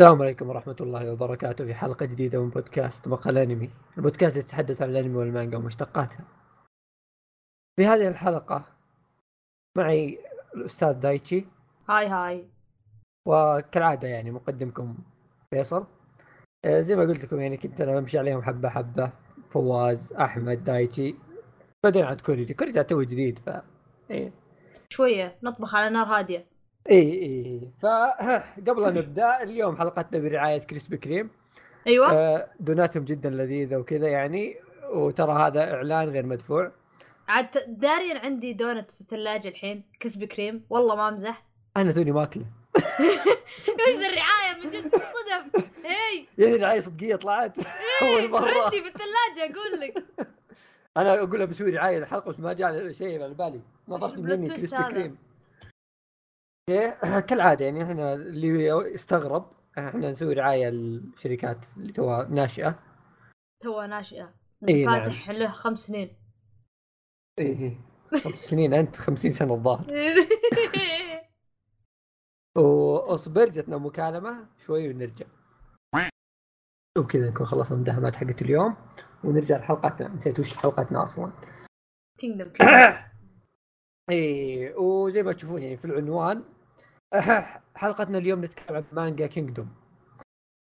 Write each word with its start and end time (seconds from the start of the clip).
السلام 0.00 0.22
عليكم 0.22 0.48
ورحمة 0.48 0.76
الله 0.80 1.12
وبركاته 1.12 1.64
في 1.64 1.74
حلقة 1.74 2.06
جديدة 2.06 2.42
من 2.42 2.50
بودكاست 2.50 3.08
مقهى 3.08 3.38
أنمي. 3.38 3.70
البودكاست 3.96 4.36
اللي 4.36 4.46
يتحدث 4.46 4.82
عن 4.82 4.90
الأنمي 4.90 5.16
والمانجا 5.16 5.58
ومشتقاتها. 5.58 6.24
في 7.76 7.86
هذه 7.86 8.08
الحلقة 8.08 8.64
معي 9.76 10.18
الأستاذ 10.54 10.92
دايتشي. 10.92 11.46
hi 11.88 12.06
hi. 12.06 12.48
وكالعادة 13.26 14.08
يعني 14.08 14.30
مقدمكم 14.30 14.98
فيصل. 15.50 15.86
آه، 16.64 16.80
زي 16.80 16.96
ما 16.96 17.02
قلت 17.02 17.24
لكم 17.24 17.40
يعني 17.40 17.56
كنت 17.56 17.80
أنا 17.80 18.00
بمشي 18.00 18.18
عليهم 18.18 18.42
حبة 18.42 18.68
حبة. 18.68 19.12
فواز 19.50 20.12
أحمد 20.12 20.64
دايتشي. 20.64 21.14
بعدين 21.84 22.04
عاد 22.04 22.20
كوريجي. 22.20 22.54
كوريجي 22.54 22.84
تو 22.84 23.02
جديد 23.02 23.38
ف 23.38 23.50
إيه. 24.10 24.32
شوية. 24.90 25.38
نطبخ 25.42 25.74
على 25.74 25.90
نار 25.90 26.06
هادية. 26.06 26.57
إي 26.90 27.22
إي 27.22 27.70
فقبل 27.82 28.84
أن 28.88 28.94
نبدأ 28.94 29.42
اليوم 29.42 29.76
حلقتنا 29.76 30.18
برعاية 30.18 30.58
كريسبي 30.58 30.96
كريم. 30.96 31.30
أيوه. 31.86 32.12
آه، 32.12 32.50
دوناتهم 32.60 33.04
جدا 33.04 33.30
لذيذة 33.30 33.76
وكذا 33.76 34.08
يعني 34.08 34.56
وترى 34.90 35.32
هذا 35.32 35.74
إعلان 35.74 36.08
غير 36.08 36.26
مدفوع. 36.26 36.72
عاد 37.28 37.46
دارين 37.68 38.16
عندي 38.16 38.52
دونت 38.52 38.90
في 38.90 39.00
الثلاجة 39.00 39.48
الحين 39.48 39.84
كريسبي 40.00 40.26
كريم. 40.26 40.64
والله 40.70 40.96
ما 40.96 41.08
أمزح. 41.08 41.44
أنا 41.76 41.92
توني 41.92 42.12
ماكلة. 42.12 42.44
إيش 43.88 43.96
ذا 43.96 44.06
الرعاية 44.06 44.64
من 44.64 44.70
جد؟ 44.70 44.94
الصدف 44.94 45.70
هي 45.84 46.26
يعني 46.38 46.58
دعايه 46.58 46.80
صدقية 46.80 47.16
طلعت. 47.16 47.56
أول 48.02 48.30
مرة. 48.30 48.64
عندي 48.64 48.82
في 48.82 48.88
الثلاجة 48.88 49.52
أقول 49.52 49.80
لك. 49.80 50.04
أنا 50.96 51.22
أقول 51.22 51.46
بسوي 51.46 51.70
رعاية 51.70 51.98
الحلقة 51.98 52.30
بس 52.30 52.40
ما 52.40 52.52
جاء 52.52 52.92
شيء 52.92 53.22
على 53.22 53.34
بالي. 53.34 53.60
نظرت 53.88 54.18
مني 54.18 54.46
كريسبي؟ 54.46 54.84
كريم. 54.84 54.96
إيه، 54.96 55.27
كالعادة 57.28 57.64
يعني 57.64 57.82
إحنا 57.82 58.14
اللي 58.14 58.94
استغرب 58.94 59.52
إحنا 59.78 60.10
نسوي 60.10 60.34
رعاية 60.34 60.68
للشركات 60.68 61.66
اللي 61.76 61.92
توها 61.92 62.28
ناشئة. 62.28 62.78
توها 63.60 63.86
ناشئة. 63.86 64.34
إي 64.68 64.84
نعم. 64.84 65.04
فاتح 65.04 65.30
له 65.30 65.50
خمس 65.50 65.78
سنين. 65.78 66.16
إيه 67.38 67.58
إيه. 67.58 67.80
خمس 68.24 68.38
سنين 68.38 68.74
أنت 68.74 68.96
خمسين 68.96 69.30
سنة 69.30 69.54
الظاهر. 69.54 69.86
واصبر 72.58 73.44
جتنا 73.44 73.78
مكالمة 73.78 74.46
شوي 74.66 74.88
ونرجع. 74.88 75.26
وبكذا 76.98 77.30
نكون 77.30 77.46
خلصنا 77.46 77.76
المداهمات 77.76 78.16
حقت 78.16 78.42
اليوم 78.42 78.76
ونرجع 79.24 79.56
لحلقتنا 79.56 80.08
نسيت 80.08 80.38
وش 80.38 80.54
حلقتنا 80.54 81.02
أصلا. 81.02 81.32
كينجدم 82.18 82.52
إيه 84.10 84.74
وزي 84.76 85.22
ما 85.22 85.32
تشوفون 85.32 85.62
يعني 85.62 85.76
في 85.76 85.84
العنوان 85.84 86.44
حلقتنا 87.76 88.18
اليوم 88.18 88.44
نتكلم 88.44 88.76
عن 88.76 88.84
مانجا 88.92 89.26
كينجدوم. 89.26 89.68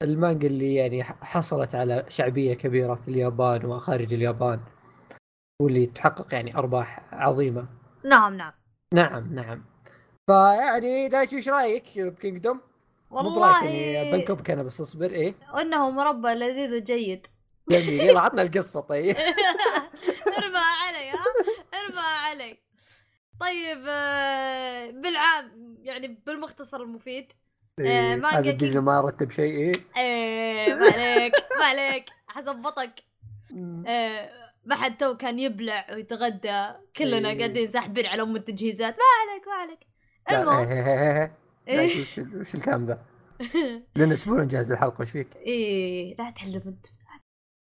المانجا 0.03 0.49
اللي 0.49 0.75
يعني 0.75 1.05
حصلت 1.05 1.75
على 1.75 2.07
شعبية 2.09 2.55
كبيرة 2.55 2.95
في 2.95 3.09
اليابان 3.09 3.65
وخارج 3.65 4.15
اليابان 4.15 4.61
واللي 5.63 5.87
تحقق 5.87 6.35
يعني 6.35 6.57
أرباح 6.57 7.15
عظيمة. 7.15 7.67
نعم 8.05 8.35
نعم. 8.35 8.53
نعم 8.95 9.35
نعم. 9.35 9.65
فيعني 10.27 11.09
دايتشي 11.09 11.37
إيش 11.37 11.49
رأيك 11.49 11.99
بكينجدوم؟ 11.99 12.61
والله 13.11 14.13
بنكبك 14.13 14.51
أنا 14.51 14.63
بس 14.63 14.81
اصبر 14.81 15.11
إيه؟ 15.11 15.35
إنه 15.61 15.91
مربى 15.91 16.29
لذيذ 16.29 16.77
وجيد. 16.77 17.27
جميل. 17.71 18.01
يلا 18.01 18.21
عطنا 18.21 18.43
القصة 18.43 18.81
طيب. 18.81 19.17
ارمى 20.39 20.59
علي 20.59 21.11
ها؟ 21.11 21.25
ارمى 21.75 22.01
علي. 22.01 22.66
طيب 23.41 23.85
آه، 23.89 24.91
بالعام 24.91 25.77
يعني 25.83 26.23
بالمختصر 26.27 26.83
المفيد 26.83 27.33
إيه، 27.81 28.17
مانجا 28.17 28.29
هذا 28.29 28.39
الدين 28.51 28.73
king- 28.73 28.77
ما 28.77 29.01
رتب 29.01 29.31
شيء 29.31 29.53
إيه 29.57 29.73
إيه 29.97 30.75
ما 30.75 30.85
عليك 30.87 31.33
ما 31.59 31.65
عليك 31.65 32.05
حظبطك 32.29 33.03
إيه، 33.87 34.31
ما 34.65 34.75
حد 34.75 34.97
تو 34.97 35.17
كان 35.17 35.39
يبلع 35.39 35.87
ويتغدى 35.93 36.67
كلنا 36.97 37.29
إيه. 37.31 37.39
قاعدين 37.39 37.71
ساحبين 37.71 38.07
على 38.07 38.23
أم 38.23 38.37
التجهيزات 38.37 38.95
ما 38.95 39.31
عليك 39.33 39.49
ما 39.49 39.55
عليك 39.55 39.79
المهم 40.31 40.69
إيه، 40.69 40.85
إيه، 40.87 41.01
إيه، 41.01 41.23
إيه. 41.23 41.77
لا، 41.77 41.83
إيه. 41.83 42.01
وش 42.03 42.19
وش 42.19 42.55
الكلام 42.55 42.85
ذا؟ 42.85 43.03
لنا 43.97 44.15
أسبوع 44.15 44.43
نجهز 44.43 44.73
الحلقة 44.73 45.01
إيش 45.03 45.11
فيك؟ 45.11 45.37
إيه 45.37 46.17
لا 46.19 46.31
تحلم 46.31 46.63
أنت 46.67 46.87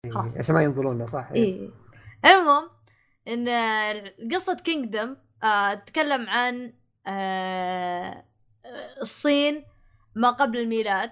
إيه، 0.04 0.10
خلاص. 0.10 0.38
عشان 0.38 0.54
ما 0.54 0.62
ينظروننا 0.62 1.06
صح؟ 1.06 1.28
إيه. 1.34 1.70
إيه 2.24 2.38
المهم 2.38 2.68
إن 3.28 3.48
قصة 4.34 4.54
كينجدم 4.54 5.16
آه 5.44 5.74
تتكلم 5.74 6.28
عن 6.28 6.72
آه 7.06 8.24
الصين 9.00 9.64
ما 10.14 10.30
قبل 10.30 10.58
الميلاد 10.58 11.10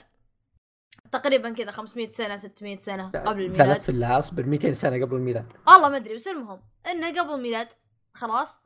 تقريبا 1.12 1.50
كذا 1.50 1.70
500 1.70 2.10
سنة 2.10 2.36
600 2.36 2.78
سنة 2.78 3.04
قبل 3.10 3.16
لا 3.24 3.30
لا 3.30 3.30
الميلاد 3.46 3.76
تفلها 3.78 4.18
اصبر 4.18 4.42
200 4.46 4.72
سنة 4.72 5.04
قبل 5.04 5.16
الميلاد 5.16 5.52
والله 5.68 5.88
ما 5.88 5.96
أدري 5.96 6.14
بس 6.14 6.28
المهم 6.28 6.60
إنه 6.90 7.20
قبل 7.20 7.34
الميلاد 7.34 7.68
خلاص 8.14 8.58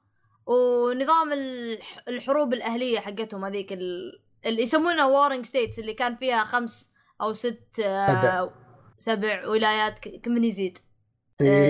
ونظام 0.47 1.33
الح- 1.33 2.03
الحروب 2.09 2.53
الأهلية 2.53 3.01
حقتهم 3.01 3.45
هذيك 3.45 3.73
ال- 3.73 4.21
اللي 4.47 4.63
يسمونها 4.63 5.07
warring 5.07 5.45
states 5.47 5.79
اللي 5.79 5.95
كان 5.95 6.17
فيها 6.17 6.45
خمس 6.45 6.93
أو 7.21 7.33
ست 7.33 7.81
آه، 7.85 8.07
سبع. 8.21 8.51
سبع 8.99 9.47
ولايات 9.49 9.99
كم 10.09 10.33
من 10.33 10.45
يزيد. 10.45 10.79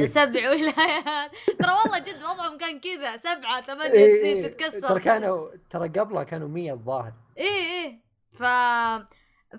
سبع 0.07 0.51
ولايات. 0.51 1.31
ترى 1.59 1.73
والله 1.85 1.99
جد 1.99 2.23
وضعهم 2.23 2.59
كان 2.59 2.81
كذا. 2.81 3.17
سبعة 3.17 3.63
ثمانية 3.63 3.93
إيه، 3.93 4.19
تزيد 4.19 4.37
إيه. 4.37 4.43
تتكسر. 4.47 4.89
ترى 4.89 5.01
كانوا 5.01 5.49
ترى 5.71 5.89
قبلها 5.89 6.23
كانوا 6.23 6.49
100 6.49 6.73
الظاهر. 6.73 7.13
إيه 7.39 7.45
إيه. 7.47 8.01
ف 8.33 8.43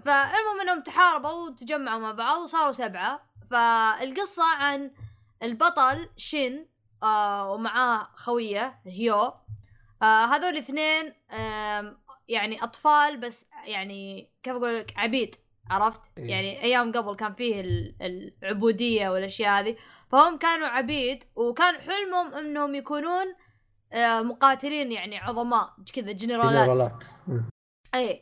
فالمهم 0.06 0.62
إنهم 0.62 0.82
تحاربوا 0.82 1.30
وتجمعوا 1.50 2.00
مع 2.02 2.12
بعض 2.12 2.42
وصاروا 2.42 2.72
سبعة. 2.72 3.22
فالقصة 3.52 4.44
عن 4.44 4.92
البطل 5.44 6.10
شين 6.18 6.68
آه 7.04 7.52
ومعاه 7.54 8.08
خوية 8.16 8.80
هيو. 8.88 9.16
آه 10.04 10.26
هذول 10.26 10.50
الاثنين 10.50 11.14
آم، 11.32 11.98
يعني 12.28 12.64
أطفال 12.64 13.18
بس 13.18 13.48
يعني 13.66 14.30
كيف 14.44 14.54
أقول 14.56 14.76
لك 14.78 14.94
عبيد 14.98 15.36
عرفت؟ 15.70 16.02
إيه. 16.18 16.30
يعني 16.30 16.64
أيام 16.64 16.92
قبل 16.92 17.16
كان 17.16 17.34
فيه 17.34 17.62
ال- 17.62 17.96
العبودية 18.44 19.10
والأشياء 19.10 19.60
هذه. 19.60 19.76
فهم 20.12 20.38
كانوا 20.38 20.68
عبيد 20.68 21.24
وكان 21.36 21.76
حلمهم 21.82 22.34
إنهم 22.34 22.76
يكونون 22.76 23.26
آه 23.94 24.22
مقاتلين 24.22 24.92
يعني 24.92 25.18
عظماء 25.20 25.70
كذا 25.94 26.12
جنرالات 26.12 26.64
جنرالات. 26.64 27.04
إيه 27.96 28.22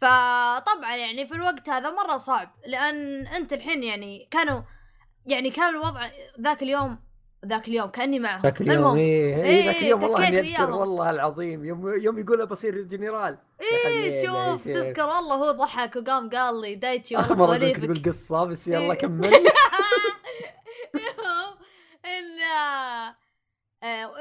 فطبعا 0.00 0.96
يعني 0.96 1.26
في 1.26 1.34
الوقت 1.34 1.68
هذا 1.68 1.90
مرة 1.90 2.16
صعب 2.16 2.54
لأن 2.66 3.26
أنت 3.26 3.52
الحين 3.52 3.82
يعني 3.82 4.28
كانوا 4.30 4.62
يعني 5.26 5.50
كان 5.50 5.68
الوضع 5.68 6.00
ذاك 6.40 6.62
اليوم 6.62 6.98
ذاك 7.46 7.68
اليوم 7.68 7.86
كأني 7.90 8.18
معهم 8.18 8.42
ذاك 8.42 8.60
اليوم 8.60 8.96
إيه 8.96 9.34
إيه، 9.36 9.44
إيه، 9.44 9.64
ذاك 9.66 9.76
اليوم 9.76 10.02
والله 10.02 10.30
وياهم. 10.30 10.72
والله 10.72 11.10
العظيم 11.10 11.64
يوم 11.64 12.00
يوم 12.00 12.18
يقول 12.18 12.46
بصير 12.46 12.82
جنرال 12.82 13.38
حبيبي، 13.84 14.26
شوف 14.26 14.36
يا 14.36 14.56
شيخ. 14.56 14.82
تذكر 14.82 15.06
والله 15.06 15.34
هو 15.34 15.50
ضحك 15.50 15.96
وقام 15.96 16.30
قال 16.30 16.60
لي 16.60 16.74
دايتشي 16.74 17.16
والله 17.16 17.36
سواليفك 17.36 17.84
تقول 17.84 18.02
قصة 18.06 18.44
بس 18.44 18.68
يلا 18.68 18.92
إيه. 18.92 18.94
كمل 18.94 19.30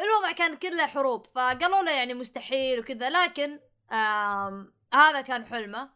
الوضع 0.04 0.32
كان 0.38 0.56
كله 0.56 0.86
حروب 0.86 1.26
فقالوا 1.36 1.84
له 1.84 1.92
يعني 1.92 2.14
مستحيل 2.14 2.80
وكذا 2.80 3.10
لكن 3.10 3.60
هذا 4.94 5.22
كان 5.22 5.46
حلمه. 5.46 5.90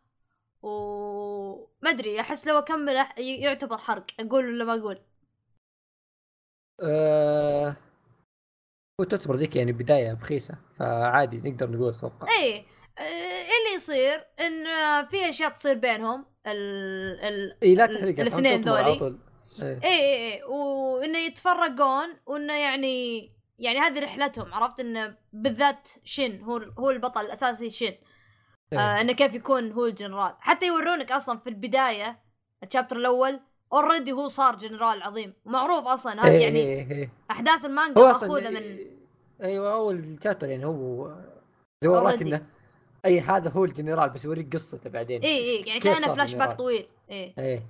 وما 0.61 1.89
أدري 1.89 2.19
أحس 2.19 2.47
لو 2.47 2.57
اكمل 2.57 3.05
يعتبر 3.17 3.77
حرق 3.77 4.05
أقول 4.19 4.45
ولا 4.45 4.65
ما 4.65 4.73
أقول؟ 4.73 4.99
آه، 6.83 7.75
وتعتبر 9.01 9.35
ذيك 9.35 9.55
يعني 9.55 9.71
بداية 9.71 10.13
بخيسه 10.13 10.55
فعادي 10.79 11.37
نقدر 11.37 11.69
نقول 11.69 11.93
أتوقع. 11.93 12.27
إيه 12.39 12.65
آه، 12.97 13.01
اللي 13.41 13.75
يصير 13.75 14.27
إن 14.39 14.67
آه، 14.67 15.03
في 15.03 15.29
أشياء 15.29 15.49
تصير 15.49 15.75
بينهم 15.75 16.25
ال 16.47 16.57
ال 17.25 17.57
إي 17.63 17.75
لا 17.75 17.85
تحرق 17.85 18.19
الاثنين 18.19 18.61
ذولي. 18.61 19.17
طول 19.57 19.67
إيه. 19.67 19.79
إيه 19.83 19.89
إيه 19.89 20.33
إيه 20.33 20.43
وإنه 20.43 21.19
يتفرقون 21.19 22.07
وإنه 22.25 22.53
يعني 22.53 23.31
يعني 23.59 23.79
هذه 23.79 24.03
رحلتهم 24.03 24.53
عرفت 24.53 24.79
إنه 24.79 25.15
بالذات 25.33 25.89
شن 26.03 26.41
هو 26.41 26.57
هو 26.79 26.89
البطل 26.89 27.21
الأساسي 27.21 27.69
شن 27.69 27.93
إيه. 28.73 28.79
آه 28.79 29.01
إنه 29.01 29.13
كيف 29.13 29.33
يكون 29.33 29.71
هو 29.71 29.85
الجنرال 29.85 30.33
حتى 30.39 30.67
يورونك 30.67 31.11
أصلا 31.11 31.39
في 31.39 31.49
البداية 31.49 32.19
ال 32.63 32.67
chapter 32.67 32.95
الأول 32.95 33.39
already 33.73 34.11
هو 34.11 34.27
صار 34.27 34.55
جنرال 34.55 35.03
عظيم 35.03 35.33
ومعروف 35.45 35.87
أصلا 35.87 36.21
هذا 36.21 36.31
إيه، 36.31 36.41
يعني 36.41 36.59
إيه، 36.59 36.91
إيه. 36.91 37.11
أحداث 37.31 37.65
المانجا 37.65 38.01
مأخوذة 38.01 38.49
من 38.49 38.77
أيوه 39.41 39.73
أول 39.73 40.19
chapter 40.23 40.49
يعني 40.49 40.65
هو 40.65 41.15
زي 41.83 41.89
وراك. 41.89 42.21
إنه 42.21 42.45
أي 43.05 43.19
هذا 43.19 43.49
هو 43.49 43.65
الجنرال 43.65 44.09
بس 44.09 44.25
يوريك 44.25 44.53
قصته 44.53 44.89
بعدين 44.89 45.21
إيه 45.21 45.37
إيه 45.37 45.67
يعني 45.67 45.79
كأنه 45.79 46.05
صار 46.05 46.15
فلاش 46.15 46.35
باك. 46.35 46.57
طويل 46.57 46.87
إيه 47.09 47.33
إيه 47.39 47.63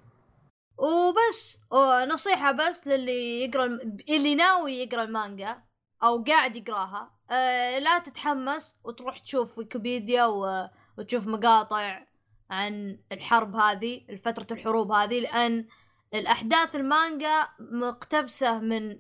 وبس 0.78 1.60
آه، 1.72 2.06
نصيحة 2.06 2.52
بس 2.52 2.88
للي 2.88 3.44
يقرأ 3.44 3.66
الم... 3.66 3.98
اللي 4.10 4.36
ناوي 4.36 4.74
يقرأ 4.74 5.04
المانجا 5.04 5.64
أو 6.04 6.24
قاعد 6.24 6.56
يقراها 6.56 7.12
آه 7.32 7.80
لا 7.80 8.00
تتحمس 8.00 8.78
وتروح 8.84 9.18
تشوف 9.18 9.58
ويكيبيديا 9.58 10.26
و... 10.26 10.70
وتشوف 10.98 11.28
مقاطع 11.28 12.06
عن 12.50 13.00
الحرب 13.12 13.56
هذه 13.56 14.02
فترة 14.26 14.48
الحروب 14.52 14.92
هذه 14.92 15.20
لأن 15.20 15.68
الأحداث 16.14 16.76
المانجا 16.76 17.48
مقتبسة 17.60 18.60
من 18.60 19.00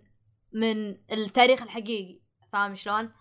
من 0.53 0.97
التاريخ 1.12 1.62
الحقيقي 1.62 2.21
فاهم 2.53 2.75
شلون؟ 2.75 3.12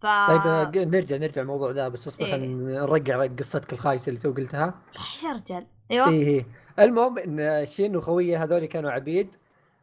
ف 0.00 0.06
طيب 0.06 0.76
نرجع 0.76 1.16
نرجع 1.16 1.42
الموضوع 1.42 1.70
ذا 1.70 1.88
بس 1.88 2.06
اصبر 2.06 2.24
إيه. 2.24 2.46
نرجع 2.46 3.26
قصتك 3.26 3.72
الخايسة 3.72 4.08
اللي 4.10 4.20
تو 4.20 4.32
قلتها 4.32 4.82
إيش 4.96 5.24
يا 5.24 5.32
رجال 5.32 5.66
أيوه 5.90 6.08
إيه 6.08 6.26
إيه 6.26 6.46
المهم 6.78 7.18
إن 7.18 7.66
شين 7.66 7.96
وخويه 7.96 8.42
هذول 8.44 8.64
كانوا 8.64 8.90
عبيد 8.90 9.34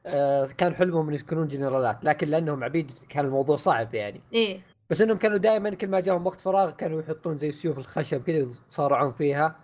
آه 0.05 0.45
كان 0.57 0.75
حلمهم 0.75 1.09
ان 1.09 1.13
يكونون 1.13 1.47
جنرالات 1.47 2.05
لكن 2.05 2.27
لأنهم 2.27 2.63
عبيد 2.63 2.91
كان 3.09 3.25
الموضوع 3.25 3.55
صعب 3.55 3.93
يعني. 3.95 4.21
إيه. 4.33 4.59
بس 4.89 5.01
إنهم 5.01 5.17
كانوا 5.17 5.37
دائما 5.37 5.69
كل 5.69 5.87
ما 5.87 5.99
جاهم 5.99 6.27
وقت 6.27 6.41
فراغ 6.41 6.71
كانوا 6.71 7.01
يحطون 7.01 7.37
زي 7.37 7.51
سيوف 7.51 7.77
الخشب 7.77 8.23
كذا 8.23 8.37
يتصارعون 8.37 9.11
فيها. 9.11 9.55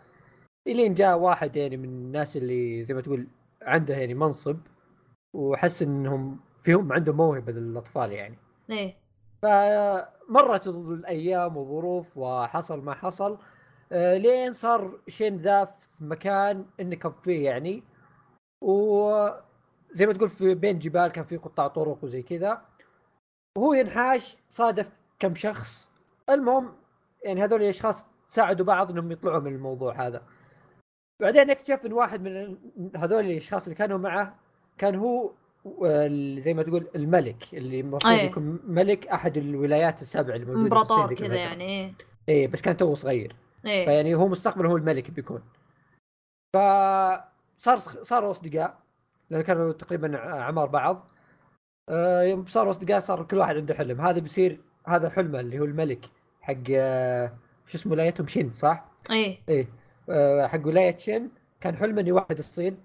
إلين 0.68 0.94
جاء 0.94 1.18
واحد 1.18 1.56
يعني 1.56 1.78
من 1.78 1.90
الناس 1.90 2.38
اللي 2.38 2.84
زي 2.84 2.94
ما 2.94 3.02
تقول 3.02 3.28
عنده 3.62 3.96
يعني 3.96 4.14
منصب 4.14 4.58
وحس 5.34 5.82
إنهم 5.82 6.40
فيهم 6.60 6.94
عندهم 6.94 7.18
موهبة 7.18 7.52
للأطفال 7.52 8.12
يعني. 8.12 8.38
إيه. 8.70 8.96
فمرت 9.42 10.68
الأيام 10.68 11.58
وظروف 11.58 12.18
وحصل 12.18 12.82
ما 12.82 12.94
حصل 12.94 13.38
آه، 13.92 14.18
لين 14.18 14.54
صار 14.54 15.00
شين 15.08 15.38
ذا 15.38 15.68
في 16.00 16.06
مكان 16.06 16.66
انكب 16.80 17.14
فيه 17.24 17.46
يعني. 17.46 17.84
وزي 18.64 20.06
ما 20.06 20.14
تقول 20.14 20.30
في 20.30 20.56
بين 20.56 20.80
جبال 20.80 21.08
كان 21.08 21.24
في 21.24 21.38
قطاع 21.38 21.68
طرق 21.68 22.04
وزي 22.04 22.22
كذا. 22.22 22.62
وهو 23.58 23.74
ينحاش 23.74 24.38
صادف 24.50 24.92
كم 25.20 25.36
شخص. 25.36 25.92
المهم 26.30 26.74
يعني 27.24 27.44
هذول 27.44 27.64
الأشخاص 27.64 28.06
ساعدوا 28.28 28.66
بعض 28.66 28.92
إنهم 28.92 29.12
يطلعوا 29.12 29.40
من 29.40 29.56
الموضوع 29.56 30.08
هذا. 30.08 30.24
بعدين 31.22 31.50
اكتشف 31.50 31.86
إن 31.86 31.94
واحد 31.94 32.22
من 32.22 32.58
هذول 32.96 33.26
الأشخاص 33.26 33.64
اللي 33.64 33.76
كانوا 33.76 33.98
معه 33.98 34.36
كان 34.78 34.96
هو 34.96 35.32
زي 36.40 36.54
ما 36.54 36.64
تقول 36.64 36.88
الملك 36.96 37.54
اللي 37.54 37.80
المفروض 37.80 38.14
أي. 38.14 38.26
يكون 38.26 38.60
ملك 38.64 39.08
أحد 39.08 39.38
الولايات 39.38 40.02
السبع 40.02 40.36
الموجوده 40.36 40.76
في 40.76 40.82
الصين 40.82 41.18
كذا. 41.18 41.36
يعني. 41.36 41.94
إيه 42.30 42.48
بس 42.48 42.62
كان 42.62 42.78
توه 42.78 42.96
صغير. 42.96 43.36
إيه. 43.66 43.86
فيعني 43.86 44.16
هو 44.16 44.28
مستقبلا 44.28 44.70
هو 44.70 44.78
الملك 44.78 45.12
بيكون. 45.12 45.44
فصار 46.54 47.80
صاروا 47.80 48.32
أصدقاء 48.32 48.80
لأن 49.30 49.42
كانوا 49.42 49.72
تقريبا 49.72 50.18
اعمار 50.18 50.68
بعض. 50.68 51.12
آه، 51.90 52.22
يوم 52.22 52.46
صاروا 52.46 52.72
أصدقاء 52.72 53.00
صار 53.00 53.24
كل 53.24 53.38
واحد 53.38 53.56
عنده 53.56 53.74
حلم. 53.74 54.02
هذا 54.02 54.20
بيصير 54.20 54.62
هذا 54.88 55.10
حلمه 55.10 55.40
اللي 55.40 55.60
هو 55.60 55.64
الملك 55.64 56.10
حق 56.42 56.64
آه، 56.72 57.38
شو 57.66 57.78
اسمه 57.78 57.92
ولايتهم 57.92 58.28
شين 58.28 58.54
صح؟ 58.54 58.86
إيه. 59.10 59.40
إيه. 59.50 59.68
آه، 60.10 60.48
حق 60.48 60.68
ولاية 60.68 60.98
شين 60.98 61.32
كان 61.62 61.78
حلمه 61.78 62.02
إنه 62.02 62.10
يوحد 62.10 62.38
الصين. 62.38 62.78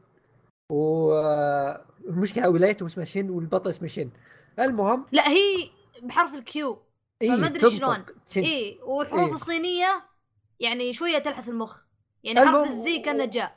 والمشكلة 0.73 2.49
ولايتهم 2.49 2.87
اسمها 2.87 3.05
شين 3.05 3.31
والبطل 3.31 3.71
اسمه 3.71 3.89
شين 3.89 4.11
المهم 4.59 5.07
لا 5.13 5.29
هي 5.29 5.71
بحرف 6.03 6.35
الكيو 6.35 6.83
إيه 7.23 7.31
فما 7.31 7.47
أدري 7.47 7.61
تنطق 7.61 7.77
شلون. 7.77 8.05
إيه 8.37 8.83
والحروف 8.83 9.29
إيه. 9.29 9.35
الصينية 9.35 10.05
يعني 10.61 10.93
شوية 10.93 11.19
تلحس 11.19 11.49
المخ. 11.49 11.83
يعني 12.25 12.41
حرف 12.41 12.69
الزي 12.69 12.99
كانه 12.99 13.25
جاء. 13.25 13.57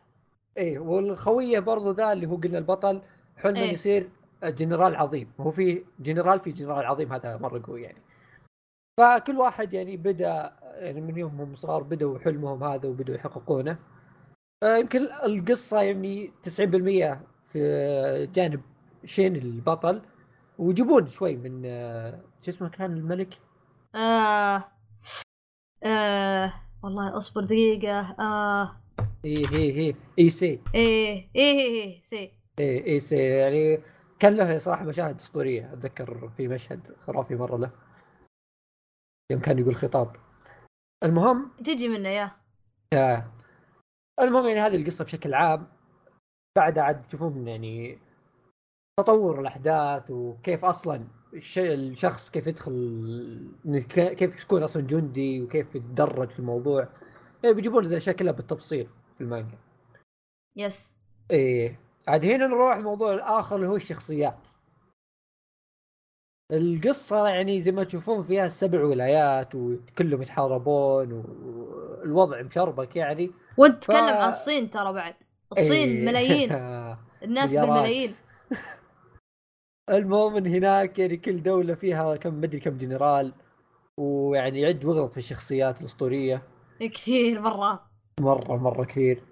إيه 0.58 0.80
والخوية 0.80 1.60
برضو 1.60 1.92
ذا 1.92 2.14
اللي 2.14 2.28
هو 2.28 2.36
قلنا 2.36 2.58
البطل 2.58 3.02
حلمه 3.38 3.60
إيه. 3.60 3.74
يصير 3.74 4.10
جنرال 4.44 4.96
عظيم. 4.96 5.32
هو 5.40 5.52
في 5.52 5.86
جنرال 6.00 6.40
في 6.40 6.52
جنرال 6.52 6.86
عظيم 6.86 7.14
هذا 7.14 7.38
مرة 7.38 7.62
قوي 7.68 7.84
يعني. 7.84 8.02
فكل 9.00 9.38
واحد 9.38 9.74
يعني 9.74 9.98
بدأ 9.98 10.54
يعني 10.64 11.02
من 11.02 11.18
يوم 11.18 11.42
هم 11.42 11.56
صغار 11.56 11.84
بدوا 11.84 12.20
حلمهم 12.20 12.64
هذا 12.64 12.90
وبدوا 12.90 13.16
يحققونه. 13.16 13.78
يمكن 14.64 15.02
القصة 15.02 15.82
يعني 15.82 16.32
90% 16.44 17.18
في 17.46 18.30
جانب 18.34 18.62
شين 19.06 19.36
البطل. 19.36 20.02
ويجيبون 20.58 21.08
شوي 21.08 21.36
من 21.36 21.64
شو 22.42 22.52
اسمه 22.52 22.70
كان 22.70 22.94
الملك؟ 22.94 23.40
آه 23.96 24.64
آه 25.84 26.54
والله 26.84 27.18
اصبر 27.18 27.42
دقيقة. 27.42 28.00
آه. 28.20 28.76
إيه 29.26 29.50
إيه 29.52 29.72
إيه 29.72 29.96
I 30.20 30.30
see. 30.30 30.62
إيه 30.76 31.30
إيه 31.36 31.60
I 31.60 32.02
see. 32.02 32.32
إيه 32.60 32.86
I 32.86 33.00
see. 33.00 33.16
يعني 33.18 33.82
كان 34.20 34.36
له 34.36 34.58
صراحة 34.58 34.86
مشاهد 34.86 35.16
أسطورية 35.16 35.74
أتذكر 35.74 36.30
في 36.38 36.48
مشهد 36.48 36.96
خرافي 37.00 37.36
مرة 37.36 37.58
له. 37.58 37.72
يوم 39.32 39.42
كان 39.42 39.60
يقول 39.60 39.76
خطاب. 39.76 40.16
المهم 41.04 41.52
تجي 41.58 41.88
منه 41.88 42.10
يا. 42.10 42.32
آه 42.94 43.32
المهم 44.20 44.46
يعني 44.48 44.60
هذه 44.60 44.76
القصة 44.76 45.06
بشكل 45.06 45.34
عام 45.34 45.68
بعد 46.58 46.78
عاد 46.78 47.08
تشوفون 47.08 47.48
يعني 47.48 48.00
تطور 49.00 49.42
الأحداث 49.42 50.12
وكيف 50.12 50.66
أصلا 50.66 51.08
الشخص 51.58 52.30
كيف 52.32 52.48
يدخل 52.48 53.52
كيف 53.90 54.44
يكون 54.44 54.64
أصلا 54.64 54.82
جندي 54.84 55.42
وكيف 55.42 55.76
يتدرج 55.76 56.30
في 56.30 56.40
الموضوع. 56.40 56.88
يعني 57.44 57.56
بيجيبون 57.56 57.84
ذي 57.84 57.90
الأشياء 57.92 58.16
كلها 58.16 58.32
بالتفصيل 58.32 58.88
في 59.16 59.22
المانجا. 59.22 59.58
يس. 60.56 60.94
إيه 61.32 61.80
عاد 62.08 62.26
هنا 62.26 62.48
نروح 62.48 62.76
الموضوع 62.76 63.14
الآخر 63.14 63.56
اللي 63.56 63.68
هو 63.68 63.76
الشخصيات. 63.76 64.48
القصة 66.52 67.28
يعني 67.28 67.62
زي 67.62 67.72
ما 67.72 67.84
تشوفون 67.84 68.24
فيها 68.24 68.48
سبع 68.48 68.84
ولايات 68.84 69.56
وكلهم 69.56 70.22
يتحاربون 70.22 71.12
والوضع 71.12 72.42
مشربك 72.42 72.96
يعني. 72.96 73.32
وأنت 73.58 73.84
تتكلم 73.84 73.98
ف- 73.98 74.00
عن 74.18 74.30
الصين 74.30 74.70
ترى 74.72 74.94
بعد. 74.94 75.16
الصين 75.52 75.90
إيه. 75.90 76.06
ملايين. 76.06 76.52
الناس. 77.24 77.56
بالملايين. 77.56 78.12
المهم 79.90 80.34
من 80.34 80.48
هناك 80.48 81.00
يعني 81.00 81.18
كل 81.18 81.44
دولة 81.44 81.74
فيها 81.74 82.16
كم 82.16 82.42
مدري 82.42 82.60
كم 82.60 82.78
جنرال 82.78 83.34
ويعني 83.98 84.62
يعد 84.62 84.86
ويغلط 84.86 85.12
في 85.12 85.18
الشخصيات 85.18 85.82
الأسطورية. 85.82 86.42
كثير 86.80 87.42
مرة. 87.42 87.88
مرة 88.20 88.56
مرة 88.58 88.84
كثير. 88.84 89.24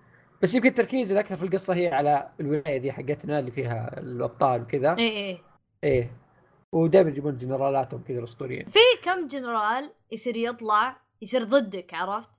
بس 0.42 0.56
يمكن 0.56 0.68
التركيز 0.70 1.12
الأكثر 1.12 1.36
في 1.36 1.44
القصة 1.44 1.74
هي 1.76 1.88
على 1.88 2.30
الولاية 2.40 2.78
دي 2.78 2.92
حقتنا 2.92 3.40
اللي 3.40 3.52
فيها 3.52 4.00
الأبطال 4.00 4.62
وكذا. 4.62 4.96
إيه 4.98 5.10
إيه. 5.12 5.38
إيه. 5.84 6.12
ودائما 6.72 7.10
يجيبون 7.10 7.38
جنرالاتهم 7.38 8.04
كذا 8.04 8.20
الأسطوريين. 8.20 8.66
في 8.66 8.80
كم 9.04 9.28
جنرال 9.28 9.92
يصير 10.12 10.38
يطلع 10.38 10.98
يصير 11.22 11.44
ضدك 11.44 11.94
عرفت؟ 11.94 12.30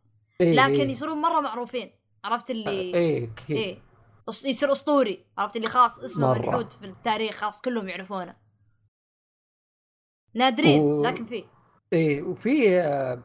إيه 0.41 0.55
لكن 0.55 0.81
إيه. 0.81 0.91
يصيرون 0.91 1.19
مرة 1.19 1.41
معروفين 1.41 1.91
عرفت 2.25 2.51
اللي 2.51 2.71
إيه 2.71 3.31
كثير. 3.37 3.75
أس- 3.75 3.79
يصير 4.29 4.73
أسطوري. 4.73 5.25
عرفت 5.39 5.57
اللي 5.57 5.69
خاص 5.69 5.99
اسمه. 5.99 6.33
منحوت 6.39 6.73
في 6.73 6.85
التاريخ 6.85 7.35
خاص 7.35 7.61
كلهم 7.61 7.89
يعرفونه. 7.89 8.37
نادرين 10.35 10.81
و- 10.81 11.03
لكن 11.03 11.25
في. 11.25 11.45
إيه 11.93 12.23
وفي 12.23 12.81
آه، 12.81 13.23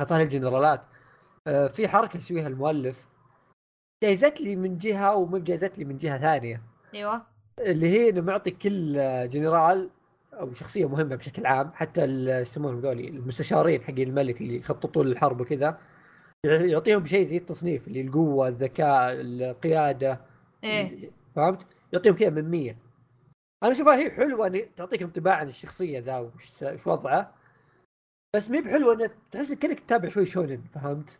اعطاني 0.00 0.22
الجنرالات 0.22 0.86
آه، 1.46 1.66
في 1.68 1.88
حركة 1.88 2.16
يسويها 2.16 2.46
المؤلف. 2.48 3.08
جايزت 4.02 4.40
لي 4.40 4.56
من 4.56 4.78
جهة 4.78 5.16
ومو 5.16 5.38
جايزت 5.38 5.78
لي 5.78 5.84
من 5.84 5.98
جهة 5.98 6.18
ثانية. 6.18 6.62
أيوه. 6.94 7.26
اللي 7.58 7.88
هي 7.88 8.08
إنه 8.10 8.20
معطي 8.20 8.50
كل 8.50 8.98
آه، 8.98 9.26
جنرال 9.26 9.90
أو 10.32 10.52
شخصية 10.54 10.88
مهمة 10.88 11.16
بشكل 11.16 11.46
عام 11.46 11.70
حتى 11.74 12.04
يسمونهم 12.04 12.80
ذولي 12.80 13.08
المستشارين 13.08 13.82
حقين 13.82 14.08
الملك 14.08 14.40
اللي 14.40 14.56
يخططون 14.56 15.06
للحرب 15.06 15.40
وكذا. 15.40 15.78
يعطيهم 16.46 17.06
شيء 17.06 17.24
زي 17.24 17.36
التصنيف 17.36 17.88
اللي 17.88 18.00
القوة 18.00 18.48
الذكاء 18.48 19.12
القيادة. 19.12 20.20
إيه. 20.64 21.10
فهمت؟ 21.36 21.66
يعطيهم 21.92 22.14
كذا 22.14 22.30
من 22.30 22.50
100 22.50 22.76
أنا 23.62 23.72
اشوفها 23.72 23.96
هي 23.96 24.10
حلوة 24.10 24.46
إن 24.46 24.74
تعطيك 24.76 25.02
انطباع 25.02 25.34
عن 25.34 25.48
الشخصية 25.48 25.98
ذا 25.98 26.18
وش 26.18 26.62
وش 26.62 26.86
وضعه. 26.86 27.34
بس 28.36 28.50
مي 28.50 28.60
بحلوة 28.60 28.94
إن 28.94 29.10
تحس 29.30 29.52
كأنك 29.52 29.80
تتابع 29.80 30.08
شوي 30.08 30.24
shonen 30.26 30.64
فهمت؟ 30.74 31.18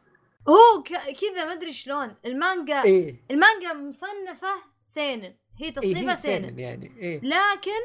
هو 0.48 0.82
ك- 0.82 0.88
كذا 1.20 1.44
ما 1.44 1.52
أدري 1.52 1.72
شلون. 1.72 2.14
المانجا 2.26 2.82
إيه. 2.84 3.16
المانجا 3.30 3.72
مصنفة 3.74 4.48
seinen. 4.82 5.22
هي 5.22 5.64
إيه 5.66 5.72
تصنيفها 5.74 6.12
هي 6.12 6.16
seinen 6.16 6.42
seinen. 6.46 6.58
يعني. 6.58 6.86
إيه. 6.98 7.20
لكن 7.20 7.80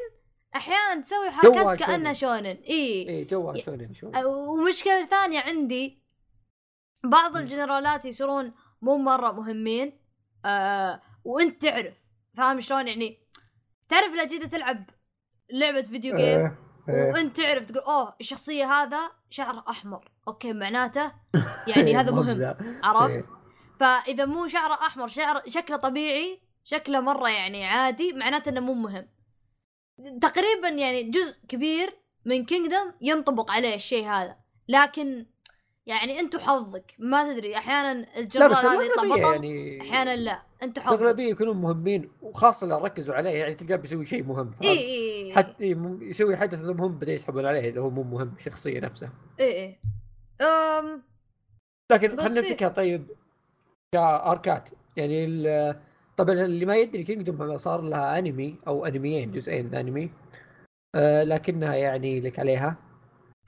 أحيانا 0.56 1.00
تسوي 1.02 1.30
حركات 1.30 1.78
كأنها 1.78 2.12
shonen. 2.12 2.34
شونن. 2.44 2.46
اي 2.68 3.02
إيه 3.08 3.26
جوها 3.26 3.56
shonen 3.58 3.94
شوي. 3.94 4.10
ومشكلة 4.24 5.06
ثانية 5.06 5.40
عندي 5.40 6.01
بعض 7.04 7.36
الجنرالات 7.36 8.04
يصيرون 8.04 8.52
مو 8.82 8.96
مرة 8.96 9.32
مهمين 9.32 9.98
آه 10.44 11.00
وانت 11.24 11.62
تعرف 11.62 11.94
فاهم 12.36 12.60
شلون 12.60 12.88
يعني 12.88 13.18
تعرف 13.88 14.12
لا 14.14 14.24
جيت 14.24 14.44
تلعب 14.44 14.90
لعبة 15.52 15.82
video 15.82 16.16
game 16.16 16.26
إيه، 16.26 16.58
إيه. 16.88 17.12
وانت 17.12 17.36
تعرف 17.36 17.66
تقول 17.66 17.84
oh 17.84 18.16
الشخصية 18.20 18.64
هذا 18.64 19.10
شعره 19.30 19.64
أحمر 19.70 20.10
okay 20.28 20.52
معناته 20.52 21.12
يعني 21.76 21.96
هذا 21.96 22.10
مهم. 22.10 22.54
عرفت 22.82 23.16
إيه. 23.16 23.24
فإذا 23.80 24.24
مو 24.24 24.46
شعره 24.46 24.74
أحمر 24.74 25.08
شعر 25.08 25.42
شكله 25.48 25.76
طبيعي 25.76 26.42
شكله 26.64 27.00
مرة 27.00 27.28
يعني 27.28 27.66
عادي 27.66 28.12
معناته 28.12 28.48
إنه 28.48 28.60
مو 28.60 28.74
مهم 28.74 29.08
تقريبا 30.20 30.68
يعني 30.68 31.02
جزء 31.02 31.38
كبير 31.48 31.98
من 32.24 32.44
كينجدم 32.44 32.92
ينطبق 33.00 33.50
عليه 33.50 33.74
الشيء 33.74 34.08
هذا 34.08 34.36
لكن 34.68 35.26
يعني 35.86 36.20
انت 36.20 36.36
حظك 36.36 36.94
ما 36.98 37.32
تدري 37.32 37.56
أحيانا 37.56 38.06
بس 38.24 38.36
هذا 38.36 38.82
يطلع 38.82 39.02
بطل 39.02 39.20
يعني 39.44 39.80
أحيانا 39.80 40.16
لا 40.16 40.42
انت 40.62 40.78
حظك. 40.78 41.00
الأغلبية 41.00 41.30
يكونون 41.30 41.56
مهمين 41.56 42.10
وخاصة 42.22 42.66
لو 42.66 42.78
ركزوا 42.84 43.14
عليه 43.14 43.30
يعني 43.30 43.54
تلقاه 43.54 43.76
بيسوي 43.76 44.06
شيء 44.06 44.22
مهم؟ 44.24 44.50
إي 44.64 44.68
إي 44.70 45.32
حتى 45.34 45.64
يسوي 46.00 46.36
حدث 46.36 46.60
مهم 46.60 46.98
بعدين 46.98 47.14
يسحبون 47.14 47.46
عليه 47.46 47.68
إذا 47.68 47.80
هو 47.80 47.90
مو 47.90 48.02
مهم 48.02 48.34
الشخصيه 48.38 48.80
نفسها. 48.80 49.12
إي 49.40 49.46
إي. 49.64 49.78
أم 50.46 51.02
لكن 51.92 52.08
خلينا. 52.08 52.22
نمسكها 52.40 52.68
طيب 52.68 53.06
كأركات. 53.94 54.68
يعني 54.96 55.24
ال- 55.24 55.80
طبعا 56.16 56.32
اللي 56.34 56.66
ما 56.66 56.76
يدري 56.76 57.04
كينجدوم 57.04 57.56
صار 57.58 57.80
لها 57.80 58.18
أنمي 58.18 58.58
أو 58.66 58.86
أنميين 58.86 59.32
جزئين 59.32 59.74
أنمي 59.74 60.10
آه 60.94 61.22
لكنها 61.22 61.74
يعني 61.74 62.20
لك 62.20 62.38
عليها. 62.38 62.76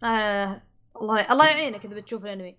آه 0.04 0.62
الله 1.00 1.32
الله 1.32 1.50
يعينك 1.50 1.84
إذا 1.84 1.94
بتشوف 1.94 2.24
الأنمي. 2.24 2.58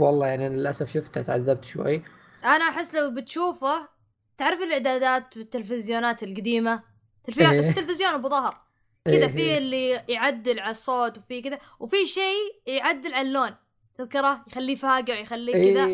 والله 0.00 0.26
يعني 0.26 0.48
للأسف 0.48 0.92
شفتها 0.92 1.22
تعذبت 1.22 1.64
شوي. 1.64 2.02
أنا 2.44 2.64
أحس 2.64 2.94
لو 2.94 3.10
بتشوفه 3.10 3.88
تعرف 4.36 4.60
الإعدادات 4.60 5.34
في 5.34 5.40
التلفزيونات 5.40 6.22
القديمة؟ 6.22 6.82
تلفزيون 7.24 7.50
إيه. 7.50 7.60
في 7.60 7.68
التلفزيون 7.68 8.10
أبو 8.10 8.28
ظهر 8.28 8.60
كذا 9.04 9.14
إيه. 9.14 9.28
في 9.28 9.40
إيه. 9.40 9.58
اللي 9.58 9.90
يعدل 10.08 10.60
على 10.60 10.70
الصوت 10.70 11.18
وفي 11.18 11.42
كذا 11.42 11.58
وفي 11.80 12.06
شيء 12.06 12.62
يعدل 12.66 13.14
على 13.14 13.28
اللون. 13.28 13.54
تذكره؟ 13.98 14.44
يخليه 14.48 14.74
فاقع 14.74 15.18
يخليه 15.18 15.52
كذا. 15.52 15.84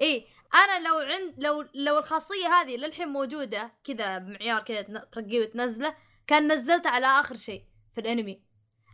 اي 0.00 0.26
أنا 0.54 0.88
لو 0.88 0.94
عند 0.94 1.44
لو 1.44 1.64
لو 1.74 1.98
الخاصية 1.98 2.46
هذه 2.46 2.76
للحين 2.76 3.08
موجودة 3.08 3.72
كذا 3.84 4.18
بمعيار 4.18 4.62
كذا 4.62 4.82
ترقيه 5.12 5.40
وتنزله 5.40 5.94
كان 6.26 6.52
نزلته 6.52 6.90
على 6.90 7.06
آخر 7.06 7.36
شيء 7.36 7.62
في 7.94 8.00
الأنمي. 8.00 8.47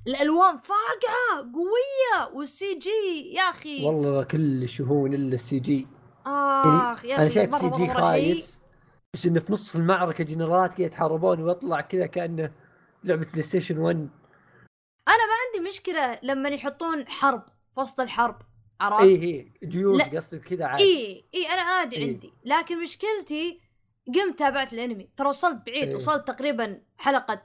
الألوان 0.06 0.58
فاقعة 0.58 1.52
قوية 1.54 2.34
وال 2.34 2.74
CG 2.78 3.32
يا 3.34 3.42
أخي 3.42 3.84
والله 3.84 4.22
كل 4.24 4.62
الشؤون 4.62 5.14
إلا 5.14 5.34
ال 5.34 5.58
CG 5.58 5.86
آخ 6.26 7.04
يا 7.04 7.16
أنا 7.16 7.26
أخي 7.26 7.34
شايف 7.34 7.52
مرة 7.54 7.76
CG. 7.76 7.92
خايس 7.94 8.62
بس 9.14 9.26
إنه 9.26 9.40
في 9.40 9.52
نص 9.52 9.74
المعركة 9.76 10.24
جنرالات 10.24 10.74
كذا 10.74 10.86
يتحاربون 10.86 11.40
ويطلع 11.40 11.80
كذا 11.80 12.06
كأنه 12.06 12.52
لعبة 13.04 13.26
بلاي 13.26 13.42
ستيشن 13.42 13.78
1 13.78 13.96
أنا 13.96 15.16
ما 15.16 15.32
عندي 15.56 15.68
مشكلة 15.68 16.18
لما 16.22 16.48
يحطون 16.48 17.08
حرب 17.08 17.42
في 17.74 17.80
وسط 17.80 18.00
الحرب 18.00 18.36
عرفت؟ 18.80 19.02
إيه 19.04 19.22
إيه 19.22 19.52
جيوش. 19.64 20.02
قصدك 20.02 20.40
كذا 20.40 20.64
عادي 20.64 20.84
اي 20.84 21.24
اي 21.34 21.46
أنا 21.46 21.62
عادي 21.62 21.96
إيه. 21.96 22.08
عندي 22.08 22.32
لكن 22.44 22.82
مشكلتي 22.82 23.60
قمت 24.14 24.38
تابعت 24.38 24.72
الأنمي 24.72 25.10
ترى 25.16 25.28
وصلت 25.28 25.66
بعيد 25.66 25.88
إيه. 25.88 25.96
وصلت 25.96 26.28
تقريبا 26.28 26.80
حلقة 26.96 27.42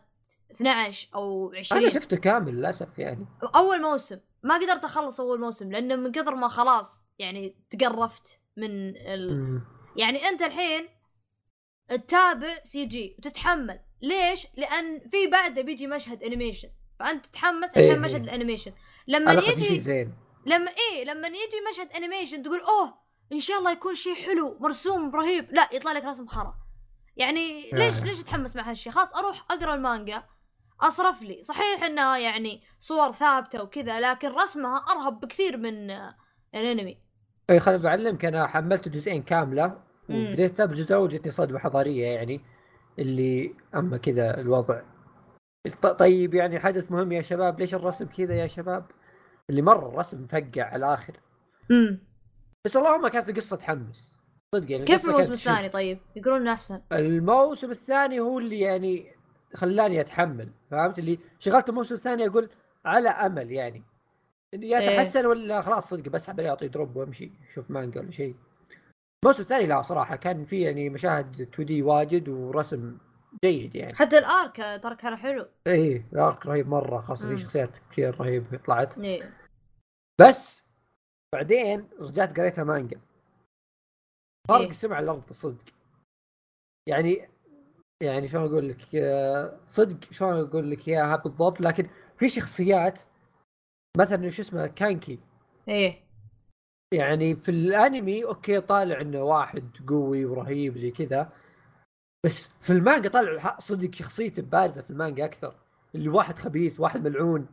12 0.61 1.07
أو 1.15 1.53
20 1.55 1.81
أنا 1.81 1.91
شفته 1.91 2.17
كامل 2.17 2.55
للأسف 2.55 2.99
يعني. 2.99 3.25
أول 3.55 3.81
موسم. 3.81 4.19
ما 4.43 4.55
قدرت 4.55 4.83
أخلص 4.83 5.19
أول 5.19 5.39
موسم 5.39 5.71
لأنه 5.71 5.95
من 5.95 6.11
كثر 6.11 6.35
ما 6.35 6.47
خلاص 6.47 7.03
يعني 7.19 7.55
تقرفت 7.69 8.39
من 8.57 8.95
ال... 8.95 9.61
يعني 9.95 10.27
أنت 10.27 10.41
الحين 10.41 10.87
تتابع 11.87 12.63
CG 12.63 13.15
وتتحمل. 13.19 13.79
ليش؟ 14.01 14.47
لأن 14.57 15.09
في 15.09 15.27
بعده 15.27 15.61
بيجي 15.61 15.87
مشهد 15.87 16.23
animation 16.23 16.69
فأنت 16.99 17.25
تتحمس 17.25 17.77
إيه 17.77 17.83
عشان 17.83 17.95
إيه. 17.95 18.01
مشهد 18.01 18.23
ال 18.23 18.28
animation 18.28 18.73
لما 19.07 19.33
يجي 19.33 19.79
زين. 19.79 20.13
لما 20.45 20.71
إيه 20.71 21.05
لما 21.05 21.27
يجي 21.27 21.57
مشهد 21.69 21.91
animation 21.91 22.43
تقول 22.43 22.59
أوه 22.59 22.99
إن 23.31 23.39
شاء 23.39 23.59
الله 23.59 23.71
يكون 23.71 23.95
شيء 23.95 24.15
حلو 24.15 24.57
مرسوم 24.59 25.15
رهيب. 25.15 25.51
لا 25.51 25.69
يطلع 25.73 25.91
لك 25.91 26.05
رسم 26.05 26.25
خرا. 26.25 26.53
يعني 27.17 27.69
ليش 27.73 27.99
آه. 27.99 28.05
ليش 28.05 28.19
اتحمس 28.19 28.55
مع 28.55 28.69
هالشيء؟ 28.69 28.93
خلاص 28.93 29.15
أروح 29.15 29.45
أقرأ 29.51 29.75
المانجا. 29.75 30.23
أصرف 30.81 31.21
لي. 31.21 31.43
صحيح 31.43 31.83
إنها 31.83 32.17
يعني 32.17 32.61
صور 32.79 33.11
ثابتة 33.11 33.63
وكذا 33.63 33.99
لكن 33.99 34.29
رسمها 34.29 34.75
أرهب 34.75 35.19
بكثير 35.19 35.57
من 35.57 35.91
الأنمي. 36.55 36.97
إي 37.49 37.59
خليني 37.59 37.83
بعلمك 37.83 38.25
أنا 38.25 38.47
حملت 38.47 38.87
جزئين 38.87 39.23
كاملة. 39.23 39.81
وبديت 40.09 40.61
الجزء 40.61 40.91
الأول 40.91 41.09
جتني 41.09 41.31
صدمة 41.31 41.59
حضارية 41.59 42.05
يعني 42.05 42.41
اللي 42.99 43.55
أما 43.75 43.97
كذا 43.97 44.39
الوضع. 44.39 44.81
طيب 45.99 46.33
يعني 46.33 46.59
حدث 46.59 46.91
مهم 46.91 47.11
يا 47.11 47.21
شباب 47.21 47.59
ليش 47.59 47.75
الرسم 47.75 48.05
كذا 48.05 48.35
يا 48.35 48.47
شباب؟ 48.47 48.85
اللي 49.49 49.61
مرة 49.61 49.89
الرسم 49.89 50.23
مفقع 50.23 50.63
على 50.63 50.75
الآخر. 50.75 51.19
امم 51.71 52.07
بس 52.65 52.77
اللهم 52.77 53.07
كانت 53.07 53.29
القصة 53.29 53.55
تحمس. 53.55 54.19
صدق 54.55 54.71
يعني 54.71 54.85
كيف 54.85 55.05
الموسم 55.05 55.31
الثاني. 55.31 55.69
طيب؟ 55.69 55.99
يقولون 56.15 56.47
أحسن. 56.47 56.81
الموسم 56.91 57.71
الثاني 57.71 58.19
هو 58.19 58.39
اللي 58.39 58.59
يعني 58.59 59.15
خلاني 59.55 60.01
أتحمل 60.01 60.49
فهمت؟ 60.71 60.99
اللي 60.99 61.19
شغلت 61.39 61.69
الموسم 61.69 61.95
الثاني 61.95 62.27
أقول 62.27 62.49
على 62.85 63.09
أمل 63.09 63.51
يعني. 63.51 63.83
يا 64.53 64.79
إيه. 64.79 64.97
تحسن 64.97 65.25
ولا 65.25 65.61
خلاص 65.61 65.89
صدق 65.89 66.11
بسحب 66.11 66.39
عليه 66.39 66.49
أعطيه 66.49 66.67
دروب 66.67 66.95
وأمشي 66.95 67.31
أشوف 67.51 67.71
مانجا 67.71 68.01
ولا 68.01 68.11
شيء 68.11 68.35
الموسم 69.23 69.43
الثاني 69.43 69.65
لا 69.65 69.81
صراحة 69.81 70.15
كان 70.15 70.45
فيه 70.45 70.65
يعني 70.65 70.89
مشاهد 70.89 71.41
2 71.41 71.65
دي 71.65 71.81
واجد 71.83 72.29
ورسم 72.29 72.97
جيد 73.45 73.75
يعني. 73.75 73.95
حتى 73.95 74.17
الآرك 74.17 74.55
ترى 74.83 74.95
كان 74.95 75.15
حلو. 75.15 75.47
إيه 75.67 76.05
الآرك 76.13 76.45
رهيب 76.45 76.67
مرة 76.67 76.99
خاصة. 76.99 77.29
في 77.29 77.37
شخصيات 77.37 77.77
كثير 77.91 78.21
رهيبه 78.21 78.57
طلعت. 78.57 78.97
إيه. 78.97 79.33
بس 80.21 80.65
بعدين 81.33 81.89
رجعت 81.99 82.39
قريتها 82.39 82.63
مانجا. 82.63 82.99
فرق 84.49 84.59
إيه. 84.59 84.69
السمع 84.69 84.99
الأرض 84.99 85.29
الصدق 85.29 85.63
يعني 86.87 87.29
يعني 88.03 88.27
شلون 88.27 88.45
أقول 88.45 88.69
لك 88.69 88.95
آه، 88.95 89.59
صدق 89.67 90.11
شلون 90.11 90.39
أقول 90.39 90.71
لك 90.71 90.87
إياها 90.87 91.15
بالضبط 91.15 91.61
لكن 91.61 91.87
في 92.17 92.29
شخصيات 92.29 92.99
مثلا 93.97 94.29
شو 94.29 94.41
اسمه 94.41 94.67
كانكي. 94.67 95.19
إيه. 95.67 96.03
يعني 96.93 97.35
في 97.35 97.51
الأنمي 97.51 98.23
أوكي 98.23 98.61
طالع 98.61 99.01
إنه 99.01 99.23
واحد 99.23 99.77
قوي 99.87 100.25
ورهيب 100.25 100.77
زي 100.77 100.91
كذا 100.91 101.31
بس 102.25 102.49
في 102.61 102.73
المانجا 102.73 103.09
طالع 103.09 103.57
صدق 103.59 103.95
شخصيته 103.95 104.41
بارزة 104.41 104.81
في 104.81 104.89
المانجا 104.89 105.25
أكثر. 105.25 105.55
اللي 105.95 106.09
واحد 106.09 106.39
خبيث 106.39 106.79
واحد 106.79 107.07
ملعون 107.07 107.47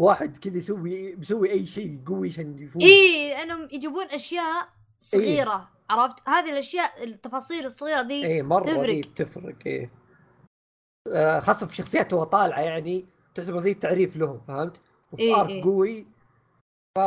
واحد 0.00 0.38
كذا 0.38 0.56
يسوي 0.56 1.14
بيسوي 1.14 1.50
أي 1.50 1.66
شيء 1.66 2.02
قوي 2.06 2.28
عشان 2.28 2.58
يفوز. 2.58 2.84
إيه 2.84 3.34
لأنهم 3.34 3.68
يجيبون 3.72 4.06
أشياء 4.06 4.68
صغيرة. 5.00 5.75
عرفت 5.90 6.28
هذه 6.28 6.52
الأشياء 6.52 7.04
التفاصيل 7.04 7.66
الصغيرة 7.66 8.00
ذي 8.00 8.26
إيه 8.26 8.42
مرة 8.42 8.64
تفرق. 8.64 9.00
تفرق 9.00 9.14
تفرق 9.14 9.56
إيه 9.66 9.90
آه 11.12 11.40
خاصة 11.40 11.66
في 11.66 11.76
شخصيات 11.76 12.14
هو 12.14 12.24
طالعه 12.24 12.60
يعني 12.60 13.06
تعتبر 13.34 13.58
زي 13.58 13.70
التعريف 13.72 14.16
لهم 14.16 14.40
فهمت؟ 14.40 14.80
وفي 15.12 15.22
إيه، 15.22 15.40
arc 15.40 15.50
إيه. 15.50 15.62
قوي 15.64 16.06
ف 16.98 17.00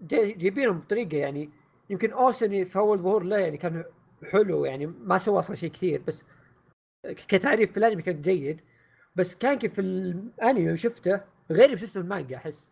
جاي- 0.00 0.32
جايبينهم 0.32 0.78
بطريقة 0.78 1.16
يعني 1.16 1.50
يمكن 1.90 2.10
أوسن 2.12 2.64
في 2.64 2.78
أول 2.78 2.98
ظهور 2.98 3.22
له 3.22 3.38
يعني 3.38 3.56
كان 3.56 3.84
حلو 4.32 4.64
يعني 4.64 4.86
ما 4.86 5.18
سوى 5.18 5.38
أصلا 5.38 5.56
شيء 5.56 5.70
كثير 5.70 6.02
بس 6.06 6.24
كتعريف 7.06 7.72
في 7.72 7.76
الأنمي 7.76 8.02
كان 8.02 8.20
جيد 8.22 8.60
بس 9.16 9.34
كان 9.34 9.58
كيف 9.58 9.74
في 9.74 9.80
الأنمي 9.80 10.76
شفته 10.76 11.20
غير 11.50 11.64
اللي 11.64 11.76
شفته 11.76 11.92
في 11.92 11.98
المانجا 11.98 12.36
أحس 12.36 12.70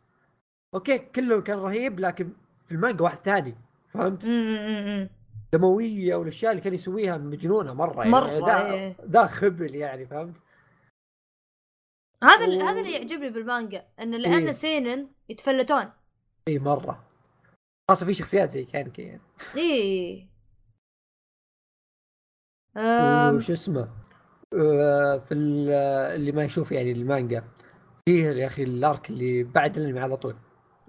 أوكي 0.74 0.98
كله 0.98 1.40
كان 1.40 1.58
رهيب 1.58 2.00
لكن 2.00 2.32
في 2.66 2.72
المانجا 2.72 3.04
واحد 3.04 3.18
ثاني 3.18 3.54
فهمت؟ 3.88 4.24
دموية 5.54 6.14
والأشياء 6.16 6.52
اللي 6.52 6.62
كان 6.62 6.74
يسويها 6.74 7.16
مجنونة 7.16 7.74
مرة 7.74 7.98
يعني 7.98 8.10
مرة، 8.10 8.46
ذا 8.46 8.72
إيه. 8.72 8.96
ذا 9.04 9.26
خبل 9.26 9.74
يعني 9.74 10.06
فهمت؟ 10.06 10.42
هذا 12.24 12.46
و- 12.46 12.60
هذا 12.68 12.80
اللي 12.80 12.92
يعجبني 12.92 13.30
بالمانجا 13.30 13.86
إنه 14.02 14.16
لأن 14.16 14.44
إيه. 14.44 14.50
سينن 14.52 15.08
يتفلتون. 15.28 15.92
إي 16.48 16.58
مرة. 16.58 17.04
خاصة 17.90 18.06
في 18.06 18.12
شخصيات 18.14 18.50
زي 18.50 18.64
كانكي 18.64 19.02
يعني. 19.02 19.20
إيه 19.56 20.32
أم، 22.76 23.36
وش 23.36 23.50
اسمه؟ 23.50 23.88
آه، 24.54 25.18
في 25.18 25.34
ال- 25.34 25.70
اللي 26.14 26.32
ما 26.32 26.44
يشوف 26.44 26.72
يعني 26.72 26.92
المانجا. 26.92 27.44
فيه 28.08 28.24
يا 28.30 28.46
أخي 28.46 28.62
الأرك 28.62 29.10
اللي 29.10 29.42
بعد 29.44 29.76
الأنمي 29.76 30.00
على 30.00 30.16
طول. 30.16 30.36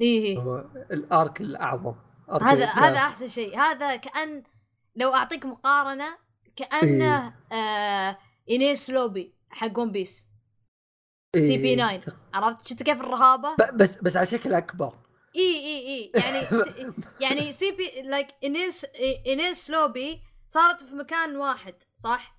إيه 0.01 0.39
الأرك 0.91 1.41
الأعظم. 1.41 1.95
هذا. 2.41 2.65
هذا 2.65 2.97
أحسن 2.97 3.27
شيء. 3.27 3.57
هذا 3.59 3.95
كأن 3.95 4.43
لو 4.95 5.13
أعطيك 5.13 5.45
مقارنة 5.45 6.17
كأنه 6.55 7.33
آه 7.51 8.17
Enies 8.49 8.89
Lobby 8.89 9.33
حق 9.49 9.79
One 9.79 9.91
Piece 9.91 10.27
CP 11.35 11.69
إيه. 11.69 11.99
9 11.99 12.17
عرفت؟ 12.33 12.67
شفت 12.67 12.83
كيف 12.83 13.01
الرهابة؟ 13.01 13.55
بس 13.73 13.97
بس 13.97 14.17
على 14.17 14.25
شكل 14.25 14.53
أكبر. 14.53 14.93
إي 15.35 15.55
إي 15.55 15.87
إي. 15.87 16.11
يعني 16.15 16.47
يعني 17.21 17.51
CP 17.51 18.01
like 18.01 18.27
Enies 18.43 18.85
Enies 19.27 19.69
Lobby 19.69 20.21
صارت 20.47 20.83
في 20.83 20.95
مكان 20.95 21.35
واحد 21.35 21.75
صح؟ 21.95 22.35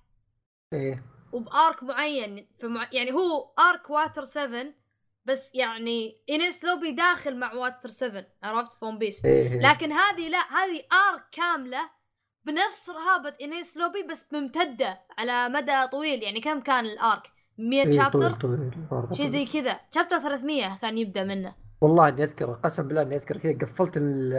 إيه. 0.73 1.03
وب 1.31 1.52
arc 1.52 1.83
معين 1.83 2.47
في 2.57 2.67
مع... 2.67 2.87
يعني 2.91 3.13
هو 3.13 3.53
arc 3.59 3.89
Water 3.89 4.25
7 4.25 4.65
بس 5.25 5.55
يعني 5.55 6.23
Enies 6.29 6.63
Lobby 6.63 6.91
داخل 6.91 7.37
مع 7.37 7.53
Water 7.53 7.89
7 7.89 8.25
عرفت؟ 8.43 8.73
ف 8.73 8.79
One 8.79 8.97
Piece 8.97 9.25
إيه. 9.25 9.59
لكن 9.59 9.91
هذه 9.91 10.29
لا 10.29 10.37
هذه 10.37 10.81
أرك 11.11 11.23
كاملة 11.31 11.89
بنفس 12.45 12.89
رهابة 12.89 13.33
انيس 13.41 13.77
لوبي 13.77 14.03
بس 14.11 14.33
ممتدة 14.33 14.99
على 15.17 15.49
مدى 15.49 15.87
طويل 15.91 16.23
يعني 16.23 16.39
كم 16.41 16.59
كان 16.59 16.85
الأرك؟ 16.85 17.31
100 17.57 17.83
إيه، 17.83 17.89
شابتر 17.91 18.37
شيء 19.13 19.25
زي 19.25 19.45
كذا. 19.45 19.79
شابتر 19.95 20.19
300 20.19 20.77
كان 20.81 20.97
يبدأ 20.97 21.23
منه. 21.23 21.55
والله 21.81 22.07
إني 22.09 22.23
اذكر 22.23 22.53
قسم 22.53 22.87
بالله 22.87 23.01
إني 23.01 23.15
اذكر 23.15 23.37
كذا 23.37 23.57
قفلت 23.57 23.97
ال- 23.97 24.33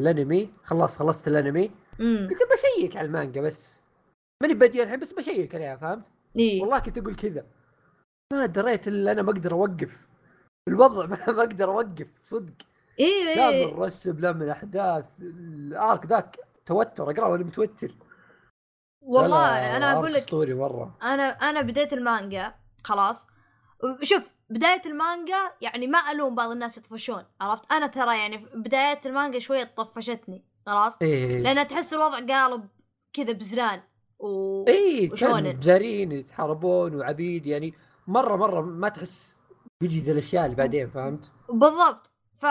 الأنمي 0.00 0.50
خلاص 0.64 0.96
خلصت 0.98 1.28
الأنمي. 1.28 1.68
كنت 2.28 2.38
بشيك 2.52 2.96
على 2.96 3.06
المانجا 3.06 3.40
بس. 3.40 3.80
ماني 4.42 4.54
بدي 4.54 4.82
الحين 4.82 4.98
بس 4.98 5.12
بشيك 5.12 5.54
عليها 5.54 5.76
فهمت؟ 5.76 6.10
إي. 6.38 6.60
والله 6.60 6.78
كنت 6.78 6.98
أقول 6.98 7.14
كذا. 7.16 7.44
ما 8.32 8.46
دريت 8.46 8.88
إلا 8.88 9.12
أنا 9.12 9.22
ما 9.22 9.30
أقدر 9.30 9.52
أوقف. 9.52 10.08
الوضع 10.68 11.06
ما 11.12 11.24
أقدر 11.28 11.70
أوقف 11.70 12.08
صدق. 12.24 12.54
إي 13.00 13.34
لا 13.36 13.66
من 13.66 13.78
رسم 13.78 14.18
لا 14.20 14.32
من 14.32 14.48
أحداث. 14.48 15.06
الأرك 15.20 16.06
ذاك 16.06 16.36
توتر 16.66 17.10
أقرأ 17.10 17.26
وأنا 17.26 17.44
متوتر. 17.44 17.94
والله 19.00 19.76
أنا 19.76 19.92
أقول 19.92 20.12
لك 20.12 20.20
اسطوري 20.20 20.54
مرة. 20.54 20.98
أنا 21.02 21.24
أنا 21.24 21.60
بديت 21.62 21.92
المانجا 21.92 22.54
خلاص. 22.84 23.26
شوف 24.02 24.34
بداية 24.50 24.82
المانجا 24.86 25.52
يعني 25.60 25.86
ما 25.86 25.98
ألوم 26.12 26.34
بعض 26.34 26.50
الناس 26.50 26.78
يطفشون 26.78 27.24
عرفت؟ 27.40 27.72
أنا 27.72 27.86
ترى 27.86 28.18
يعني 28.18 28.36
بداية 28.54 29.00
المانجا 29.06 29.38
شوية 29.38 29.64
طفشتني 29.64 30.44
خلاص. 30.66 30.98
إيه. 31.02 31.42
لأن 31.42 31.66
تحس 31.68 31.94
الوضع 31.94 32.26
قالب 32.26 32.68
كذا 33.12 33.32
بزران 33.32 33.82
و 34.18 34.64
إيه 34.68 35.12
وشونن. 35.12 35.52
بزارين 35.52 36.12
يتحاربون 36.12 36.94
وعبيد 36.94 37.46
يعني 37.46 37.74
مرة 38.06 38.36
مرة 38.36 38.60
ما 38.60 38.88
تحس 38.88 39.36
بيجي 39.80 40.00
ذا 40.00 40.12
الأشياء 40.12 40.44
اللي 40.44 40.56
بعدين 40.56 40.90
فهمت؟ 40.90 41.30
بالضبط. 41.48 42.10
ف... 42.40 42.46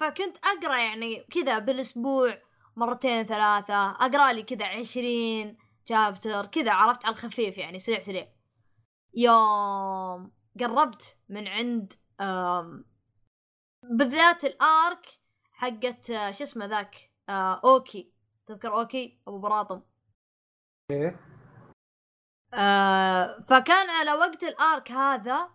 فكنت 0.00 0.36
أقرأ 0.44 0.78
يعني 0.78 1.26
كذا 1.30 1.58
بالأسبوع 1.58 2.34
مرتين 2.76 3.26
ثلاثة 3.26 3.90
أقرأ 3.90 4.32
لي 4.32 4.42
كذا 4.42 4.66
عشرين 4.66 5.56
chapter 5.88 6.46
كذا 6.46 6.72
عرفت 6.72 7.04
على 7.04 7.12
الخفيف 7.14 7.58
يعني 7.58 7.78
سريع 7.78 7.98
سريع. 8.00 8.28
يوم 9.14 10.32
قربت 10.60 11.18
من 11.28 11.48
عند 11.48 11.92
بالذات 13.90 14.44
ال 14.44 14.60
arc 14.60 15.06
حقت 15.52 16.10
آه، 16.10 16.30
شو 16.30 16.44
اسمه 16.44 16.66
ذاك؟ 16.66 17.10
آه، 17.28 17.60
أوكي. 17.64 18.12
تذكر 18.46 18.78
أوكي؟ 18.78 19.20
أبو 19.28 19.38
براطم. 19.38 19.82
إيه. 20.90 21.20
آه 22.54 23.40
فكان 23.40 23.90
على 23.90 24.12
وقت 24.12 24.42
ال 24.42 24.54
arc 24.54 24.90
هذا 24.92 25.48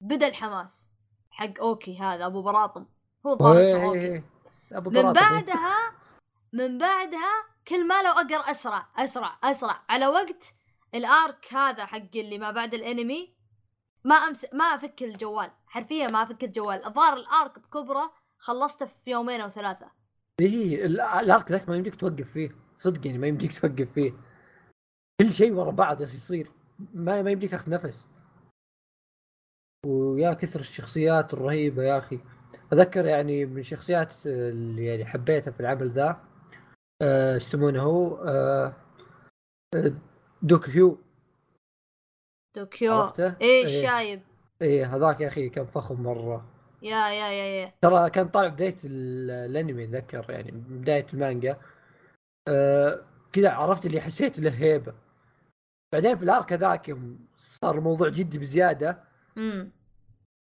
بدأ 0.00 0.26
الحماس 0.28 0.90
حق 1.30 1.60
أوكي 1.60 1.98
هذا 1.98 2.26
أبو 2.26 2.42
براطم. 2.42 2.86
هو 3.26 3.32
الظاهر 3.32 3.58
اسمه 3.60 3.84
أوكي. 3.86 3.98
إيه. 3.98 4.24
أبو 4.72 4.90
من 4.90 5.02
براطم. 5.02 5.12
بعدها 5.20 5.76
من 6.52 6.78
بعدها 6.78 7.44
كل 7.68 7.86
ما 7.86 8.02
لو 8.02 8.10
أقرأ 8.10 8.50
أسرع 8.50 8.86
أسرع 8.96 9.38
أسرع. 9.44 9.82
على 9.88 10.06
وقت 10.06 10.54
ال 10.94 11.09
arc 11.09 11.54
هذا 11.54 11.86
حق 11.86 12.16
اللي 12.16 12.38
ما 12.38 12.50
بعد 12.50 12.74
الانمي 12.74 13.34
ما 14.04 14.14
امس 14.14 14.46
ما 14.52 14.64
أفك 14.64 15.02
الجوال. 15.02 15.50
حرفيا 15.66 16.08
ما 16.08 16.22
أفك 16.22 16.44
الجوال. 16.44 16.84
الظاهر 16.86 17.16
ال 17.16 17.26
arc 17.26 17.58
بكبره 17.58 18.12
خلصته 18.38 18.86
في 18.86 19.10
يومين 19.10 19.40
أو 19.40 19.48
ثلاثة. 19.50 19.90
إيه 20.40 20.86
ال- 20.86 21.00
الارك 21.00 21.50
ذاك 21.52 21.68
ما 21.68 21.76
يمديك 21.76 21.94
توقف 21.94 22.30
فيه. 22.32 22.50
صدق 22.78 23.06
يعني 23.06 23.18
ما 23.18 23.26
يمديك 23.26 23.52
توقف 23.60 23.92
فيه. 23.94 24.12
كل 25.20 25.32
شيء 25.32 25.52
ورا 25.52 25.70
بعض 25.70 26.00
يصير. 26.02 26.50
ما 26.94 27.22
ما 27.22 27.30
يمديك 27.30 27.50
تاخذ 27.50 27.70
نفس. 27.70 28.08
ويا 29.86 30.32
كثر 30.34 30.60
الشخصيات 30.60 31.34
الرهيبة 31.34 31.82
يا 31.82 31.98
أخي. 31.98 32.20
أتذكر 32.72 33.06
يعني 33.06 33.46
من 33.46 33.58
الشخصيات 33.58 34.14
اللي 34.26 34.84
يعني 34.84 35.04
حبيتها 35.04 35.50
في 35.50 35.60
العمل 35.60 35.90
ذا. 35.90 36.29
إيش 37.02 37.42
يسمونه 37.46 37.82
هو؟ 37.82 38.16
آه، 38.16 38.72
آه، 39.74 39.92
دوك 40.42 40.68
هيو 40.68 40.98
طوكيو 42.56 42.92
عرفته؟ 42.94 43.24
إيه 43.26 43.36
إيه. 43.40 43.64
الشايب 43.64 44.22
إيه 44.62 44.96
هذاك 44.96 45.20
يا 45.20 45.28
أخي 45.28 45.48
كان 45.48 45.66
فخم 45.66 46.02
مرة. 46.02 46.46
يا 46.82 47.08
يا 47.08 47.30
يا 47.30 47.44
يا. 47.62 47.72
ترى 47.80 48.10
كان 48.10 48.28
طالع 48.28 48.48
بداية 48.48 48.76
ال- 48.84 49.30
الأنمي 49.30 49.84
أتذكر 49.84 50.30
يعني 50.30 50.50
بداية 50.50 51.06
المانجا. 51.14 51.56
آه 52.48 53.04
كذا 53.32 53.50
عرفت 53.50 53.86
اللي 53.86 54.00
حسيت 54.00 54.38
له 54.38 54.50
هيبة. 54.50 54.94
بعدين 55.92 56.16
في 56.16 56.22
الأرك 56.22 56.52
هذاك 56.52 56.96
صار 57.36 57.78
الموضوع 57.78 58.08
جدي 58.08 58.38
بزيادة. 58.38 59.04
امم 59.38 59.70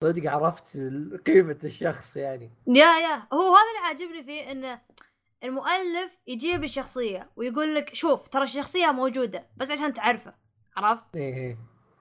صدق 0.03 0.31
عرفت 0.31 0.77
قيمة 1.25 1.59
الشخص 1.63 2.17
يعني. 2.17 2.51
يا 2.67 2.85
يا. 2.99 3.15
هو 3.33 3.55
هذا 3.55 3.69
اللي 3.69 3.87
عاجبني 3.87 4.23
فيه 4.23 4.51
إنه 4.51 4.81
المؤلف 5.43 6.17
يجيب 6.27 6.63
الشخصية 6.63 7.29
ويقول 7.35 7.75
لك 7.75 7.95
شوف 7.95 8.27
ترى 8.27 8.43
الشخصية 8.43 8.91
موجودة 8.91 9.49
بس 9.57 9.71
عشان 9.71 9.93
تعرفه 9.93 10.33
عرفت؟ 10.77 11.05
إيه 11.15 11.33
إيه 11.33 11.57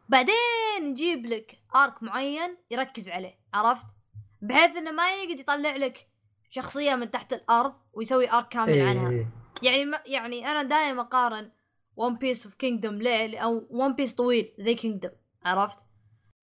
بعدين 0.08 0.36
يجيب 0.80 1.26
لك 1.26 1.58
arc 1.76 2.02
معين 2.02 2.56
يركز 2.70 3.10
عليه 3.10 3.38
عرفت؟ 3.54 3.86
بحيث 4.42 4.76
إنه 4.76 4.90
ما 4.90 5.14
يقعد 5.14 5.40
يطلع 5.40 5.76
لك 5.76 6.08
شخصية 6.50 6.94
من 6.94 7.10
تحت 7.10 7.32
الأرض 7.32 7.74
ويسوي 7.92 8.32
arc 8.32 8.48
كامل 8.48 8.72
إيه 8.72 8.88
عنها 8.88 9.10
إيه. 9.10 9.28
يعني 9.62 9.84
ما 9.84 9.98
يعني 10.06 10.46
أنا 10.50 10.62
دائما 10.62 11.00
أقارن 11.00 11.50
One 11.96 12.16
Piece 12.16 12.46
و 12.46 12.54
Kingdom 12.54 12.94
ليه؟ 12.94 13.38
أو 13.38 13.66
One 13.70 13.94
Piece 13.94 14.14
طويل 14.14 14.54
زي 14.58 14.74
Kingdom 14.74 15.10
عرفت؟ 15.44 15.78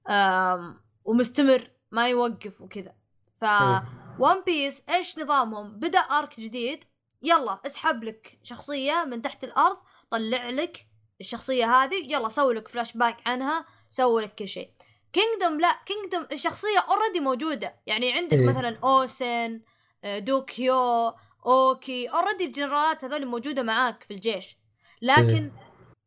أم 0.10 0.82
ومستمر 1.06 1.70
ما 1.92 2.08
يوقف 2.08 2.62
وكذا 2.62 2.94
ف 3.38 3.44
إيه. 3.44 3.84
One 4.20 4.42
Piece 4.42 4.84
إيش 4.90 5.20
نظامهم؟ 5.20 5.80
بدأ 5.80 6.00
arc 6.00 6.40
جديد. 6.40 6.84
يلا 7.22 7.60
اسحب 7.66 8.04
لك 8.04 8.40
شخصية 8.44 9.04
من 9.04 9.22
تحت 9.22 9.44
الأرض 9.44 9.78
طلع 10.10 10.50
لك 10.50 10.88
الشخصية 11.22 11.66
هذه. 11.66 12.14
يلا 12.14 12.30
سوي 12.30 12.54
لك 12.54 12.68
فلاش 12.68 12.98
باك 12.98 13.18
عنها 13.28 13.66
سوي 13.90 14.24
لك 14.24 14.36
كل 14.36 14.48
شيء. 14.48 14.72
Kingdom 15.14 15.60
لا 15.60 15.80
Kingdom 15.86 16.28
الشخصية 16.32 16.80
already 16.80 17.20
موجودة. 17.20 17.76
يعني 17.86 18.14
عندك 18.14 18.38
إيه. 18.38 18.46
مثلا 18.46 18.80
اوسن 18.84 19.62
دوكيو 20.06 21.14
أوكي 21.46 22.08
already 22.08 22.46
الجنرالات 22.46 23.06
هذول 23.06 23.26
موجودة 23.26 23.64
معاك 23.64 24.04
في 24.04 24.14
الجيش. 24.14 24.58
لكن 25.02 25.52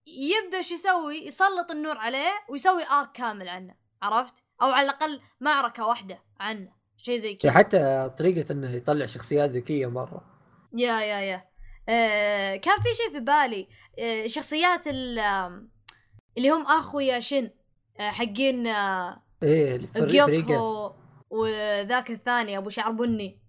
يبدأ 0.07 0.63
شو 0.63 0.75
يسوي؟ 0.75 1.27
يسلط 1.27 1.71
النور 1.71 1.99
عليه 1.99 2.45
ويسوي 2.49 2.87
arc 2.87 3.13
كامل 3.13 3.49
عنه 3.49 3.75
عرفت؟ 4.03 4.35
أو 4.63 4.71
على 4.71 4.85
الأقل 4.85 5.21
معركة 5.41 5.87
واحدة 5.87 6.23
عنه. 6.41 6.73
شيء 7.07 7.17
زي 7.17 7.35
كذا. 7.35 7.53
حتى 7.53 8.11
طريقة 8.19 8.53
إنه 8.53 8.71
يطلع 8.71 9.07
شخصيات 9.07 9.51
ذكيه 9.51 9.87
مرة. 9.87 10.25
يا 10.75 11.01
يا 11.01 11.21
يا. 11.21 11.49
آه 11.89 12.57
كان 12.57 12.81
في 12.81 12.95
شيء 12.95 13.11
في 13.13 13.21
بالي. 13.21 13.69
آه 13.99 14.27
شخصيات 14.27 14.87
اللي 14.87 16.51
هم 16.51 16.63
اخويا 16.67 17.21
شن 17.21 17.51
آه 18.01 18.11
حقين 18.11 18.67
آه 18.67 19.23
إيه 19.43 19.81
جيوكو 19.97 20.95
وذاك 21.31 22.11
الثاني 22.11 22.59
أبو 22.59 22.71
شعر 22.71 22.91
بني 22.91 23.43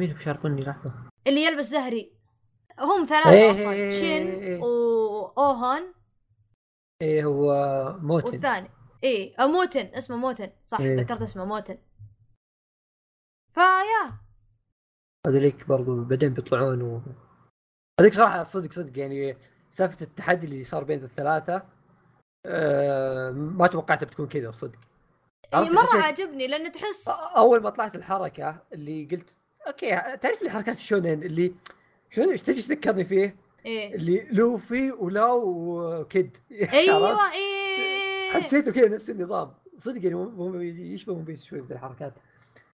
مين 0.00 0.12
بشار 0.12 0.36
بني 0.36 0.62
لحظة. 0.62 0.94
اللي 1.26 1.44
يلبس 1.44 1.64
زهري. 1.64 2.12
هم 2.80 3.04
ثلاثة 3.04 3.30
إيه 3.30 3.50
أصلا. 3.50 3.72
إيه 3.72 3.92
إيه 3.92 4.00
شن 4.00 4.40
إيه. 4.40 4.60
وأوهان. 4.60 5.94
إيه 7.02 7.24
هو 7.24 7.52
موتن. 8.02 8.26
والثاني. 8.26 8.70
إيه 9.04 9.34
آه، 9.38 9.46
موتن 9.46 9.86
اسمه 9.86 10.16
موتن 10.16 10.50
صح 10.64 10.80
إيه. 10.80 10.96
ذكرت 10.96 11.22
اسمه 11.22 11.44
موتن. 11.44 11.78
فيا. 13.54 14.18
هذوليك 15.26 15.68
برضو 15.68 16.04
بعدين 16.04 16.34
بيطلعون 16.34 16.82
و... 16.82 17.00
هذيك 18.00 18.14
صراحة 18.14 18.42
صدق 18.42 18.72
صدق 18.72 18.98
يعني 18.98 19.36
سالفة 19.72 19.96
التحدي 20.02 20.46
اللي 20.46 20.64
صار 20.64 20.84
بين 20.84 21.04
الثلاثة 21.04 21.62
آه 22.46 23.30
ما 23.30 23.66
توقعتها 23.66 24.06
بتكون 24.06 24.28
كذا 24.28 24.50
صدق. 24.50 24.78
عرفت 25.52 25.70
مرة 25.70 25.82
حسيت- 25.82 26.02
عاجبني 26.02 26.46
لأنه 26.46 26.68
تحس 26.68 27.08
أول 27.36 27.62
ما 27.62 27.70
طلعت 27.70 27.94
الحركة 27.94 28.62
اللي 28.72 29.08
قلت 29.10 29.38
أوكي 29.66 30.16
تعرف 30.16 30.42
لي 30.42 30.50
حركات 30.50 30.76
الشونين 30.76 31.22
اللي 31.22 31.54
شلون 32.10 32.30
إيش 32.30 32.42
تجي 32.42 32.62
تذكرني 32.62 33.04
فيه؟ 33.04 33.36
إيه 33.66 33.94
اللي 33.94 34.20
لوفي 34.30 34.90
ولاو 34.92 35.40
وكيد 35.46 36.36
أيوه 36.72 37.08
عرفت؟ 37.22 37.34
حسيته 38.36 38.72
كذا 38.72 38.88
نفس 38.88 39.10
النظام. 39.10 39.54
صدق 39.78 40.02
يعني 40.04 40.14
مو- 40.14 40.60
يشبه 40.60 41.12
ون 41.12 41.24
بيس 41.24 41.44
شوي 41.44 41.62
في 41.62 41.72
الحركات. 41.72 42.14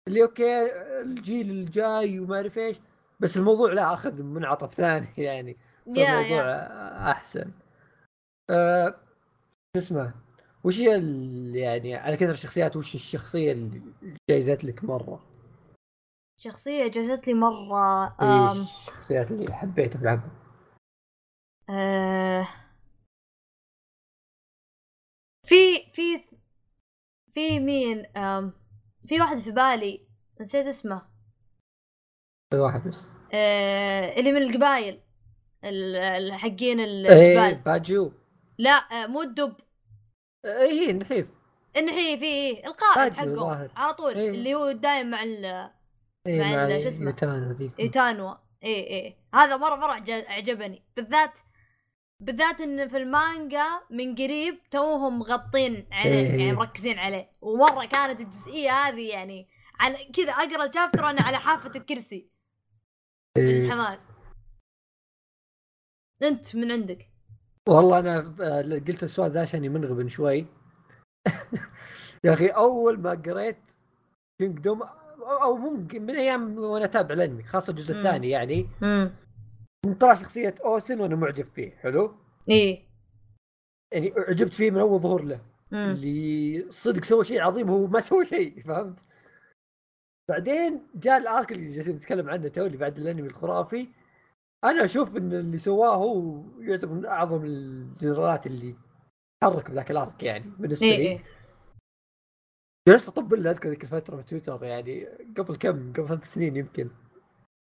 اللي 0.08 0.22
أوكي 0.22 0.66
الجيل 1.00 1.50
الجاي 1.50 2.20
وما 2.20 2.36
أعرف 2.36 2.58
إيش 2.58 2.76
بس 3.20 3.36
الموضوع 3.36 3.72
لا 3.72 3.94
أخذ 3.94 4.22
منعطف 4.22 4.74
ثاني 4.74 5.08
يعني. 5.18 5.56
صار 5.88 5.96
الموضوع 5.96 6.46
يا 6.46 7.10
أحسن. 7.10 7.50
أه 8.50 8.88
شو 9.76 9.78
اسمه؟ 9.78 10.14
وش 10.64 10.78
يعني 10.78 11.94
على 11.94 12.16
كثر 12.16 12.30
الشخصيات 12.30 12.76
وش 12.76 12.94
الشخصية 12.94 13.52
اللي 13.52 13.82
جايزت 14.30 14.64
لك 14.64 14.84
مرة؟ 14.84 15.22
شخصية 16.40 16.86
جازت 16.88 17.26
لي 17.28 17.34
مرة 17.34 18.16
آم 18.22 18.62
الشخصيات 18.62 19.30
اللي 19.30 19.52
حبيتها 19.54 19.98
في 19.98 20.02
العمل؟ 20.04 20.30
آه 21.70 22.48
في 25.44 25.92
في 25.92 26.24
في 27.32 27.60
مين 27.60 28.02
في 29.08 29.20
واحد 29.20 29.38
في 29.38 29.50
بالي 29.50 30.06
نسيت 30.40 30.66
اسمه. 30.66 31.02
في 32.50 32.58
واحد 32.58 32.88
بس. 32.88 33.04
آه 33.32 34.16
اللي 34.20 34.32
من 34.32 34.42
القبايل 34.42 35.00
ال- 35.64 35.96
ال- 35.96 36.32
حقين 36.34 36.80
إيه 36.80 36.86
الجبال 37.12 37.54
باجو. 37.62 38.12
لا 38.58 38.70
آه 38.70 39.06
مو 39.06 39.22
الدب. 39.22 39.56
إيه 40.44 40.92
نحيف 40.92 41.30
إن 41.76 41.88
هي 41.88 42.18
في 42.18 42.66
القائد 42.66 43.14
ظاهر. 43.34 43.70
على 43.76 43.94
طول 43.94 44.14
إيه. 44.14 44.30
اللي 44.30 44.54
هو 44.54 44.72
دايم 44.72 45.10
مع 45.10 45.22
ال 45.22 45.44
إيه 46.26 46.40
مع 46.40 46.68
مع 46.68 46.78
شو 46.78 46.88
اسمه؟ 46.88 47.16
ذيك 47.52 47.80
ايتانوا 47.80 48.34
اي 48.64 48.90
اي 48.90 49.16
هذا 49.34 49.56
مرة 49.56 49.76
مرة 49.76 49.92
عج- 49.92 50.10
عجبني. 50.28 50.82
بالذات 50.96 51.38
بالذات 52.24 52.60
إن 52.60 52.88
في 52.88 52.96
المانجا 52.96 53.66
من 53.90 54.14
قريب 54.14 54.58
توهم 54.70 55.18
مغطين 55.18 55.86
عليه 55.92 56.12
إيه. 56.12 56.38
يعني 56.38 56.52
مركزين 56.52 56.98
عليه. 56.98 57.30
ومرة 57.40 57.84
كانت 57.84 58.20
الجزئية 58.20 58.70
هذه 58.70 59.08
يعني 59.08 59.48
على 59.80 59.98
كذا 60.14 60.32
أقرأ 60.32 60.66
ال 60.66 60.72
chapter 60.72 61.10
أنا 61.10 61.22
على 61.22 61.38
حافة 61.38 61.70
الكرسي. 61.76 62.30
من 63.38 63.46
إيه. 63.46 63.64
الحماس 63.64 64.08
أنت 66.22 66.56
من 66.56 66.72
عندك؟ 66.72 67.08
والله 67.68 67.98
أنا 67.98 68.34
آه، 68.40 68.62
قلت 68.62 69.02
السؤال 69.02 69.30
ذا 69.30 69.40
عشان 69.40 69.72
منغبن 69.72 70.08
شوي. 70.08 70.46
يا 72.24 72.32
أخي 72.32 72.48
أول 72.48 73.00
ما 73.00 73.10
قريت 73.10 73.72
Kingdom 74.38 74.82
أو 75.42 75.56
ممكن 75.56 76.02
من 76.02 76.16
أيام 76.16 76.58
وأنا 76.58 76.84
أتابع 76.84 77.14
الأنمي 77.14 77.42
خاصة 77.42 77.70
الجزء. 77.70 77.94
الثاني 77.94 78.30
يعني. 78.30 78.68
طلع 79.92 80.14
شخصية 80.14 80.54
أوسن 80.64 81.00
وأنا 81.00 81.16
معجب 81.16 81.44
فيه 81.44 81.70
حلو؟ 81.70 82.14
إيه. 82.50 82.88
يعني 83.92 84.18
أعجبت 84.18 84.54
فيه 84.54 84.70
من 84.70 84.78
أول 84.78 85.00
ظهور 85.00 85.24
له. 85.24 85.40
امم 85.72 85.90
اللي 85.90 86.66
صدق 86.70 87.04
سوى 87.04 87.24
شيء 87.24 87.40
عظيم 87.42 87.68
هو 87.68 87.86
ما 87.86 88.00
سوى 88.00 88.24
شيء 88.24 88.62
فهمت؟ 88.62 89.00
بعدين 90.28 90.86
جاء 90.94 91.18
الأرك 91.18 91.52
اللي 91.52 91.74
جالسين 91.74 91.96
نتكلم 91.96 92.30
عنه 92.30 92.48
تو 92.48 92.66
اللي 92.66 92.76
بعد 92.76 92.98
الأنمي 92.98 93.28
الخرافي. 93.28 93.88
أنا 94.64 94.84
أشوف 94.84 95.16
إن 95.16 95.32
اللي 95.32 95.58
سواه 95.58 95.94
هو 95.96 96.42
يعتبر 96.60 96.92
من 96.94 97.06
أعظم 97.06 97.44
الجنرالات 97.44 98.46
اللي 98.46 98.76
تحرك 99.42 99.70
بذاك 99.70 99.90
الأرك 99.90 100.22
يعني 100.22 100.50
بالنسبة 100.58 100.86
إيه 100.86 100.96
لي. 100.96 101.08
إيه. 101.08 101.24
جلست 102.88 103.08
أطبل 103.08 103.42
له 103.42 103.50
أذكر 103.50 103.68
ذيك 103.68 103.82
الفترة 103.82 104.16
في 104.16 104.22
تويتر 104.22 104.64
يعني 104.64 105.06
قبل 105.36 105.56
كم؟ 105.56 105.92
قبل 105.92 106.08
ثلاث 106.08 106.24
سنين 106.24 106.56
يمكن. 106.56 106.90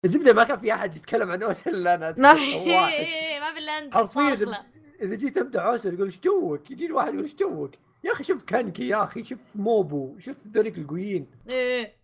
الزبدة 0.04 0.32
ما 0.32 0.44
كان 0.44 0.58
في 0.58 0.72
أحد 0.72 0.96
يتكلم 0.96 1.30
عن 1.30 1.42
اوسن 1.42 1.70
إلا 1.70 1.94
أنا 1.94 2.14
ما 2.18 2.32
إيه، 2.32 3.40
ما 3.40 3.52
في 3.54 3.58
الا 3.58 3.72
انت 3.78 3.94
حرفيا. 3.94 4.64
اذا 5.02 5.14
جيت 5.16 5.38
امدح 5.38 5.62
اوسن 5.62 5.94
يقول 5.94 6.06
إيش 6.06 6.20
جوك؟ 6.20 6.70
يجيني 6.70 6.92
واحد 6.92 7.08
يقول 7.08 7.22
إيش 7.22 7.34
جوك؟ 7.34 7.70
يا 8.04 8.12
أخي 8.12 8.24
شوف 8.24 8.44
كانكي 8.44 8.88
يا 8.88 9.04
أخي 9.04 9.24
شوف 9.24 9.40
موبو 9.54 10.18
شوف 10.18 10.36
ذوليك 10.46 10.78
القويين. 10.78 11.26
إيه. 11.52 11.96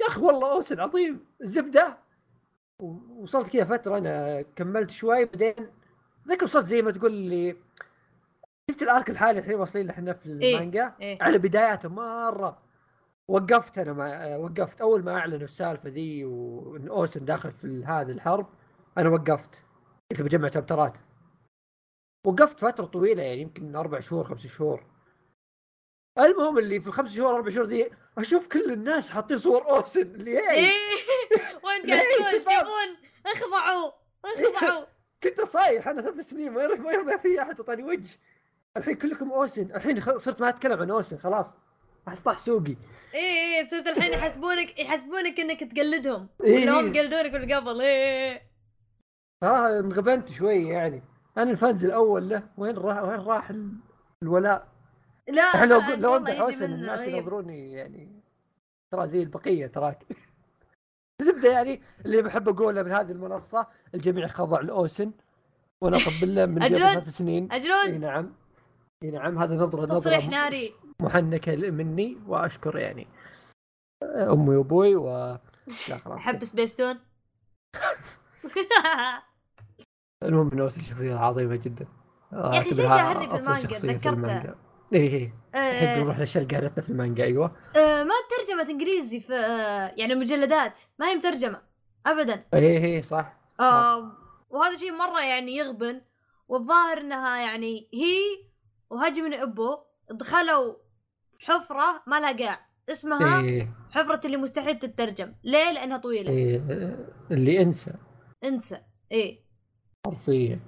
يا 0.00 0.06
أخي 0.08 0.20
والله 0.20 0.52
اوسن 0.52 0.80
عظيم. 0.80 1.20
الزبدة 1.42 1.98
وصلت 3.18 3.48
كذا 3.48 3.64
فترة 3.64 3.98
أنا 3.98 4.42
كملت 4.56 4.90
شوي 4.90 5.24
بعدين 5.24 5.54
ذاك 6.28 6.42
وصلت 6.42 6.66
زي 6.66 6.82
ما 6.82 6.90
تقول 6.90 7.12
لي 7.12 7.56
شفت 8.70 8.82
الأرك 8.82 9.10
الحالي 9.10 9.38
الحين 9.38 9.54
واصلين 9.54 9.90
إحنا 9.90 10.12
في 10.12 10.28
إيه. 10.42 10.54
المانجا؟ 10.54 10.94
إيه. 11.00 11.18
على 11.20 11.38
بداياته 11.38 11.88
مرة. 11.88 12.58
وقفت 13.28 13.78
أنا 13.78 13.92
مع 13.92 14.36
وقفت. 14.36 14.80
أول 14.80 15.04
ما 15.04 15.12
أعلنوا 15.18 15.44
السالفة 15.44 15.88
ذي 15.90 16.24
وإن 16.24 16.88
أوسن 16.88 17.24
داخل 17.24 17.52
في 17.52 17.84
هذه 17.84 18.10
الحرب 18.10 18.46
أنا 18.98 19.08
وقفت. 19.08 19.64
قلت 20.10 20.22
بجمع 20.22 20.48
شابترات 20.48 20.98
وقفت 22.26 22.60
فترة 22.60 22.84
طويلة 22.86 23.22
يعني 23.22 23.40
يمكن 23.40 23.76
أربع 23.76 24.00
شهور 24.00 24.24
خمس 24.24 24.46
شهور. 24.46 24.86
المهم 26.18 26.58
اللي 26.58 26.80
في 26.80 26.86
الخمس 26.86 27.16
شهور 27.16 27.36
أربع 27.36 27.50
شهور 27.50 27.66
ذي 27.66 27.90
أشوف 28.18 28.48
كل 28.48 28.72
الناس 28.72 29.10
حاطين 29.10 29.38
صور 29.38 29.70
أوسن. 29.70 30.02
اللي 30.02 30.38
هي 30.38 30.50
إيه؟ 30.50 30.70
وانت 31.64 31.86
قاعد 31.90 32.02
ليه 32.34 32.44
تقول؟ 32.44 32.56
جيبون 32.56 32.96
اخضعوا 33.26 33.92
اخضعوا. 34.24 34.84
كنت 35.22 35.40
صايح. 35.40 35.88
أنا 35.88 36.02
ثلاث 36.02 36.28
سنين 36.28 36.52
ما 36.52 36.66
ما 37.02 37.16
في 37.16 37.42
أحد 37.42 37.60
أعطاني 37.60 37.82
وجه. 37.82 38.18
الحين 38.76 38.94
كلكم 38.94 39.32
أوسن. 39.32 39.70
الحين 39.74 40.00
صرت 40.00 40.40
ما 40.40 40.48
أتكلم 40.48 40.80
عن 40.80 40.90
أوسن 40.90 41.18
خلاص. 41.18 41.56
أصبح 42.08 42.38
سوقي. 42.38 42.76
إيه 43.14 43.20
إيه 43.20 43.68
صرت 43.68 43.86
الحين 43.86 44.12
يحسبونك 44.12 44.78
يحسبونك 44.80 45.40
إنك 45.40 45.60
تقلدهم. 45.64 46.28
إيه. 46.44 46.70
ولا 46.70 46.80
هم 46.80 46.92
قلدونك 46.92 47.34
من 47.34 47.52
قبل. 47.52 47.80
إيه 47.80 48.42
صراحة 49.44 49.78
انغبنت 49.78 50.32
شوي 50.32 50.68
يعني. 50.68 51.02
أنا 51.38 51.50
ال 51.50 51.57
fans 51.57 51.84
الأول 51.84 52.28
له 52.28 52.42
وين 52.58 52.76
راح 52.76 53.02
وين 53.02 53.20
راح 53.20 53.50
ال- 53.50 53.72
الولاء؟ 54.22 54.68
لا 55.28 55.42
الحين 55.54 55.68
لو 55.68 55.80
لو 55.98 56.16
امدح 56.16 56.40
اوسن 56.40 56.64
منه 56.70 56.74
الناس. 56.74 57.06
ينظروني 57.06 57.72
يعني. 57.72 58.22
ترى 58.92 59.08
زي 59.08 59.22
البقية 59.22 59.66
تراك. 59.66 60.06
زبدة 61.22 61.52
يعني 61.52 61.82
اللي 62.06 62.22
بحب 62.22 62.48
أقوله 62.48 62.82
من 62.82 62.92
هذه 62.92 63.10
المنصة 63.12 63.66
الجميع 63.94 64.26
خضع 64.26 64.60
لأوسن 64.60 65.12
وأنا 65.80 65.96
له 66.22 66.46
من 66.46 66.62
قبل. 66.64 66.74
ثلاث 66.74 67.08
سنين. 67.08 67.52
إي 67.52 67.56
اجرون 67.58 68.00
نعم. 68.00 68.34
إي 69.02 69.10
نعم 69.10 69.38
هذا 69.38 69.54
نظره 69.54 69.86
تصريح 69.86 70.18
نظره 70.18 70.30
ناري 70.30 70.72
محنكه 71.00 71.56
مني 71.56 72.18
وأشكر 72.26 72.76
يعني 72.76 73.06
أمي 74.02 74.56
وأبوي 74.56 74.96
و 74.96 75.06
لا 75.88 75.96
خلاص 75.96 76.16
احب 76.16 76.44
سبيستون 76.44 76.98
المهم 80.24 80.50
إنه 80.50 80.62
اوسن 80.62 80.82
شخصية 80.82 81.14
عظيمة 81.14 81.56
جدا. 81.56 81.86
يا 82.32 82.58
أخي 82.58 82.74
شيء 82.74 82.86
قاهرني 82.86 83.28
في 83.28 83.34
المانجا، 83.34 83.78
تذكرته. 83.78 84.54
اي 84.94 85.06
اي 85.16 85.32
آه، 85.54 86.04
للاشياء 86.04 86.44
اللي 86.44 86.56
قالتنا 86.56 86.82
في 86.82 86.90
المانجا 86.90 87.24
أيوه. 87.24 87.56
آه، 87.76 88.02
ما 88.02 88.14
ترجمت 88.30 88.68
إنجليزي 88.68 89.20
في 89.20 89.34
آه، 89.34 89.94
يعني 89.96 90.14
مجلدات 90.14 90.80
ما 90.98 91.08
هي 91.08 91.14
مترجمة 91.14 91.62
ابدا. 92.06 92.44
اي 92.54 92.96
اي 92.96 93.02
صح 93.02 93.36
آه 93.60 94.12
وهذا 94.50 94.76
شيء 94.76 94.92
مرة 94.92 95.24
يعني 95.24 95.56
يغبن 95.56 96.00
والظاهر 96.48 96.98
إنها 96.98 97.36
يعني 97.36 97.88
هي 97.94 98.18
وهاجمي 98.90 99.42
أبو 99.42 99.78
دخلوا 100.10 100.74
حفرة 101.44 102.02
ما 102.06 102.20
لها 102.20 102.32
قاع. 102.32 102.66
اسمها 102.90 103.40
اي 103.40 103.68
حفرة 103.90 104.20
اللي 104.24 104.36
مستحيل 104.36 104.78
تترجم. 104.78 105.34
ليه؟ 105.44 105.72
لأنها 105.72 105.96
طويلة. 105.96 106.30
اي 106.30 106.56
اللي 107.30 107.62
أنسى. 107.62 107.94
أنسى. 108.44 108.80
إيه. 109.12 109.40
حرفيا. 110.06 110.60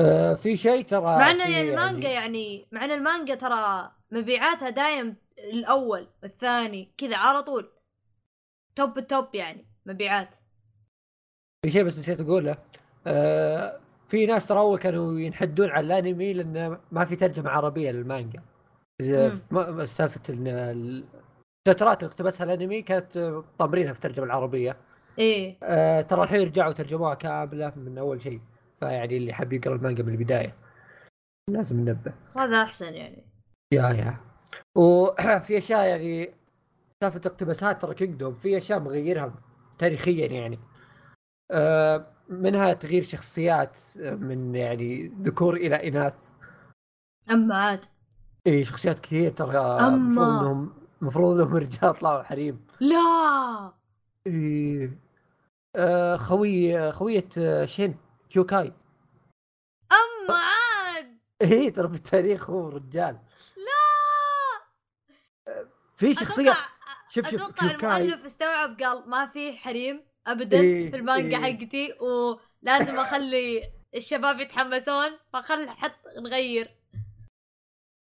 آه 0.00 0.34
في 0.34 0.56
شيء 0.56 0.84
ترى 0.84 1.00
مع 1.00 1.30
إن 1.30 1.40
يعني 1.40 1.60
المانجا 1.60 2.08
يعني 2.08 2.66
مع 2.72 2.84
إن 2.84 2.90
المانجا 2.90 3.34
ترى 3.34 3.92
مبيعاتها 4.10 4.70
دايم 4.70 5.16
الأول 5.38 6.08
الثاني 6.24 6.92
كذا 6.98 7.16
على 7.16 7.42
طول. 7.42 7.68
توب 8.76 8.98
التوب 8.98 9.34
يعني 9.34 9.66
مبيعات. 9.86 10.36
في 11.64 11.70
شيء 11.70 11.84
بس 11.84 11.98
نسيت 11.98 12.20
أقوله. 12.20 12.58
آه 13.06 13.80
في 14.08 14.26
ناس 14.26 14.46
ترى 14.46 14.58
أول 14.58 14.78
كانوا 14.78 15.20
ينحدون 15.20 15.70
على 15.70 15.86
الأنمي 15.86 16.32
لأن 16.32 16.78
ما 16.92 17.04
في 17.04 17.16
ترجمة 17.16 17.50
عربية 17.50 17.90
للمانجا. 17.90 18.42
سالفة 19.02 20.20
إن 20.34 20.46
ال- 20.46 21.04
الشابترات 21.66 22.02
اللي 22.02 22.10
اقتبسها 22.12 22.44
الأنمي 22.44 22.82
كانت 22.82 23.16
آه، 23.16 23.44
طامرينها 23.58 23.92
في 23.92 23.98
الترجمة 23.98 24.26
العربية. 24.26 24.76
إيه. 25.18 25.56
آه 25.62 26.00
ترى 26.00 26.22
الحين 26.22 26.40
رجعوا 26.40 26.72
ترجموها 26.72 27.14
كاملة 27.14 27.72
من 27.76 27.98
أول 27.98 28.22
شيء. 28.22 28.40
فيعني 28.80 29.16
اللي 29.16 29.32
حاب 29.32 29.52
يقرأ 29.52 29.74
المانجا 29.74 30.02
من 30.02 30.12
البداية. 30.12 30.54
لازم 31.50 31.80
ننبه. 31.80 32.12
هذا 32.36 32.62
أحسن 32.62 32.94
يعني. 32.94 33.24
يا 33.74 33.88
يا. 33.88 34.16
وفي 34.76 35.58
أشياء 35.58 35.86
يعني 35.88 36.34
سالفة 37.04 37.20
اقتباسات 37.26 37.82
ترى 37.82 37.94
Kingdom 37.94 38.34
في 38.34 38.58
أشياء 38.58 38.80
مغيرها 38.80 39.34
تاريخيا 39.78 40.26
يعني. 40.26 40.58
آه، 41.50 42.06
منها 42.28 42.72
تغيير 42.72 43.02
شخصيات 43.02 43.80
آه، 44.00 44.14
من 44.14 44.54
يعني 44.54 45.08
ذكور 45.20 45.56
إلى 45.56 45.88
إناث. 45.88 46.14
أما 47.30 47.56
عاد. 47.56 47.84
إي 48.46 48.64
شخصيات 48.64 48.98
كثير 49.00 49.30
ترى 49.30 49.58
أما. 49.58 49.88
المفروض 49.88 50.28
انهم 50.28 50.74
المفروض 51.02 51.40
إنهم 51.40 51.56
رجال 51.66 51.94
طلعوا 51.94 52.22
حريم. 52.22 52.66
لا! 52.80 53.72
إي. 54.26 54.90
آه، 55.76 56.16
خوي 56.16 56.92
خوية 56.92 57.28
آه، 57.38 57.66
شين 57.66 57.96
كيوكاي 58.30 58.72
أما 59.92 60.34
عاد! 60.38 61.18
إي 61.42 61.70
ترى 61.70 61.88
في 61.88 61.94
التاريخ 61.94 62.50
هو 62.50 62.68
رجال. 62.68 63.18
لا! 63.56 63.78
في 65.96 66.14
شخصيه 66.14 66.50
أتوقع 66.50 66.68
شوف 67.08 67.28
شوف 67.30 67.42
أتوقع 67.42 67.96
المؤلف 67.96 68.24
استوعب 68.24 68.80
قال 68.80 69.10
ما 69.10 69.26
في 69.26 69.52
حريم 69.52 70.02
ابدا 70.26 70.60
إيه، 70.60 70.90
في 70.90 70.96
المانجا 70.96 71.36
إيه. 71.46 71.56
حقتي 71.58 71.92
ولازم 72.00 72.98
أخلي 72.98 73.72
الشباب 73.96 74.40
يتحمسون 74.40 75.10
فخل 75.32 75.68
حط 75.70 75.92
نغير. 76.18 76.77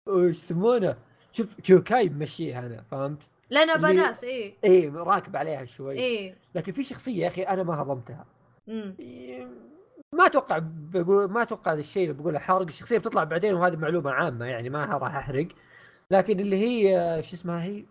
وش 0.09 0.37
يسمونه؟ 0.37 0.97
شوف 1.33 1.61
كيوكاي 1.61 2.09
ممشيها 2.09 2.67
أنا 2.67 2.83
فهمت؟ 2.83 3.23
اللي- 3.77 3.93
بناس 3.93 4.25
إيه. 4.25 4.55
اي 4.65 4.89
راكب 4.89 5.37
عليها 5.37 5.65
شوي. 5.65 5.99
إيه. 5.99 6.37
لكن 6.55 6.73
في 6.73 6.85
شخصية 6.85 7.23
يا 7.23 7.27
أخي 7.29 7.43
أنا 7.43 7.63
ما 7.63 7.83
هضمتها. 7.83 8.27
امم 8.69 8.95
ما 10.15 10.27
أتوقع 10.27 10.59
بقول 10.65 11.31
ما 11.31 11.43
أتوقع 11.43 11.73
هذا 11.73 11.81
الشيء 11.81 12.03
اللي 12.11 12.23
بقوله 12.23 12.39
حرق. 12.39 12.67
الشخصية 12.67 12.99
بتطلع 12.99 13.25
بعدين 13.25 13.55
وهذه 13.55 13.77
معلومة 13.77 14.11
عامة 14.11 14.45
يعني 14.47 14.71
ما 14.71 14.85
راح 14.85 15.15
أحرق. 15.17 15.49
لكن 16.11 16.41
اللي 16.41 16.57
هي 16.57 17.23
شو 17.23 17.35
اسمها 17.37 17.63
هي؟ 17.65 17.85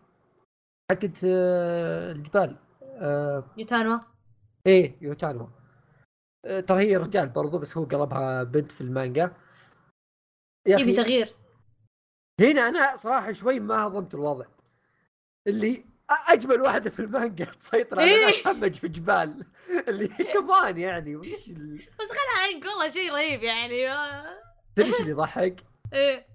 حقت 0.92 1.22
آه، 1.26 2.12
الجبال. 2.12 2.56
آه، 2.84 3.44
يوتانوا. 3.58 4.00
إيه 4.68 4.96
يوتانو 5.02 5.50
آه، 6.46 6.60
ترى 6.60 6.80
هي 6.80 6.98
رجال 6.98 7.30
برضو 7.30 7.58
بس 7.58 7.78
هو 7.78 7.84
قلبها 7.84 8.44
بنت 8.44 8.72
في 8.72 8.82
المانجا. 8.82 9.34
يا 10.68 10.80
يبي 10.80 10.84
أخي 10.84 11.04
تغيير. 11.04 11.34
هنا 12.40 12.68
أنا 12.70 12.96
صراحة 12.96 13.32
شوي 13.32 13.60
ما 13.60 13.88
هضمت 13.88 14.14
الوضع 14.14 14.46
اللي 15.48 15.86
أجمل 16.28 16.62
واحدة 16.62 16.90
في 16.90 17.00
المانجا 17.00 17.46
تسيطر 17.62 18.00
على 18.00 18.12
إيه. 18.12 18.26
ناس 18.26 18.48
همج 18.48 18.74
في 18.76 18.88
جبال 18.88 19.46
اللي 19.88 20.08
كمان 20.08 20.78
يعني 20.78 21.16
وش 21.16 21.28
ال- 21.48 21.76
بس 22.00 22.08
خلها 22.12 22.56
عنك 22.56 22.66
والله 22.66 22.90
شيء 22.92 23.12
رهيب 23.12 23.44
يعني 23.44 23.90
آه. 23.92 24.26
تدري 24.76 25.00
اللي 25.00 25.12
يضحك؟ 25.12 25.56
إيه 25.94 26.28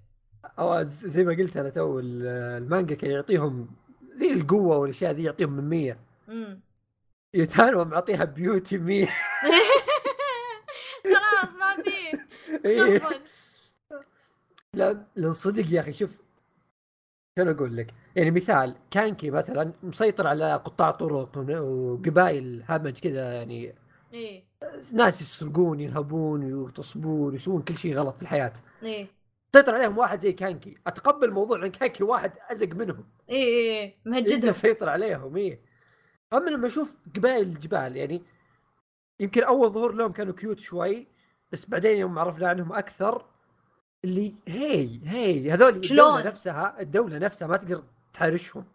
أو 0.59 0.83
زي 0.83 1.23
ما 1.23 1.33
قلت 1.33 1.57
أنا 1.57 1.69
تو 1.69 1.99
ال- 1.99 2.25
المانجا 2.63 2.95
كان 2.95 3.11
يعطيهم 3.11 3.75
زي 4.13 4.33
القوة 4.33 4.77
والأشياء 4.77 5.11
ذي 5.11 5.23
يعطيهم 5.23 5.51
من 5.53 5.69
100 5.69 5.97
أمم. 6.29 6.61
يوتانو 7.33 7.85
معطيها 7.85 8.23
beauty 8.25 8.77
100 8.77 9.07
خلاص 11.03 11.51
ما 11.59 11.83
في 11.83 12.19
إيه. 12.65 13.01
لا 14.75 15.05
لأن 15.15 15.33
صدق 15.33 15.73
يا 15.73 15.79
أخي 15.79 15.93
شوف 15.93 16.17
شلون 17.39 17.55
أقول 17.55 17.77
لك؟ 17.77 17.93
يعني 18.15 18.31
مثال 18.31 18.75
كانكي 18.91 19.29
مثلا 19.29 19.73
مسيطر 19.83 20.27
على 20.27 20.53
قطاع 20.53 20.91
طرق 20.91 21.37
وقبائل 21.37 22.63
همج 22.69 22.99
كذا 22.99 23.33
يعني 23.33 23.75
إيه. 24.13 24.43
ناس 24.93 25.21
يسرقون 25.21 25.79
ينهبون 25.79 26.49
يغتصبون 26.49 27.35
يسوون 27.35 27.61
كل 27.61 27.77
شيء 27.77 27.95
غلط 27.95 28.15
في 28.15 28.21
الحياة. 28.21 28.53
إيه. 28.83 29.07
سيطر 29.55 29.75
عليهم 29.75 29.97
واحد 29.97 30.19
زي 30.19 30.33
كانكي. 30.33 30.77
أتقبل 30.87 31.31
موضوع 31.31 31.65
إن 31.65 31.71
كانكي 31.71 32.03
واحد 32.03 32.31
أزق 32.51 32.75
منهم. 32.75 33.03
إيه 33.29 33.45
إيه 33.45 33.95
يقدر 34.05 34.11
يهجدهم. 34.11 34.49
يسيطر 34.49 34.89
عليهم 34.89 35.37
إيه. 35.37 35.59
أما 36.33 36.49
لما 36.49 36.67
أشوف 36.67 36.97
قبائل 37.15 37.47
الجبال 37.47 37.97
يعني 37.97 38.21
يمكن 39.19 39.43
أول 39.43 39.69
ظهور 39.69 39.93
لهم 39.93 40.11
كانوا 40.11 40.33
cute 40.33 40.59
شوي 40.59 41.07
بس 41.51 41.65
بعدين 41.65 41.97
يوم 41.97 42.19
عرفنا 42.19 42.47
عنهم 42.47 42.73
أكثر 42.73 43.25
اللي 44.05 44.33
هي 44.47 44.99
هي 45.05 45.51
هذول 45.51 45.85
شلون؟ 45.85 45.99
الدولة 45.99 46.27
نفسها 46.27 46.81
الدولة 46.81 47.17
نفسها 47.17 47.47
ما 47.47 47.57
تقدر 47.57 47.83
تحارشهم 48.13 48.65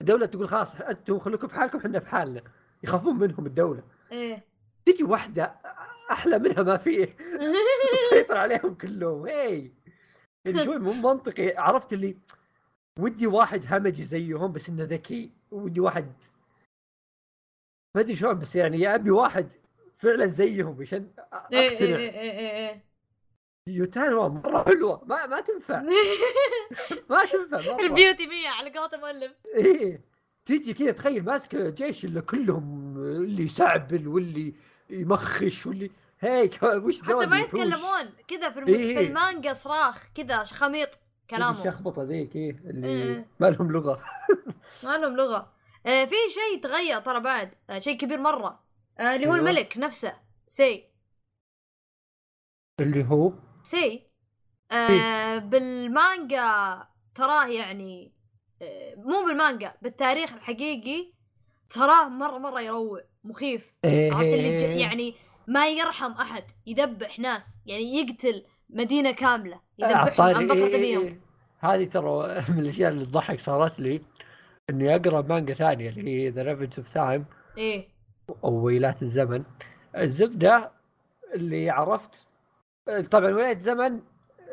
الدولة 0.00 0.26
تقول 0.26 0.48
خلاص 0.48 0.74
أنتم 0.74 1.18
خليكم 1.18 1.48
في 1.48 1.54
حالكم 1.54 1.78
إحنا 1.78 2.00
في 2.00 2.08
حالنا. 2.08 2.42
يخافون 2.84 3.18
منهم 3.18 3.46
الدولة. 3.46 3.82
إيه. 4.12 4.44
تجي 4.86 5.04
واحدة 5.04 5.54
أحلى 6.10 6.38
منها 6.38 6.62
ما 6.62 6.76
فيه. 6.76 7.04
تسيطر 8.10 8.36
عليهم 8.36 8.74
كلهم. 8.74 9.26
هي. 9.26 9.70
شوي 10.64 10.78
مو 10.78 10.92
منطقي. 10.92 11.56
عرفت 11.56 11.92
اللي 11.92 12.16
ودي 12.98 13.26
واحد 13.26 13.64
همجي 13.70 14.04
زيهم 14.04 14.52
بس 14.52 14.68
إنه 14.68 14.84
ذكي 14.84 15.30
ودي 15.50 15.80
واحد 15.80 16.12
ما 17.96 18.00
أدري 18.00 18.16
شلون 18.16 18.38
بس 18.38 18.56
يعني 18.56 18.94
أبي 18.94 19.10
واحد 19.10 19.48
فعلا 19.94 20.26
زيهم 20.26 20.80
عشان 20.80 21.10
إيه 21.52 21.58
إيه 21.58 21.68
أقتنع. 21.72 21.96
إيه 21.96 22.10
إيه 22.10 22.68
إيه. 22.68 22.93
يوتانو 23.66 24.28
مرة 24.28 24.64
حلوة. 24.64 25.04
ما 25.04 25.26
ما 25.26 25.40
تنفع. 25.40 25.82
ما 27.10 27.24
تنفع 27.24 27.78
البيوتي 27.80 28.26
مية 28.26 28.48
على 28.48 28.70
قولة 28.70 28.90
المؤلف. 28.94 29.32
إيه. 29.54 30.04
تيجي 30.44 30.74
كذا 30.74 30.90
تخيل 30.90 31.24
ماسكه 31.24 31.70
جيش 31.70 32.04
اللي 32.04 32.20
كلهم 32.20 32.96
اللي 32.96 33.42
يسعبل 33.42 34.08
واللي 34.08 34.54
يمخش 34.90 35.66
واللي 35.66 35.90
هيك 36.20 36.62
وش 36.62 37.02
حتى 37.02 37.26
ما. 37.26 37.38
يتكلمون. 37.38 38.10
كذا 38.28 38.50
في, 38.50 38.58
الم... 38.58 38.68
إيه. 38.68 38.98
في 38.98 39.06
المانجا 39.06 39.52
صراخ 39.52 40.04
كذا 40.14 40.42
شخاميط 40.44 40.88
كلامهم. 41.30 41.58
الشخبطه 41.58 42.02
ذيك 42.02 42.36
إيه 42.36 42.50
اللي 42.50 42.88
إيه. 42.88 43.26
ما 43.40 43.46
لهم 43.50 43.72
لغة. 43.72 44.02
ما 44.84 44.98
لهم 44.98 45.16
لغة. 45.16 45.52
آه 45.86 46.04
في 46.04 46.14
شيء 46.34 46.62
تغير 46.62 47.00
ترى 47.00 47.20
بعد. 47.20 47.54
آه 47.70 47.78
شيء 47.78 47.98
كبير 47.98 48.20
مرة. 48.20 48.60
آه 48.98 49.16
اللي 49.16 49.26
هو 49.26 49.34
أيوة. 49.34 49.50
الملك 49.50 49.78
نفسه. 49.78 50.14
سي. 50.46 50.84
اللي 52.80 53.04
هو؟ 53.04 53.32
سي. 53.64 54.06
آه 54.72 55.38
بالمانجا 55.38 56.78
تراه 57.14 57.46
يعني 57.46 58.12
آه 58.62 58.94
مو 58.96 59.24
بالمانجا 59.26 59.74
بالتاريخ 59.82 60.32
الحقيقي 60.32 61.12
تراه 61.70 62.08
مرة 62.08 62.38
مرة 62.38 62.60
يروع 62.60 63.00
مخيف. 63.24 63.74
إيه 63.84 64.12
عرفت 64.12 64.28
اللي 64.28 64.56
ج- 64.56 64.62
يعني 64.80 65.14
ما 65.46 65.68
يرحم 65.68 66.12
أحد 66.12 66.44
يذبح 66.66 67.18
ناس 67.18 67.58
يعني 67.66 67.94
يقتل 67.96 68.44
مدينة 68.70 69.10
كاملة 69.10 69.60
يذبحهم 69.78 69.98
عطاري 70.08 70.34
عن 70.34 70.44
بكره 70.48 70.54
إيه 70.66 70.74
إيه 70.74 70.98
إيه. 70.98 71.20
هذه 71.58 71.84
ترى 71.84 72.26
من 72.48 72.58
الأشياء 72.58 72.90
اللي 72.90 73.04
تضحك 73.06 73.40
صارت 73.40 73.80
لي 73.80 74.00
إني 74.70 74.96
أقرأ 74.96 75.22
مانجا 75.22 75.54
ثانية 75.54 75.88
اللي 75.90 76.10
هي 76.24 76.28
The 76.30 76.42
Ravages 76.42 76.74
of 76.78 76.92
Time 76.94 77.24
إيه. 77.58 77.88
أو 78.44 78.52
ويلات 78.54 79.02
الزمن. 79.02 79.44
الزبدة 79.96 80.70
اللي 81.34 81.70
عرفت 81.70 82.26
طبعا 83.10 83.30
ويلات 83.30 83.52
الزمن 83.52 84.00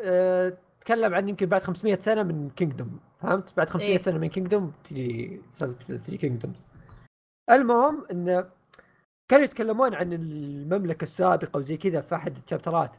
أه 0.04 0.58
تكلم 0.82 1.14
عن 1.14 1.30
يمكن 1.30 1.46
بعد 1.46 1.64
500 1.64 1.96
سنة 1.96 2.24
من 2.24 2.50
Kingdom 2.50 3.00
فهمت؟ 3.22 3.58
بعد 3.58 3.70
500 3.70 3.92
إيه. 3.92 4.02
سنة 4.02 4.18
من 4.18 4.28
Kingdom 4.30 4.74
تجي 4.84 5.42
سلسله 5.54 5.98
3 5.98 6.16
Kingdoms 6.16 6.66
المهم 7.50 8.06
انه 8.12 8.50
كانوا 9.32 9.46
يتكلمون 9.46 9.94
عن 9.94 10.14
المملكة 10.14 11.04
السابقة 11.04 11.58
وزي 11.58 11.78
كذا 11.78 12.02
في 12.02 12.16
أحد 12.16 12.38
ال 12.38 12.43
chapter 12.43 12.81
ات. 12.81 12.92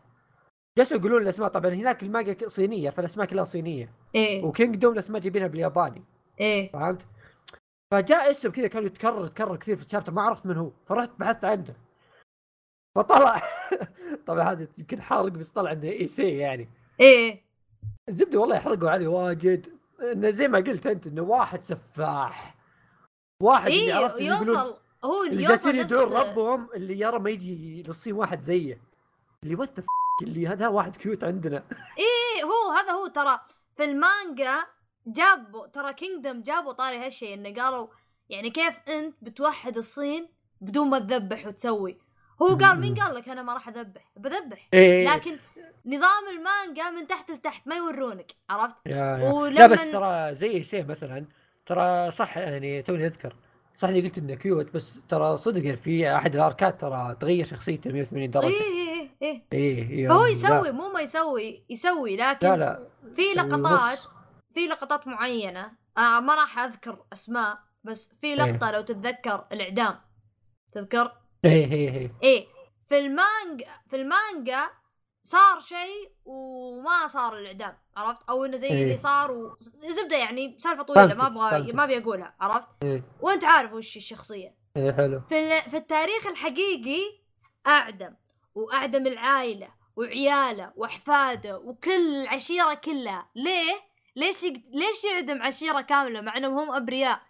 جالسوا 0.78 0.96
يقولون 0.96 1.22
الأسماء 1.22 1.48
طبعا 1.48 1.70
هناك 1.70 2.02
المانجا 2.02 2.48
صينية 2.48 2.90
فالأسماء 2.90 3.26
كلها 3.26 3.44
صينية. 3.44 3.92
إيه. 4.14 4.44
و 4.44 4.50
Kingdom 4.50 4.92
الأسماء 4.92 5.20
جايبينها 5.20 5.46
بالياباني. 5.46 6.02
إيه. 6.40 6.72
فهمت؟ 6.72 7.06
فجاء 7.90 8.30
اسم 8.30 8.50
كذا 8.50 8.66
كان 8.68 8.84
يتكرر 8.86 9.26
يتكرر 9.26 9.56
كثير 9.56 9.76
في 9.76 9.86
ال 9.86 9.89
chapter 9.90 10.12
ما 10.12 10.22
عرفت 10.22 10.46
من 10.46 10.56
هو. 10.56 10.70
فرحت 10.86 11.10
بحثت 11.18 11.44
عنه 11.44 11.74
فطلع. 12.94 13.42
طبعا 14.26 14.52
هذا 14.52 14.68
يمكن 14.78 15.02
حارق 15.02 15.32
بس 15.32 15.48
طلع 15.48 15.72
إنه 15.72 15.88
اي 15.88 16.08
سي 16.08 16.38
يعني. 16.38 16.68
إيه. 17.00 17.42
الزبده 18.08 18.38
والله 18.38 18.56
يحرقوا 18.56 18.90
عليه 18.90 19.08
واجد. 19.08 19.66
إنه 20.12 20.30
زي 20.30 20.48
ما 20.48 20.58
قلت 20.58 20.86
أنت 20.86 21.06
إنه 21.06 21.22
واحد 21.22 21.62
سفاح. 21.62 22.56
واحد 23.42 23.70
اللي 23.70 23.82
إيه 23.82 23.94
عرفت 23.94 24.14
اللي 24.14 24.26
يقولون 24.26 24.56
يوصل. 24.56 24.76
هو 25.04 25.24
اللي 25.24 25.42
يوصل 25.42 25.52
جالسين 25.52 25.76
يدعون 25.76 26.12
ربهم 26.12 26.68
اللي 26.74 27.00
يرى 27.00 27.18
ما 27.18 27.30
يجي 27.30 27.82
للصين 27.82 28.12
واحد 28.12 28.40
زيه. 28.40 28.80
اللي 29.44 29.54
what 29.54 29.70
اللي 30.22 30.46
هذا 30.46 30.68
واحد 30.68 30.96
cute 30.96 31.24
عندنا. 31.24 31.64
إيه 31.98 32.44
هو 32.44 32.72
هذا 32.72 32.92
هو 32.92 33.06
ترى 33.06 33.40
في 33.74 33.84
المانجا 33.84 34.64
جابوا 35.06 35.66
ترى 35.66 35.92
Kingdom 35.92 36.42
جابوا 36.42 36.72
طاري 36.72 36.98
هالشيء 36.98 37.34
إنه 37.34 37.62
قالوا 37.62 37.86
يعني 38.28 38.50
كيف 38.50 38.74
أنت 38.88 39.14
بتوحد 39.22 39.76
الصين 39.76 40.28
بدون 40.60 40.90
ما 40.90 40.98
تذبح 40.98 41.46
وتسوي. 41.46 41.98
هو 42.42 42.46
قال 42.46 42.80
مين 42.80 42.94
قال 42.94 43.14
لك 43.14 43.28
أنا 43.28 43.42
ما 43.42 43.54
راح 43.54 43.68
أذبح؟ 43.68 44.10
بذبح. 44.16 44.68
إيه. 44.74 45.14
لكن 45.14 45.38
نظام 45.86 46.28
المانجا 46.30 46.90
من 46.90 47.06
تحت 47.06 47.30
لتحت 47.30 47.66
ما 47.66 47.76
يورونك 47.76 48.32
عرفت؟ 48.50 48.76
yeah 48.86 48.94
yeah. 48.96 49.32
ولما 49.32 49.58
لا 49.58 49.66
بس 49.66 49.90
ترى 49.90 50.34
زي 50.34 50.50
اي 50.50 50.62
سي 50.62 50.82
مثلا 50.82 51.26
ترى 51.66 52.10
صح 52.10 52.36
يعني 52.38 52.82
توني 52.82 53.06
أذكر 53.06 53.36
صح 53.76 53.88
اللي 53.88 54.00
قلت 54.00 54.18
إنه 54.18 54.34
cute 54.34 54.74
بس 54.74 55.02
ترى 55.08 55.36
صدق 55.36 55.64
يعني 55.64 55.76
في 55.76 56.16
أحد 56.16 56.34
ال 56.34 56.43
arc 56.43 56.71
ات 56.71 56.80
ترى 56.80 57.16
تغير 57.20 57.44
شخصيته 57.44 57.92
180 57.92 58.30
درجة. 58.30 58.46
إيه 58.46 58.52
إيه 58.62 59.10
إيه 59.22 59.42
إيه. 59.52 59.90
إيه 59.90 60.08
فهو 60.08 60.24
لا. 60.24 60.30
يسوي 60.30 60.72
مو 60.72 60.88
ما 60.88 61.00
يسوي 61.00 61.64
يسوي 61.70 62.16
لكن 62.16 62.46
لا 62.48 62.56
لا. 62.56 62.86
في 63.16 63.22
لقطات. 63.36 63.98
في 64.54 64.66
لقطات 64.66 65.06
معينة 65.06 65.72
آه 65.98 66.20
ما 66.20 66.34
راح 66.34 66.58
أذكر 66.58 67.04
أسماء 67.12 67.58
بس 67.84 68.10
في 68.20 68.34
لقطة 68.34 68.70
لو 68.70 68.80
تتذكر 68.80 69.44
الإعدام. 69.52 69.94
تذكر؟ 70.72 71.12
إيه 71.44 71.72
إيه 71.72 71.90
إيه 71.90 72.12
إيه 72.22 72.46
في 72.88 72.98
المانجا 72.98 73.66
في 73.90 73.96
المانجا 73.96 74.70
صار 75.24 75.60
شيء 75.60 76.12
وما 76.24 77.06
صار 77.06 77.38
الإعدام 77.38 77.78
عرفت 77.96 78.22
أو 78.30 78.44
إنه 78.44 78.56
زي 78.56 78.68
إيه. 78.68 78.82
اللي 78.82 78.96
صار 78.96 79.32
و... 79.32 79.56
زبدة 79.80 80.16
يعني 80.16 80.58
سالفة 80.58 80.82
طويلة 80.82 81.14
ما 81.14 81.50
فهمتك. 81.50 81.74
ما 81.74 81.84
أبي 81.84 81.98
أقولها 81.98 82.34
عرفت 82.40 82.68
إيه. 82.82 83.04
وأنت 83.20 83.44
عارف 83.44 83.72
وش 83.72 83.96
الشخصية 83.96 84.54
إيه 84.76 84.92
حلو 84.92 85.20
في 85.28 85.38
ال- 85.38 85.70
في 85.70 85.76
التاريخ 85.76 86.26
الحقيقي 86.26 87.00
أعدم 87.66 88.14
وأعدم 88.54 89.06
العائلة 89.06 89.68
وعياله 89.96 90.72
وأحفاده 90.76 91.58
وكل 91.58 92.14
العشيرة 92.22 92.74
كلها 92.74 93.28
ليه؟ 93.34 93.80
ليش 94.16 94.42
يق... 94.42 94.52
ليش 94.70 95.04
يعدم 95.04 95.42
عشيرة 95.42 95.80
كاملة 95.80 96.20
مع 96.20 96.36
أنهم 96.36 96.58
هم 96.58 96.70
أبرياء؟ 96.70 97.20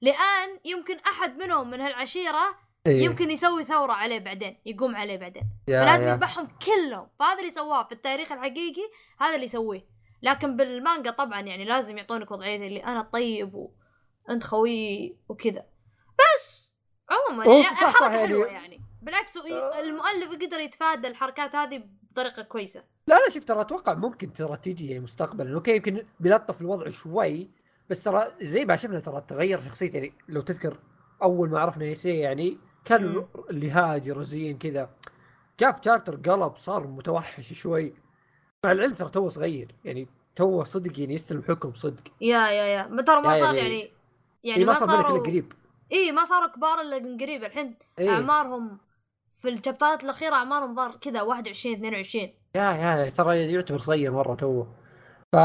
لأن 0.00 0.60
يمكن 0.64 0.98
أحد 0.98 1.36
منهم 1.38 1.70
من 1.70 1.80
هالعشيرة 1.80 2.58
إيه. 2.86 3.04
يمكن 3.04 3.30
يسوي 3.30 3.64
ثورة 3.64 3.92
عليه 3.92 4.18
بعدين 4.18 4.56
يقوم 4.66 4.96
عليه 4.96 5.16
بعدين. 5.16 5.42
فلازم. 5.66 6.06
يذبحهم 6.08 6.46
كلهم. 6.66 7.08
فهذا 7.18 7.38
اللي 7.40 7.50
سواه 7.50 7.84
في 7.84 7.92
التاريخ 7.92 8.32
الحقيقي 8.32 8.82
هذا 9.20 9.34
اللي 9.34 9.44
يسويه. 9.44 9.86
لكن 10.22 10.56
بالمانجا 10.56 11.10
طبعا 11.10 11.40
يعني 11.40 11.64
لازم 11.64 11.98
يعطونك 11.98 12.30
وضعية 12.30 12.66
اللي 12.66 12.80
أنا 12.84 13.02
طيب 13.02 13.54
وأنت 14.28 14.44
خوي 14.44 15.16
وكذا. 15.28 15.64
بس! 16.18 16.72
عموما 17.10 17.44
يعني 17.44 17.62
صح- 17.62 17.92
صح 18.00 18.02
يعني- 18.02 18.18
حلوة 18.26 18.46
يعني. 18.46 18.80
بالعكس 19.02 19.36
آه. 19.36 19.80
المؤلف 19.80 20.28
قدر 20.44 20.60
يتفادى 20.60 21.08
الحركات 21.08 21.54
هذه 21.56 21.82
بطريقة 22.12 22.42
كويسة. 22.42 22.84
لا 23.06 23.14
لا 23.14 23.30
شوف 23.30 23.44
ترى 23.44 23.60
أتوقع 23.60 23.94
ممكن 23.94 24.32
ترى 24.32 24.56
تيجي 24.56 24.86
يعني 24.86 25.00
مستقبلا. 25.00 25.54
okay 25.54 25.76
يمكن 25.76 26.06
بيلطف 26.20 26.60
الوضع 26.60 26.88
شوي 26.90 27.50
بس 27.90 28.02
ترى 28.02 28.32
زي 28.40 28.64
ما 28.64 28.76
شفنا 28.76 29.00
ترى 29.00 29.24
تغير 29.28 29.60
شخصيته 29.60 29.96
يعني 29.96 30.12
لو 30.28 30.40
تذكر 30.40 30.78
أول 31.22 31.50
ما 31.50 31.60
عرفنا 31.60 31.84
اي 31.84 31.95
سي 31.95 32.16
يعني 32.18 32.58
كان. 32.86 33.26
اللي 33.50 33.70
هادي 33.70 34.12
رزين 34.12 34.58
كذا. 34.58 34.90
جاء 35.60 35.72
في 35.72 35.80
chapter 35.84 36.16
قلب 36.16 36.56
صار 36.56 36.86
متوحش 36.86 37.52
شوي. 37.52 37.94
مع 38.64 38.72
العلم 38.72 38.94
ترى 38.94 39.08
توه 39.08 39.28
صغير 39.28 39.74
يعني 39.84 40.08
تو 40.34 40.64
صدق 40.64 41.00
يعني 41.00 41.14
يستلم 41.14 41.42
حكم 41.42 41.74
صدق. 41.74 42.02
yeah 42.20 42.48
yeah 42.50 42.64
yeah. 42.66 43.02
ترى 43.02 43.20
ما 43.20 43.34
صار 43.34 43.54
يعني- 43.54 43.58
يعني 43.58 43.78
يعني 43.80 43.90
يعني 44.44 44.64
ما 44.64 44.72
صار 44.74 45.14
ذلك 45.14 45.26
قريب. 45.26 45.52
اي 45.92 46.12
ما 46.12 46.24
صاروا 46.24 46.48
كبار 46.48 46.80
إلا 46.80 46.98
من 46.98 47.16
قريب. 47.18 47.44
الحين 47.44 47.74
إيه. 47.98 48.10
أعمارهم 48.10 48.78
في 49.34 49.48
ال 49.48 49.54
chapter 49.54 49.98
ات 49.98 50.04
الأخيرة 50.04 50.34
أعمارهم 50.34 50.74
ظهر 50.74 50.96
كذا 50.96 51.22
21 51.22 51.74
22 51.74 52.30
yeah 52.54 52.62
yeah 52.72 53.10
ترى 53.10 53.52
يعتبر 53.52 53.78
صغير 53.78 54.12
مرة 54.12 54.34
تو 54.34 54.64
ف 55.32 55.36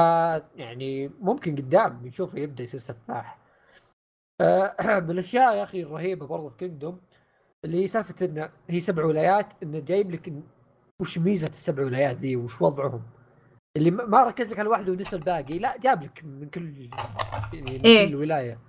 يعني 0.56 1.12
ممكن 1.20 1.56
قدام 1.56 2.02
نشوفه 2.06 2.40
يبدأ 2.40 2.64
يصير 2.64 2.80
سفاح. 2.80 3.38
من 5.06 5.12
الأشياء 5.12 5.56
يا 5.56 5.64
أخي 5.64 5.82
الرهيبة 5.84 6.28
برضه 6.28 6.50
في 6.50 6.58
Kingdom 6.58 7.02
اللي 7.66 7.84
هي 7.84 7.88
سالفة 7.88 8.26
انه 8.26 8.52
هي 8.70 8.80
سبع 8.80 9.06
ولايات 9.06 9.64
انه 9.64 9.80
جايب 9.80 10.12
لك 10.12 10.34
وش 11.02 11.18
ميزة 11.18 11.48
السبع 11.48 11.84
ولايات 11.84 12.18
ذي 12.18 12.36
وش 12.36 12.62
وضعهم؟ 12.62 13.04
اللي 13.78 13.92
ما 13.92 14.06
ما 14.06 14.24
ركز 14.24 14.54
لك 14.54 14.60
على 14.60 14.70
واحدة 14.70 14.92
ونسى 14.92 15.16
الباقي 15.16 15.60
لا 15.60 15.78
جاب 15.78 16.04
لك 16.04 16.24
من 16.24 16.50
كل 16.50 16.90
يعني 17.54 17.80
من 17.80 17.86
إيه. 17.86 18.10
كل 18.10 18.16
ولاية. 18.16 18.60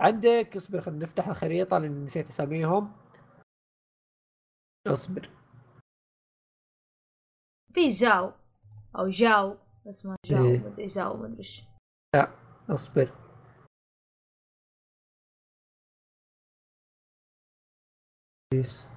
عندك 0.00 0.56
اصبر 0.56 0.80
خلينا 0.80 1.02
نفتح 1.02 1.28
الخريطة 1.28 1.78
لأن 1.78 2.04
نسيت 2.04 2.28
أساميهم. 2.28 2.92
اصبر. 4.86 5.30
في 7.74 7.90
زاو 7.90 8.32
أو 8.98 9.08
جاو 9.08 9.56
اسمه 9.88 10.16
جاو 10.26 10.44
إيه. 10.44 10.58
مدري 10.58 10.88
زاو 10.88 11.16
مدري 11.16 11.38
إيش. 11.38 11.62
اصبر. 12.70 13.23
كويس. 18.54 18.88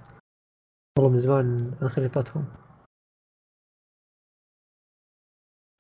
والله 0.97 1.11
من 1.11 1.19
زمان 1.19 1.77
عن 1.81 1.89
خريطتهم 1.89 2.45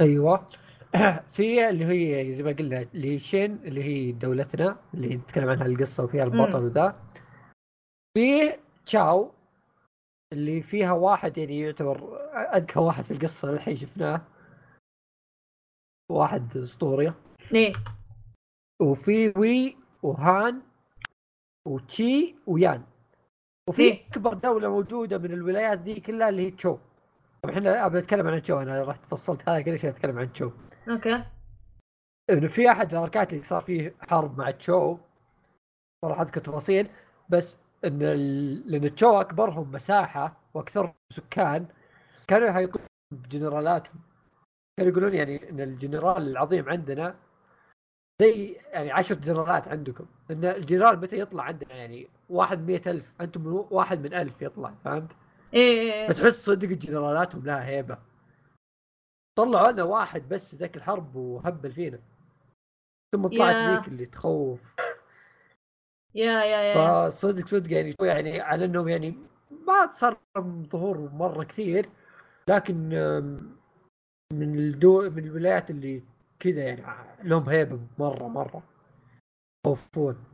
أيوه. 0.01 0.47
في 1.35 1.69
اللي 1.69 1.85
هي 1.85 2.33
زي 2.35 2.43
ما 2.43 2.51
قلنا 2.51 2.81
اللي 2.81 3.13
هي 3.13 3.19
شين 3.19 3.53
اللي 3.55 3.83
هي 3.83 4.11
دولتنا 4.11 4.77
اللي 4.93 5.15
نتكلم 5.15 5.49
عنها 5.49 5.65
القصة 5.65 6.03
وفيها 6.03 6.23
البطل. 6.23 6.63
وذا. 6.63 7.11
في 8.17 8.57
تشاو 8.85 9.31
اللي 10.33 10.61
فيها 10.61 10.91
واحد 10.91 11.37
يعني 11.37 11.59
يعتبر 11.59 12.17
أذكى 12.57 12.79
واحد 12.79 13.03
في 13.03 13.11
القصة 13.11 13.53
الحين 13.53 13.75
شفناه. 13.75 14.21
واحد 16.11 16.57
أسطوري. 16.57 17.13
إيه. 17.55 17.73
وفي 18.81 19.33
وي 19.37 19.77
وهان 20.03 20.61
وتشي 21.67 22.35
ويان. 22.47 22.96
وفي 23.67 23.81
إيه. 23.81 24.07
أكبر 24.07 24.33
دولة 24.33 24.69
موجودة 24.69 25.17
من 25.17 25.33
الولايات 25.33 25.79
ذي 25.79 25.99
كلها 25.99 26.29
اللي 26.29 26.45
هي 26.45 26.51
تشو. 26.51 26.77
طبعا 27.43 27.55
إحنا 27.55 27.85
ابي 27.85 27.99
اتكلم 27.99 28.27
عن 28.27 28.41
تشو. 28.41 28.61
أنا 28.61 28.83
رحت 28.83 29.05
فصلت 29.05 29.49
هذا 29.49 29.61
كل 29.61 29.79
شيء 29.79 29.89
أتكلم 29.89 30.19
عن 30.19 30.33
تشو. 30.33 30.51
okay. 30.89 31.23
انه 32.29 32.47
في 32.47 32.71
أحد 32.71 32.93
ال 32.93 33.01
arc 33.01 33.25
ات 33.25 33.33
اللي 33.33 33.43
صار 33.43 33.61
فيه 33.61 33.95
حرب 33.99 34.37
مع 34.37 34.51
تشو 34.51 34.97
ما 36.03 36.09
راح 36.09 36.21
أذكر 36.21 36.41
تفاصيل 36.41 36.89
بس 37.29 37.57
إن 37.85 38.01
ال... 38.01 38.71
لأن 38.71 38.95
تشو 38.95 39.21
أكبرهم 39.21 39.71
مساحة 39.71 40.37
وأكثرهم 40.53 40.93
سكان 41.13 41.65
كانوا 42.27 42.47
يحيطون 42.47 42.81
بجنرالاتهم. 43.11 44.01
كانوا 44.77 44.91
يقولون 44.91 45.13
يعني 45.13 45.49
إن 45.49 45.61
الجنرال 45.61 46.27
العظيم 46.27 46.69
عندنا 46.69 47.15
زي 48.21 48.57
يعني 48.71 48.91
عشر 48.91 49.15
جنرالات 49.15 49.67
عندكم. 49.67 50.05
إن 50.31 50.45
الجنرال 50.45 50.99
متى 50.99 51.19
يطلع 51.19 51.43
عندنا؟ 51.43 51.75
يعني 51.75 52.09
واحد 52.29 52.67
مئة 52.67 52.91
ألف 52.91 53.13
أنتم 53.21 53.41
من 53.41 53.65
واحد 53.71 54.01
من 54.01 54.13
ألف 54.13 54.41
يطلع 54.41 54.73
فهمت؟ 54.85 55.17
إيه 55.53 55.79
إيه 55.79 55.93
إيه. 55.93 56.07
فتحس 56.07 56.45
صدق 56.45 56.67
جنرالاتهم 56.67 57.45
لها 57.45 57.65
هيبة. 57.65 57.97
طلعوا 59.37 59.71
لنا 59.71 59.83
واحد 59.83 60.29
بس 60.29 60.55
ذاك 60.55 60.77
الحرب 60.77 61.15
وهبل 61.15 61.71
فينا. 61.71 61.99
ثم 63.15 63.27
طلعت. 63.27 63.79
ذيك 63.79 63.87
اللي 63.87 64.05
تخوف. 64.05 64.75
يا 66.15 66.43
يا 66.43 66.61
يا 66.61 67.09
فصدق 67.09 67.47
صدق 67.47 67.71
يعني 67.71 67.95
يعني 68.01 68.41
على 68.41 68.65
إنهم 68.65 68.87
يعني 68.87 69.17
ما 69.67 69.91
صار 69.91 70.17
ظهور 70.71 70.97
مرة 70.97 71.43
كثير 71.43 71.89
لكن 72.49 72.89
من 74.33 74.59
الدول 74.59 75.09
من 75.09 75.23
الولايات 75.23 75.69
اللي 75.69 76.03
كذا 76.39 76.63
يعني 76.63 76.83
لهم 77.23 77.49
هيبة 77.49 77.79
مرة 77.99 78.27
مرة. 78.27 78.63
يخوفون. 79.65 80.25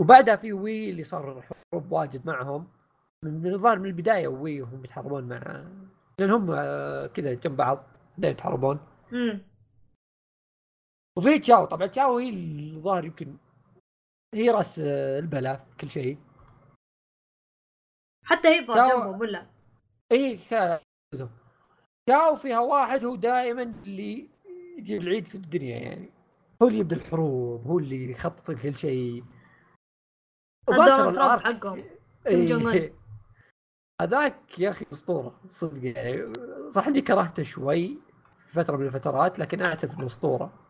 وبعدها 0.00 0.36
في 0.36 0.52
وي 0.52 0.90
اللي 0.90 1.04
صار 1.04 1.42
حروب 1.42 1.92
واجد 1.92 2.26
معهم. 2.26 2.68
من 3.24 3.46
الظاهر 3.46 3.78
من 3.78 3.86
البداية 3.86 4.28
وي 4.28 4.62
وهم 4.62 4.84
يتحاربون 4.84 5.28
مع 5.28 5.64
لأن 6.18 6.30
هم 6.30 6.50
آه، 6.50 7.06
كذا 7.06 7.34
جنب 7.34 7.56
بعض 7.56 7.84
دائما 8.18 8.32
يتحاربون. 8.32 8.80
وفي 11.18 11.38
تشاو 11.38 11.64
طبعا 11.64 11.86
تشاو 11.86 12.18
هي 12.18 12.30
الظاهر 12.30 13.04
يمكن 13.04 13.36
هي 14.34 14.50
راس 14.50 14.78
آه، 14.78 15.18
البلا 15.18 15.56
في 15.56 15.76
كل 15.76 15.90
شيء. 15.90 16.18
حتى 18.24 18.48
هي 18.48 18.66
ظهر. 18.66 18.88
جنبهم 18.88 19.20
ولا؟ 19.20 19.46
اي 20.12 20.38
تشاو 22.06 22.36
فيها 22.36 22.58
واحد 22.60 23.04
هو 23.04 23.16
دائما 23.16 23.62
اللي 23.62 24.33
يجيب 24.78 25.02
العيد 25.02 25.26
في 25.26 25.34
الدنيا 25.34 25.78
يعني. 25.78 26.10
هو 26.62 26.68
اللي 26.68 26.78
يبدأ 26.78 26.96
الحروب 26.96 27.66
هو 27.66 27.78
اللي 27.78 28.10
يخطط 28.10 28.50
لكل 28.50 28.76
شيء. 28.76 29.24
ترامب 30.66 31.14
الأرك- 31.14 31.44
حقهم. 31.44 31.76
إيه. 31.78 31.98
كيم 32.26 32.46
جونغ 32.46 32.72
أون. 32.76 32.90
هذاك 34.02 34.58
يا 34.58 34.70
أخي 34.70 34.86
أسطورة 34.92 35.40
صدق 35.48 35.80
يعني. 35.84 36.32
صح 36.70 36.86
إني 36.86 37.00
كرهته 37.00 37.42
شوي 37.42 37.98
في 38.46 38.52
فترة 38.52 38.76
من 38.76 38.86
الفترات 38.86 39.38
لكن 39.38 39.62
اعترف 39.62 39.98
إنه 39.98 40.06
أسطورة. 40.06 40.60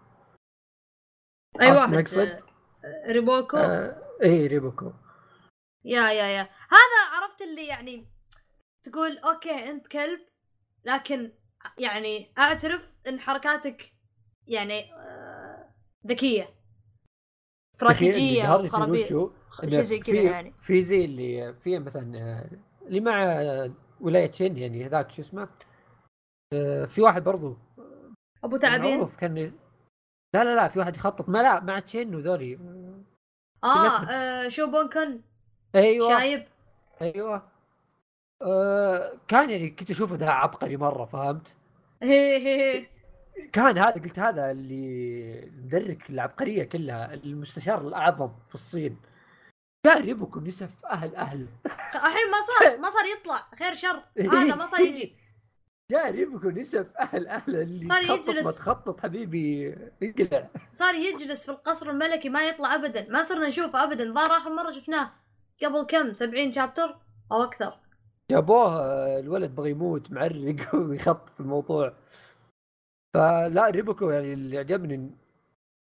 أي 1.60 1.72
واحد؟ 1.72 1.92
المقصد؟ 1.92 2.28
آه، 2.84 3.12
ريبوكو؟ 3.12 3.56
آه 3.56 4.02
إيه 4.22 4.46
ريبوكو. 4.46 4.92
يا 5.84 6.10
يا 6.10 6.26
يا. 6.26 6.42
هذا 6.42 7.00
عرفت 7.12 7.42
اللي 7.42 7.66
يعني 7.66 8.08
تقول 8.82 9.18
okay 9.18 9.70
أنت 9.70 9.86
كلب. 9.86 10.20
لكن 10.84 11.32
يعني 11.78 12.32
أعترف 12.38 12.98
إن 13.08 13.20
حركاتك 13.20 13.93
يعني 14.48 14.92
آه، 14.94 15.68
ذكية. 16.06 16.48
استراتيجية 17.74 18.54
وخرابيط 18.54 19.06
شيء 19.06 19.82
زي 19.82 19.98
كذا 19.98 20.16
في- 20.20 20.24
يعني. 20.26 20.54
في 20.60 20.82
زي 20.82 21.04
اللي 21.04 21.54
في 21.54 21.78
مثلا 21.78 22.18
آه، 22.18 22.50
اللي 22.86 23.00
مع 23.00 23.22
آه، 23.24 23.70
ولايه 24.00 24.32
شين 24.32 24.58
يعني 24.58 24.86
هذاك 24.86 25.12
شو 25.12 25.22
اسمه؟ 25.22 25.48
في 26.86 27.00
واحد 27.02 27.24
برضو. 27.24 27.56
أبو 28.44 28.56
تعابين 28.56 28.94
معروف 28.96 29.16
كان 29.16 29.34
لا 30.34 30.44
لا 30.44 30.54
لا 30.56 30.68
في 30.68 30.78
واحد 30.78 30.96
يخطط. 30.96 31.28
ما 31.28 31.42
لا 31.42 31.60
مع 31.60 31.78
تشين 31.78 32.14
وذولي 32.14 32.58
آه, 33.64 34.04
آه 34.10 34.48
شو 34.48 34.70
بونكن 34.70 35.20
أيوه. 35.74 36.08
شايب. 36.08 36.44
أيوه. 37.02 37.42
آه 38.42 39.12
كان 39.28 39.50
يعني 39.50 39.70
كنت 39.70 39.90
أشوفه 39.90 40.16
ذا 40.16 40.30
عبقري 40.30 40.76
مرة 40.76 41.04
فهمت؟ 41.04 41.56
هي 42.02 42.36
هي. 42.46 42.86
كان 43.52 43.78
هذا 43.78 44.02
قلت 44.02 44.18
هذا 44.18 44.50
اللي 44.50 45.50
مدرك 45.64 46.10
العبقرية 46.10 46.64
كلها 46.64 47.14
المستشار 47.14 47.88
الأعظم 47.88 48.30
في 48.48 48.54
الصين. 48.54 48.96
كان 49.86 50.08
يبكوا 50.08 50.42
نسف 50.42 50.86
أهل 50.86 51.16
أهله. 51.16 51.48
الحين 51.94 52.30
ما 52.30 52.38
صار 52.40 52.76
ما 52.82 52.90
صار 52.90 53.04
يطلع 53.18 53.46
خير 53.58 53.74
شر. 53.74 54.02
هذا 54.18 54.54
ما 54.54 54.66
صار 54.66 54.80
يجي. 54.80 55.16
كان 55.90 56.16
يبكوا 56.16 56.50
نسف 56.50 56.96
أهل 56.96 57.26
أهله 57.26 57.62
اللي 57.62 57.84
صار 57.84 58.02
يجلس. 58.02 58.44
ما 58.44 58.52
تخطط 58.52 59.00
حبيبي 59.00 59.74
انقلع 60.02 60.48
صار 60.72 60.94
يجلس 60.94 61.44
في 61.44 61.50
القصر 61.50 61.90
الملكي 61.90 62.28
ما 62.28 62.48
يطلع 62.48 62.74
ابدا. 62.74 63.06
ما 63.10 63.22
صرنا 63.22 63.48
نشوفه 63.48 63.84
ابدا. 63.84 64.12
ظهر 64.12 64.30
آخر 64.30 64.50
مرة 64.50 64.70
شفناه 64.70 65.12
قبل 65.62 65.82
كم؟ 65.82 66.12
70 66.12 66.52
chapter 66.52 66.98
أو 67.32 67.42
أكثر. 67.42 67.80
جابوه 68.30 68.80
آه، 68.80 69.20
الولد 69.20 69.54
بغى 69.54 69.70
يموت 69.70 70.10
معرق 70.10 70.74
ويخطط 70.74 71.40
الموضوع. 71.40 71.94
فلا 73.14 73.70
ريبوكو 73.70 74.10
يعني 74.10 74.32
اللي 74.32 74.58
عجبني 74.58 75.10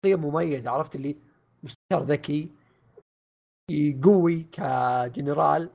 شخصية 0.06 0.16
مميزة 0.16 0.72
عرفت 0.72 0.96
اللي 0.96 1.16
مستشار 1.64 2.04
ذكي 2.04 2.50
قوي 4.04 4.44
كجنرال 4.52 5.70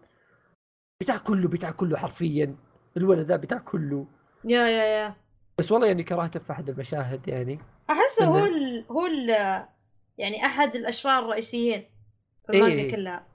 بتاع 1.03 1.16
كله 1.18 1.49
بتاع 1.49 1.70
كله 1.70 1.97
حرفيا 1.97 2.57
الولد 2.97 3.26
ذا 3.26 3.36
بتاع 3.36 3.59
كله. 3.59 4.07
يا 4.44 4.61
يا 4.68 4.84
يا. 4.84 5.14
بس 5.59 5.72
والله 5.72 5.86
يعني 5.86 6.03
كرهته 6.03 6.40
في 6.40 6.53
أحد 6.53 6.68
المشاهد 6.68 7.28
يعني. 7.28 7.59
أحسه 7.90 8.24
هو 8.24 8.38
إنه- 8.38 8.49
ال... 8.49 8.84
هو 8.90 9.07
ال... 9.07 9.28
يعني 10.18 10.47
أحد 10.47 10.76
الأشرار 10.76 11.24
الرئيسيين 11.24 11.84
في 12.47 12.53
إيه. 12.53 12.62
المانجا 12.64 12.97
كلها. 12.97 13.26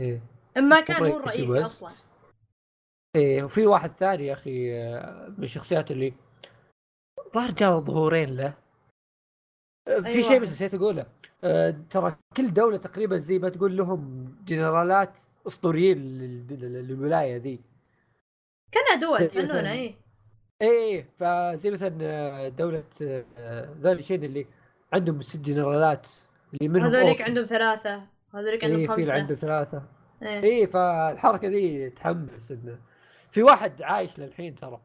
إيه. 0.00 0.20
اما 0.56 0.80
كان 0.80 0.96
هو 0.96 1.18
رئيسي 1.18 1.44
الرئيسي. 1.44 1.64
أصلا. 1.64 2.06
إيه 3.16 3.42
وفي 3.42 3.66
واحد 3.66 3.90
ثاني 3.90 4.26
يا 4.26 4.32
أخي 4.32 4.74
آه، 4.82 5.34
من 5.38 5.44
الشخصيات 5.44 5.90
اللي 5.90 6.12
ظهر 7.34 7.50
جاء 7.50 7.80
ظهورين 7.80 8.36
له. 8.36 8.54
في 9.86 10.06
أي 10.06 10.22
شيء. 10.22 10.40
بس 10.40 10.48
نسيت 10.52 10.74
أقوله. 10.74 11.06
آه، 11.44 11.74
ترى 11.90 12.16
كل 12.36 12.52
دولة 12.54 12.76
تقريبا 12.76 13.18
زي 13.18 13.38
ما 13.38 13.48
تقول 13.48 13.76
لهم 13.76 14.34
جنرالات 14.46 15.18
أسطوريين 15.46 15.98
لل- 15.98 16.46
لل- 16.50 16.88
للولاية 16.88 17.36
ذي. 17.36 17.60
كانها 18.72 19.00
دول 19.00 19.18
مثلاً- 19.28 19.70
اي 19.70 19.94
اي 20.62 20.68
اي 20.96 21.04
فزي 21.16 21.70
مثلا 21.70 21.98
آه، 22.02 22.48
دولة 22.48 22.84
آه، 23.38 23.68
ذول 23.80 24.04
شين 24.04 24.24
اللي 24.24 24.46
عندهم 24.92 25.20
ست 25.20 25.36
جنرالات 25.40 26.10
اللي 26.54 26.68
منهم 26.68 26.86
هذوليك. 26.86 27.22
عندهم 27.22 27.44
ثلاثة. 27.44 28.02
هذوليك 28.34 28.64
عندهم 28.64 28.78
في 28.86 28.92
اللي 28.92 29.04
خمسة. 29.04 29.14
عنده 29.14 29.34
ثلاثة. 29.34 29.82
إيه. 30.22 30.42
اي 30.42 30.66
فالحركة 30.66 31.48
ذي 31.48 31.90
تحمس 31.90 32.52
إنه. 32.52 32.78
في 33.30 33.42
واحد 33.42 33.82
عايش 33.82 34.18
للحين 34.18 34.54
ترى. 34.54 34.80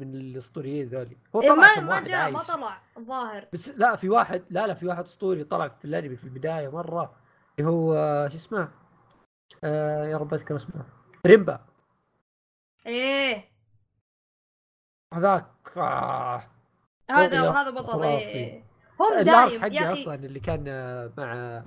من 0.00 0.14
الاسطوريين 0.14 0.88
ذولي. 0.88 1.16
هو 1.36 1.42
إيه 1.42 1.48
طلع 1.48 1.60
ما 1.60 1.74
كم 1.74 1.84
ما 1.84 1.90
واحد 1.90 2.04
جاء 2.04 2.30
ما 2.30 2.42
طلع 2.42 2.82
الظاهر. 2.96 3.48
بس 3.52 3.68
لا 3.68 3.96
في 3.96 4.08
واحد 4.08 4.44
لا 4.50 4.66
لا 4.66 4.74
في 4.74 4.86
واحد 4.86 5.04
اسطوري 5.04 5.44
طلع 5.44 5.68
في 5.68 5.84
الأنمي 5.84 6.16
في 6.16 6.24
البداية 6.24 6.68
مرة 6.68 7.16
اللي 7.58 7.70
هو 7.70 7.94
شو 8.28 8.36
اسمه؟ 8.36 8.68
آه 9.64 10.04
يا 10.04 10.16
رب 10.16 10.34
أذكر 10.34 10.56
اسمه. 10.56 10.84
ريمبا. 11.26 11.66
إيه. 12.86 13.50
هذاك 15.14 15.72
آه 15.76 16.50
هذا 17.10 17.36
يا 17.36 17.48
وهذا 17.50 17.70
بطل. 17.70 18.02
إيه 18.02 18.64
هم 19.00 19.12
ال 19.12 19.21
arc 19.21 19.50
دايم 19.50 19.60
حقه 19.60 19.72
يا 19.72 19.92
أخي. 19.92 20.02
أصلا 20.02 20.14
اللي 20.14 20.40
كان 20.40 20.64
آه، 20.68 21.12
مع 21.18 21.62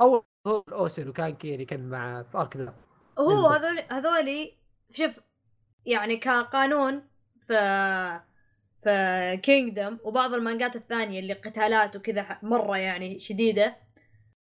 أول 0.00 0.22
هو 0.46 0.64
الاوسن 0.68 1.08
وكان 1.08 1.34
كيني 1.34 1.64
كان 1.64 1.88
مع 1.88 2.22
في 2.22 2.38
arc 2.38 2.56
ذا. 2.56 2.74
هو. 3.18 3.46
هذول 3.46 3.78
هذولي 3.90 4.58
شوف 4.90 5.20
يعني 5.86 6.16
كقانون 6.16 7.09
في 7.50 8.20
في 8.84 9.40
Kingdom 9.42 9.98
وبعض 10.04 10.34
المانجات 10.34 10.76
الثانية 10.76 11.20
اللي 11.20 11.32
قتالات 11.32 11.96
وكذا 11.96 12.38
مرة 12.42 12.76
يعني 12.76 13.18
شديدة. 13.18 13.76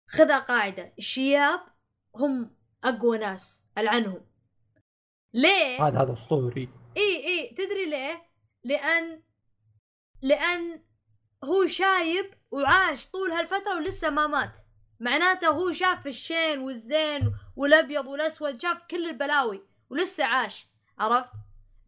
خذها 0.09 0.39
قاعدة. 0.39 0.93
الشياب 0.99 1.61
هم 2.17 2.51
أقوى 2.85 3.19
ناس 3.19 3.65
ألعنهم. 3.79 4.21
ليه؟ 5.35 5.89
هذا 5.89 6.03
هذا 6.03 6.13
أسطوري. 6.13 6.69
إي 6.97 7.27
إي. 7.27 7.49
تدري 7.49 7.87
ليه؟ 7.87 8.23
لأن 8.65 9.23
لأن 10.23 10.83
هو 11.45 11.67
شايب 11.67 12.35
وعاش 12.51 13.07
طول 13.07 13.31
هالفترة 13.31 13.77
ولسه 13.77 14.11
ما 14.11 14.27
مات. 14.27 14.59
معناته 15.01 15.49
هو 15.49 15.73
شاف 15.73 16.07
الشين 16.07 16.59
والزين 16.59 17.35
والأبيض 17.57 18.07
والأسود 18.07 18.63
شاف 18.63 18.79
كل 18.91 19.09
البلاوي 19.09 19.63
ولسه 19.91 20.25
عاش. 20.25 20.69
عرفت؟ 20.99 21.33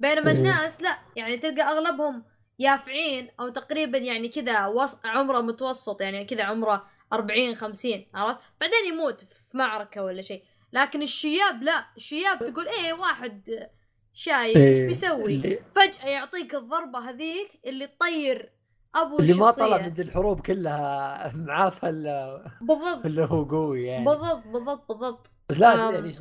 بينما 0.00 0.30
إيه. 0.30 0.36
الناس 0.36 0.82
لا 0.82 0.98
يعني 1.16 1.36
تلقى 1.36 1.62
أغلبهم 1.62 2.24
يافعين 2.58 3.30
أو 3.40 3.48
تقريبا 3.48 3.98
يعني 3.98 4.28
كذا 4.28 4.66
وص... 4.66 5.00
عمره 5.04 5.40
متوسط 5.40 6.00
يعني 6.00 6.24
كذا 6.24 6.44
عمره 6.44 6.86
40 7.12 7.54
50 7.54 8.06
عرفت؟ 8.14 8.40
بعدين 8.60 8.92
يموت 8.92 9.20
في 9.20 9.56
معركة 9.56 10.02
ولا 10.04 10.22
شيء 10.22 10.42
لكن 10.72 11.02
الشياب 11.02 11.62
لا 11.62 11.86
الشياب 11.96 12.44
تقول 12.44 12.68
إيه 12.68 12.92
واحد 12.92 13.68
شايب 14.14 14.56
إيش 14.56 14.78
إيه، 14.78 14.86
بيسوي؟ 14.86 15.58
فجأة 15.72 16.08
يعطيك 16.08 16.54
الضربة 16.54 16.98
هذيك 16.98 17.60
اللي 17.66 17.86
تطير 17.86 18.52
أبو 18.94 19.18
اللي 19.18 19.34
ما 19.34 19.48
الشخصية 19.48 19.64
طلع 19.66 19.78
من 19.78 20.00
الحروب 20.00 20.40
كلها 20.40 21.32
معاه 21.46 21.70
في 21.70 21.88
ال- 21.88 22.50
بالضبط 22.60 23.06
اللي 23.06 23.22
هو 23.24 23.44
قوي 23.44 23.84
يعني 23.84 24.04
بالضبط 24.04 24.46
بالضبط 24.46 24.88
بالضبط 24.88 25.30
بس 25.48 25.58
لا. 25.58 25.90
يعني 25.90 26.12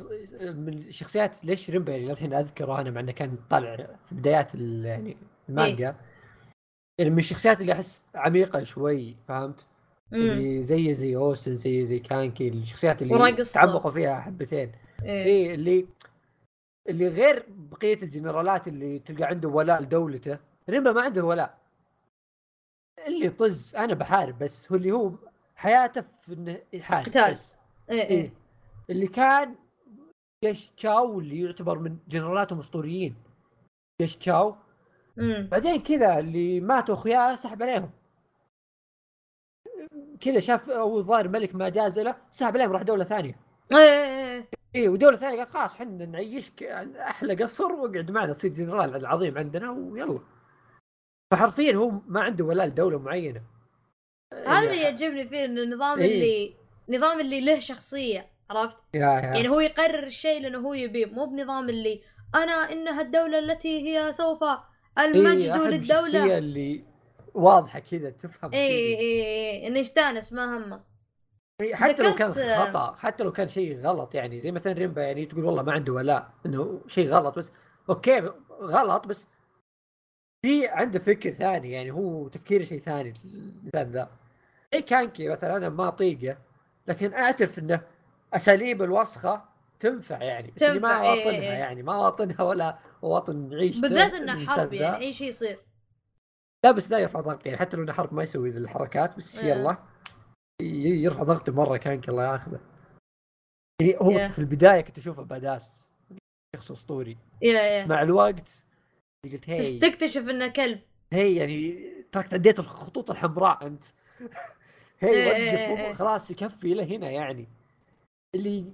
من 0.52 0.72
الشخصيات 0.72 1.44
ليش 1.44 1.70
ريمبا 1.70 1.92
يعني 1.92 2.06
للحين 2.06 2.34
أذكره 2.34 2.80
أنا 2.80 2.90
مع 2.90 3.00
إنه 3.00 3.12
كان 3.12 3.38
طالع 3.50 3.76
في 4.04 4.14
بدايات 4.14 4.54
يعني 4.54 5.16
المانجا 5.48 5.88
إيه. 5.88 5.96
يعني 6.98 7.10
من 7.10 7.18
الشخصيات 7.18 7.60
اللي 7.60 7.72
أحس 7.72 8.02
عميقة 8.14 8.62
شوي 8.62 9.16
فهمت؟ 9.28 9.66
اللي 10.12 10.62
زي 10.62 10.94
زي 10.94 11.16
أوسن 11.16 11.56
زي 11.56 11.84
زي 11.84 11.98
كانكي 11.98 12.48
الشخصيات 12.48 13.02
اللي. 13.02 13.14
تعمقوا 13.54 13.90
فيها 13.90 14.20
حبتين 14.20 14.72
إيه. 15.04 15.24
اي 15.24 15.54
اللي 15.54 15.86
اللي 16.88 17.08
غير 17.08 17.46
بقية 17.48 18.02
الجنرالات 18.02 18.68
اللي 18.68 18.98
تلقى 18.98 19.24
عنده 19.24 19.48
ولاء 19.48 19.82
لدولته 19.82 20.38
ريمبا 20.70 20.92
ما 20.92 21.00
عنده 21.00 21.24
ولاء 21.24 21.58
اللي 23.06 23.30
طز 23.30 23.76
أنا 23.76 23.94
بحارب 23.94 24.38
بس 24.38 24.72
هو 24.72 24.76
اللي 24.76 24.92
هو 24.92 25.12
حياته 25.56 26.00
في 26.00 26.32
إنه 26.32 26.58
يحارب 26.72 27.06
قتال. 27.06 27.32
بس 27.32 27.56
إيه. 27.90 28.02
إيه. 28.02 28.30
إيه. 28.90 28.96
اللي 28.96 29.06
كان 29.06 29.54
جيش 30.44 30.70
تشاو 30.70 31.20
اللي 31.20 31.40
يعتبر 31.40 31.78
من 31.78 31.98
جنرالاتهم 32.08 32.58
اسطوريين 32.58 33.16
جيش 34.00 34.16
تشاو 34.16 34.56
مم. 35.16 35.48
بعدين 35.50 35.82
كذا 35.82 36.18
اللي 36.18 36.60
ماتوا 36.60 36.94
أخوياه 36.94 37.36
سحب 37.36 37.62
عليهم 37.62 37.90
كذا 40.20 40.40
شاف 40.40 40.70
أو 40.70 40.98
الظاهر 40.98 41.28
ملك 41.28 41.54
ما 41.54 41.68
جاز 41.68 41.98
له 41.98 42.16
سحب 42.30 42.56
عليهم 42.56 42.72
راح 42.72 42.82
دولة 42.82 43.04
ثانية 43.04 43.40
إيه. 43.72 43.78
إيه. 43.78 44.48
إيه 44.74 44.88
ودولة 44.88 45.16
ثانية 45.16 45.36
قالت 45.36 45.50
خلاص 45.50 45.74
إحنا 45.74 46.06
نعيشك 46.06 46.62
أحلى 46.62 47.34
قصر 47.34 47.72
واقعد 47.72 48.10
معنا 48.10 48.32
تصير 48.32 48.52
جنرال 48.52 48.96
العظيم 48.96 49.38
عندنا 49.38 49.70
ويلا 49.70 50.20
فحرفيا 51.32 51.74
هو 51.74 51.90
ما 52.06 52.20
عنده 52.20 52.44
ولاء 52.44 52.66
لدولة 52.66 52.98
معينة 52.98 53.42
هذا 54.32 54.70
اللي 54.70 54.82
يعجبني 54.82 55.28
فيه 55.28 55.44
النظام 55.44 55.98
إيه. 55.98 56.14
اللي 56.14 56.54
نظام 56.98 57.20
اللي 57.20 57.40
له 57.40 57.58
شخصية 57.58 58.35
عرفت؟ 58.50 58.76
يا 58.94 59.00
يا 59.00 59.20
يعني 59.20 59.48
هو 59.48 59.60
يقرر 59.60 60.06
الشيء 60.06 60.42
لأنه 60.42 60.58
هو 60.58 60.74
يبيه 60.74 61.06
مو 61.06 61.26
بنظام 61.26 61.68
اللي 61.68 62.02
أنا 62.34 62.52
انها 62.52 63.02
الدولة 63.02 63.38
التي 63.38 63.88
هي 63.88 64.12
سوف 64.12 64.44
المجد 64.98 65.50
إيه، 65.50 65.68
للدولة 65.68 66.38
اللي 66.38 66.84
واضحة 67.34 67.78
كذا 67.78 68.10
تفهم 68.10 68.52
اي. 68.52 68.58
اي 68.58 68.98
اي 68.98 69.66
إنه 69.66 69.78
يستانس 69.78 70.32
ما 70.32 70.56
همه 70.56 70.80
إيه، 71.60 71.74
حتى 71.74 72.02
لو 72.02 72.14
كان 72.14 72.32
خطأ 72.32 72.94
حتى 72.94 73.24
لو 73.24 73.32
كان 73.32 73.48
شيء 73.48 73.80
غلط 73.80 74.14
يعني 74.14 74.40
زي 74.40 74.52
مثلا 74.52 74.72
ريمبا 74.72 75.02
يعني 75.02 75.26
تقول 75.26 75.44
والله 75.44 75.62
ما 75.62 75.72
عنده 75.72 75.92
ولاء 75.92 76.30
إنه 76.46 76.80
شيء 76.86 77.08
غلط 77.08 77.38
بس 77.38 77.52
okay 77.90 78.30
غلط 78.60 79.06
بس 79.06 79.28
في 80.42 80.68
عنده 80.68 80.98
فكر 80.98 81.30
ثاني 81.30 81.70
يعني 81.70 81.90
هو 81.90 82.28
تفكيره 82.28 82.64
شيء 82.64 82.78
ثاني 82.78 83.14
الإنسان 83.24 83.92
ذا 83.92 84.10
اي 84.74 84.82
كانكي 84.82 85.28
مثلا 85.28 85.56
أنا 85.56 85.68
ما 85.68 85.88
أطيقه 85.88 86.38
لكن 86.86 87.12
أعترف 87.12 87.58
إنه 87.58 87.82
أساليب 88.34 88.82
الوسخة 88.82 89.44
تنفع 89.80 90.22
يعني 90.22 90.52
بس 90.56 90.62
اللي 90.62 90.80
ما 90.80 90.88
تنفع، 90.88 91.12
إيه، 91.12 91.30
إيه، 91.30 91.40
إيه. 91.40 91.48
يعني 91.48 91.82
ما 91.82 91.94
أواطنها 91.94 92.42
ولا 92.42 92.78
أواطن 93.04 93.54
عيشته 93.54 93.80
بالذات 93.80 94.14
إنه 94.14 94.46
حرب. 94.46 94.72
يعني 94.72 94.96
أي 94.96 95.12
شيء 95.12 95.28
يصير 95.28 95.58
لا 96.64 96.70
بس 96.70 96.90
لا 96.90 96.98
يرفع 96.98 97.20
ضغط 97.20 97.46
يعني 97.46 97.58
حتى 97.58 97.76
لو 97.76 97.82
إنه 97.82 97.92
حرب 97.92 98.14
ما 98.14 98.22
يسوي 98.22 98.50
ذي 98.50 98.58
الحركات 98.58 99.16
بس 99.16 99.38
إيه. 99.38 99.54
يلا 99.54 99.76
يرفع 100.62 101.22
ضغطه 101.22 101.52
مرة 101.52 101.76
كانك 101.76 102.08
الله 102.08 102.32
ياخذه 102.32 102.60
يعني 103.80 103.96
هو 103.96 104.28
Yeah. 104.28 104.32
في 104.32 104.38
البداية 104.38 104.80
كنت 104.80 104.98
أشوفه 104.98 105.22
باداس 105.22 105.88
شخص 106.56 106.70
أسطوري 106.70 107.16
يا 107.42 107.62
يا 107.62 107.86
مع 107.86 108.02
الوقت 108.02 108.64
قلت 109.24 109.50
هي 109.50 109.78
تكتشف 109.78 110.28
إنه 110.28 110.48
كلب 110.48 110.80
هي 111.12 111.36
يعني 111.36 111.86
تراك 112.12 112.28
تعديت 112.28 112.58
الخطوط 112.58 113.10
الحمراء 113.10 113.66
أنت 113.66 113.84
هي 115.00 115.10
إيه، 115.10 115.36
إيه، 115.36 115.72
وقف 115.72 115.80
إيه. 115.80 115.92
خلاص 115.92 116.30
يكفي 116.30 116.72
إلى 116.72 116.96
هنا 116.96 117.10
يعني 117.10 117.48
اللي 118.36 118.64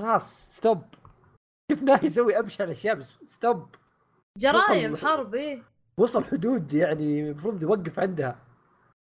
خلاص 0.00 0.56
stop 0.56 0.82
شفناه 1.72 2.00
يسوي 2.02 2.38
ابشع 2.38 2.64
الأشياء؟ 2.64 2.94
بس 2.94 3.14
stop 3.24 3.74
جرايم 4.38 4.96
حرب 4.96 5.34
إيه. 5.34 5.62
وصل 6.00 6.24
حدود 6.24 6.72
يعني 6.72 7.20
المفروض 7.30 7.62
يوقف 7.62 7.98
عندها. 7.98 8.46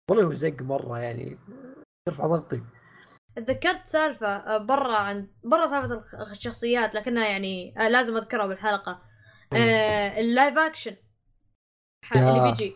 والله 0.10 0.24
هو 0.26 0.34
زق 0.34 0.62
مرة 0.62 1.00
يعني. 1.00 1.38
يرفع 2.08 2.28
ضغطي. 2.28 2.64
تذكرت 3.36 3.88
سالفة 3.88 4.28
آه، 4.28 4.58
برا 4.58 4.98
عن 4.98 5.28
برا 5.44 5.68
سالفة 5.68 5.94
الخ- 5.94 6.32
الشخصيات 6.32 6.96
لكنها 6.96 7.28
يعني 7.28 7.74
آه، 7.78 7.88
لازم 7.88 8.18
أذكرها 8.18 8.48
بالحلقة. 8.48 9.02
آه، 9.54 10.20
ال 10.20 10.27
live 10.27 10.58
action. 10.58 10.96
اللي 12.16 12.42
بيجي. 12.44 12.76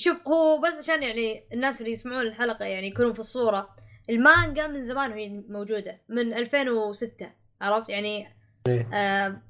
شوف 0.00 0.28
هو 0.28 0.60
بس 0.60 0.78
عشان 0.78 1.02
يعني 1.02 1.48
الناس 1.52 1.80
اللي 1.80 1.92
يسمعون 1.92 2.20
الحلقة 2.22 2.64
يعني 2.64 2.86
يكونوا 2.86 3.12
في 3.12 3.18
الصورة. 3.18 3.76
المانجا 4.10 4.66
من 4.66 4.80
زمان 4.80 5.12
وهي 5.12 5.28
موجودة 5.48 6.00
من 6.08 6.34
2006 6.34 7.30
عرفت 7.60 7.88
يعني 7.88 8.28
إيه. 8.66 8.88
آه 8.94 9.42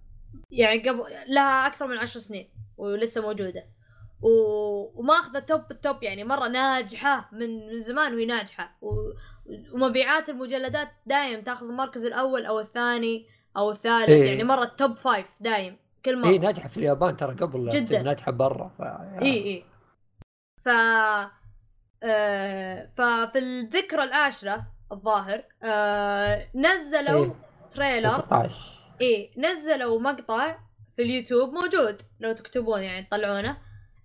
يعني 0.51 0.89
قبل 0.89 1.05
لها 1.29 1.67
أكثر 1.67 1.87
من 1.87 1.97
عشر 1.97 2.21
سنين 2.21 2.49
ولسه 2.77 3.23
موجودة 3.23 3.65
و... 4.23 4.31
وماخذة 5.01 5.39
توب 5.39 5.63
التوب 5.71 6.03
يعني 6.03 6.25
مرة 6.25 6.49
ناجحة 6.49 7.29
من 7.33 7.67
من 7.67 7.81
زمان 7.81 8.15
وهي 8.15 8.27
ناجحة 8.27 8.77
و... 8.83 8.91
ومبيعات 9.73 10.29
المجلدات 10.29 10.89
دايم 11.07 11.43
تاخذ 11.43 11.69
المركز 11.69 12.05
الأول 12.05 12.47
أو 12.47 12.61
الثاني 12.61 13.27
أو 13.57 13.71
الثالث 13.71 14.09
إيه. 14.09 14.27
يعني 14.27 14.45
مرة 14.45 14.65
top 14.65 14.97
five 14.97 15.27
دايم 15.41 15.77
كل 16.05 16.21
مرة 16.21 16.29
اي 16.31 16.39
ناجحة 16.39 16.69
في 16.69 16.77
اليابان 16.77 17.17
ترى 17.17 17.35
قبل 17.35 17.69
جداً. 17.69 18.03
ناجحة 18.03 18.33
برا 18.33 18.69
ف 18.79 18.83
اي 19.23 19.45
اي 19.47 19.65
ف 20.63 20.69
آه 22.03 22.91
ففي 22.97 23.39
الذكرى 23.39 24.03
العاشرة 24.03 24.67
الظاهر 24.93 25.45
آه 25.63 26.49
نزلوا 26.55 27.25
إيه. 27.25 27.35
trailer. 27.71 28.11
16 28.11 28.55
إيه 29.01 29.31
نزلوا 29.41 30.01
مقطع 30.01 30.59
في 30.97 31.03
اليوتيوب 31.03 31.53
موجود 31.53 32.03
لو 32.21 32.33
تكتبون 32.33 32.83
يعني 32.83 33.07
تطلعونه. 33.07 33.57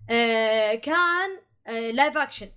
آه 0.10 0.74
كان 0.76 1.30
آه 1.68 1.92
live 1.92 2.18
action 2.18 2.50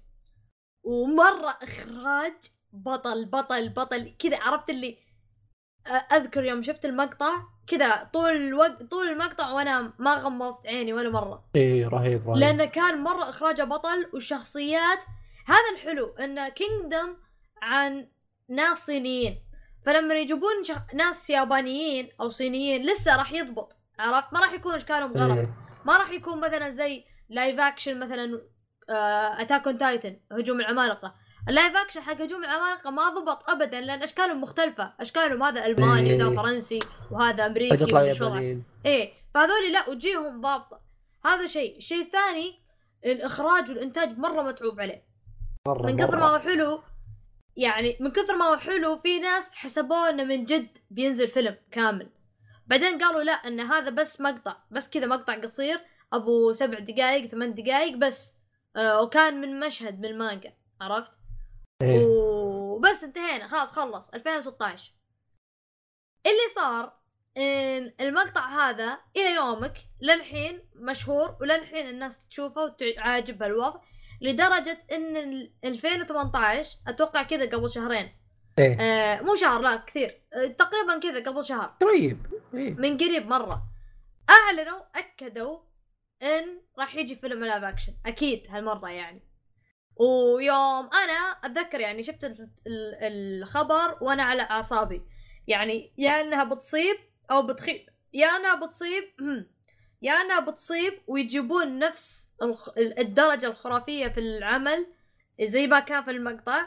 ومرة 0.84 1.58
إخراج 1.62 2.32
بطل 2.72 3.24
بطل 3.24 3.68
بطل 3.68 4.12
كذا 4.18 4.38
عرفت 4.42 4.70
اللي 4.70 4.98
آه 5.86 5.90
أذكر 5.90 6.44
يوم 6.44 6.62
شفت 6.62 6.84
المقطع 6.84 7.32
كذا 7.66 8.04
طول 8.12 8.36
الوقت 8.36 8.82
طول 8.82 9.08
المقطع 9.08 9.50
وأنا 9.52 9.92
ما 9.98 10.14
غمضت 10.14 10.66
عيني 10.66 10.92
ولا 10.92 11.10
مرة. 11.10 11.44
إيه 11.56 11.88
رهيب 11.88 12.28
رهيب. 12.28 12.36
لأنه 12.40 12.64
كان 12.64 13.02
مرة 13.02 13.22
إخراجه 13.22 13.62
بطل 13.62 14.10
والشخصيات 14.12 15.04
هذا 15.46 15.70
الحلو 15.72 16.14
إن 16.20 16.48
Kingdom 16.48 17.16
عن 17.62 18.08
ناس 18.48 18.86
صينيين 18.86 19.42
فلما 19.86 20.14
يجيبون 20.14 20.64
شخ... 20.64 20.76
ناس 20.94 21.30
يابانيين 21.30 22.08
أو 22.20 22.30
صينيين 22.30 22.86
لسه 22.86 23.16
راح 23.16 23.32
يضبط 23.32 23.76
عرفت؟ 23.98 24.32
ما 24.32 24.40
راح 24.40 24.52
يكون 24.52 24.74
إشكالهم 24.74 25.12
غلط. 25.12 25.38
إيه. 25.38 25.54
ما 25.84 25.96
راح 25.96 26.10
يكون 26.10 26.40
مثلا 26.40 26.70
زي 26.70 27.04
live 27.28 27.60
action 27.60 27.98
مثلا 27.98 28.42
Attack 29.40 29.66
on 29.66 29.78
Titan 29.78 30.20
هجوم 30.32 30.60
العمالقة. 30.60 31.14
ال 31.48 31.54
live 31.54 31.76
action 31.76 32.00
حق 32.00 32.20
هجوم 32.20 32.44
العمالقة 32.44 32.90
ما 32.90 33.08
ضبط 33.08 33.50
ابدا 33.50 33.80
لأن 33.80 34.02
إشكالهم 34.02 34.40
مختلفة. 34.40 34.94
إشكالهم 35.00 35.42
هذا 35.42 35.66
ألماني 35.66 36.10
إيه. 36.10 36.24
وذا 36.24 36.36
فرنسي 36.36 36.78
وهذا 37.10 37.46
أمريكي. 37.46 37.94
يابانيين. 37.94 38.64
إيه. 38.86 39.12
فهذول 39.34 39.72
لا 39.72 39.88
وجيههم 39.88 40.40
ضابطة. 40.40 40.80
هذا 41.24 41.46
شيء. 41.46 41.76
الشيء 41.76 42.02
الثاني 42.02 42.62
الإخراج 43.04 43.70
والإنتاج 43.70 44.18
مرة 44.18 44.42
متعوب 44.42 44.80
عليه. 44.80 45.05
مرة 45.66 45.86
من 45.86 45.96
كثر. 45.96 46.16
ما 46.16 46.26
هو 46.26 46.38
حلو 46.38 46.82
يعني 47.56 47.96
من 48.00 48.10
كثر 48.10 48.36
ما 48.36 48.44
هو 48.44 48.56
حلو 48.56 48.96
في 48.96 49.18
ناس 49.18 49.52
حسبوه 49.52 50.10
إنه 50.10 50.24
من 50.24 50.44
جد 50.44 50.78
بينزل 50.90 51.28
فيلم 51.28 51.56
كامل. 51.70 52.10
بعدين 52.66 52.98
قالوا 52.98 53.22
لا 53.22 53.32
إن 53.32 53.60
هذا 53.60 53.90
بس 53.90 54.20
مقطع 54.20 54.56
بس 54.70 54.90
كذا 54.90 55.06
مقطع 55.06 55.34
قصير 55.34 55.80
أبو 56.12 56.52
سبع 56.52 56.78
دقائق 56.78 57.26
ثمان 57.26 57.54
دقائق 57.54 57.96
بس. 57.96 58.36
آه 58.76 59.02
وكان 59.02 59.40
من 59.40 59.60
مشهد 59.60 59.98
من 59.98 60.04
المانجا 60.04 60.52
عرفت؟ 60.80 61.18
إيه. 61.82 62.04
وبس 62.04 63.04
انتهينا 63.04 63.46
خلاص 63.46 63.72
خلص 63.72 64.08
2016 64.08 64.92
اللي 66.26 66.54
صار 66.54 66.92
إن 67.36 67.92
المقطع 68.00 68.48
هذا 68.48 68.98
إلى 69.16 69.34
يومك 69.34 69.78
للحين 70.00 70.68
مشهور 70.74 71.36
وللحين 71.40 71.88
الناس 71.88 72.28
تشوفه 72.28 72.76
وعاجبها 72.98 73.46
الوضع 73.48 73.80
لدرجة 74.20 74.78
إن 74.92 75.16
ال- 75.16 75.52
2018 75.64 76.76
أتوقع 76.88 77.22
كذا 77.22 77.44
قبل 77.56 77.70
شهرين. 77.70 78.12
إيه. 78.58 78.76
آه 78.80 79.20
مو 79.22 79.34
شهر 79.34 79.60
لا 79.60 79.76
كثير. 79.76 80.22
آه 80.34 80.46
تقريبا 80.46 80.98
كذا 80.98 81.30
قبل 81.30 81.44
شهر. 81.44 81.74
قريب 81.80 82.26
إيه. 82.54 82.70
من 82.74 82.96
قريب 82.98 83.26
مرة. 83.26 83.62
أعلنوا 84.30 84.80
أكدوا 84.94 85.58
إن 86.22 86.60
راح 86.78 86.94
يجي 86.96 87.14
فيلم 87.16 87.44
live 87.44 87.64
action 87.64 87.92
أكيد 88.06 88.46
هالمرة 88.50 88.88
يعني. 88.90 89.22
ويوم 89.96 90.90
أنا 91.04 91.12
أتذكر 91.44 91.80
يعني 91.80 92.02
شفت 92.02 92.24
ال- 92.24 92.50
ال- 92.66 92.94
الخبر 93.42 93.98
وأنا 94.00 94.22
على 94.22 94.42
أعصابي. 94.42 95.02
يعني 95.46 95.94
يا 95.98 96.20
إنها 96.20 96.44
بتصيب 96.44 96.96
أو 97.30 97.46
بتخيب. 97.46 97.86
يا 98.14 98.26
إنها 98.26 98.66
بتصيب 98.66 99.04
يا 100.02 100.12
انها 100.12 100.40
بتصيب 100.40 100.92
ويجيبون 101.06 101.78
نفس 101.78 102.28
الدرجة 102.78 103.46
الخرافية 103.46 104.08
في 104.08 104.20
العمل 104.20 104.86
زي 105.42 105.66
ما 105.66 105.80
كان 105.80 106.04
في 106.04 106.10
المقطع 106.10 106.66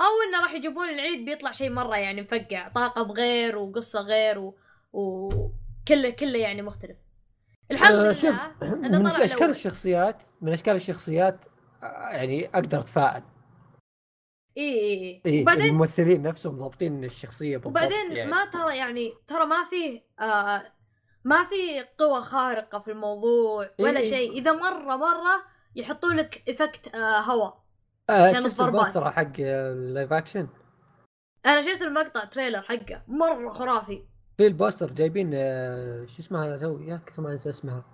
أو 0.00 0.28
إنه 0.28 0.42
راح 0.42 0.54
يجيبون 0.54 0.88
العيد 0.88 1.24
بيطلع 1.24 1.52
شيء 1.52 1.70
مرة 1.70 1.96
يعني 1.96 2.22
مفقع 2.22 2.68
طاقم 2.68 3.10
غير 3.12 3.58
وقصة 3.58 4.00
غير 4.00 4.38
و... 4.38 4.58
وكله 4.92 6.10
كله 6.10 6.38
يعني 6.38 6.62
مختلف 6.62 6.96
الحمد 7.70 7.92
آه، 7.92 8.02
لله 8.02 8.12
شوف 8.12 8.34
انه 8.62 8.98
من 8.98 9.10
طلع 9.10 9.24
أشكال 9.24 9.36
الأول. 9.36 9.50
الشخصيات 9.50 10.22
من 10.40 10.52
أشكال 10.52 10.76
الشخصيات 10.76 11.44
آه، 11.82 11.86
يعني 12.10 12.46
أقدر 12.46 12.80
أتفائل 12.80 13.22
إي 14.56 14.74
إي 14.74 15.22
إي 15.26 15.42
وبعدين 15.42 15.66
الممثلين 15.66 16.22
نفسهم 16.22 16.56
ضابطين 16.56 17.04
الشخصية 17.04 17.56
بالضبط 17.56 17.76
وبعدين 17.76 18.16
يعني. 18.16 18.30
ما 18.30 18.44
ترى 18.44 18.76
يعني 18.76 19.12
ترى 19.26 19.46
ما 19.46 19.64
في 19.64 20.02
آه 20.20 20.72
ما 21.24 21.44
في 21.44 21.84
قوة 21.98 22.20
خارقة 22.20 22.78
في 22.78 22.90
الموضوع 22.90 23.70
ولا 23.78 24.00
إيه. 24.00 24.10
شيء. 24.10 24.32
إذا 24.32 24.52
مرة 24.52 24.96
مرة 24.96 25.42
يحطوا 25.76 26.12
لك 26.12 26.42
effect 26.48 26.94
آه 26.94 27.20
هواء 27.20 27.64
آه 28.10 28.32
كان 28.32 28.42
شفت 28.42 28.46
الضربات. 28.60 28.86
ال 28.86 28.89
poster 28.89 29.10
حق 29.10 29.32
ال 29.38 29.53
live 29.53 30.12
action؟ 30.12 30.48
أنا 31.46 31.62
شفت 31.62 31.82
المقطع 31.82 32.24
trailer 32.24 32.62
حقه. 32.62 33.02
مرة 33.08 33.48
خرافي. 33.48 34.02
في 34.38 34.46
ال 34.46 34.52
poster 34.52 34.90
جايبين 34.92 35.30
آه 35.34 36.06
شو 36.06 36.18
اسمها 36.20 36.56
تو 36.56 36.78
يا 36.80 37.00
كثر 37.06 37.22
ما 37.22 37.32
أنسى 37.32 37.50
اسمها. 37.50 37.84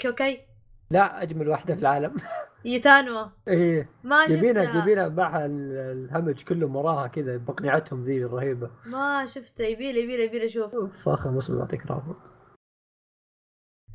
كوكي 0.00 0.46
لا 0.90 1.22
أجمل 1.22 1.48
واحدة 1.48 1.74
في 1.74 1.80
العالم. 1.80 2.16
يوتانوا 2.66 3.26
إيه. 3.48 3.90
ما 4.04 4.22
شفتها 4.26 4.72
جايبينها 4.72 5.08
معها 5.08 5.46
ال- 5.46 5.72
الهمج 6.08 6.42
كله 6.44 6.66
وراها 6.66 7.06
كذا 7.06 7.36
بقنعتهم 7.36 8.02
ذي 8.02 8.24
الرهيبة. 8.24 8.70
ما 8.86 9.26
شفته. 9.26 9.64
يبيلي 9.64 10.00
يبيلي 10.00 10.24
يبيلي 10.24 10.46
أشوف 10.46 10.74
اوف 10.74 11.08
اخر 11.08 11.30
موسم 11.30 11.58
يعطيك 11.58 11.86
رابط. 11.86 12.16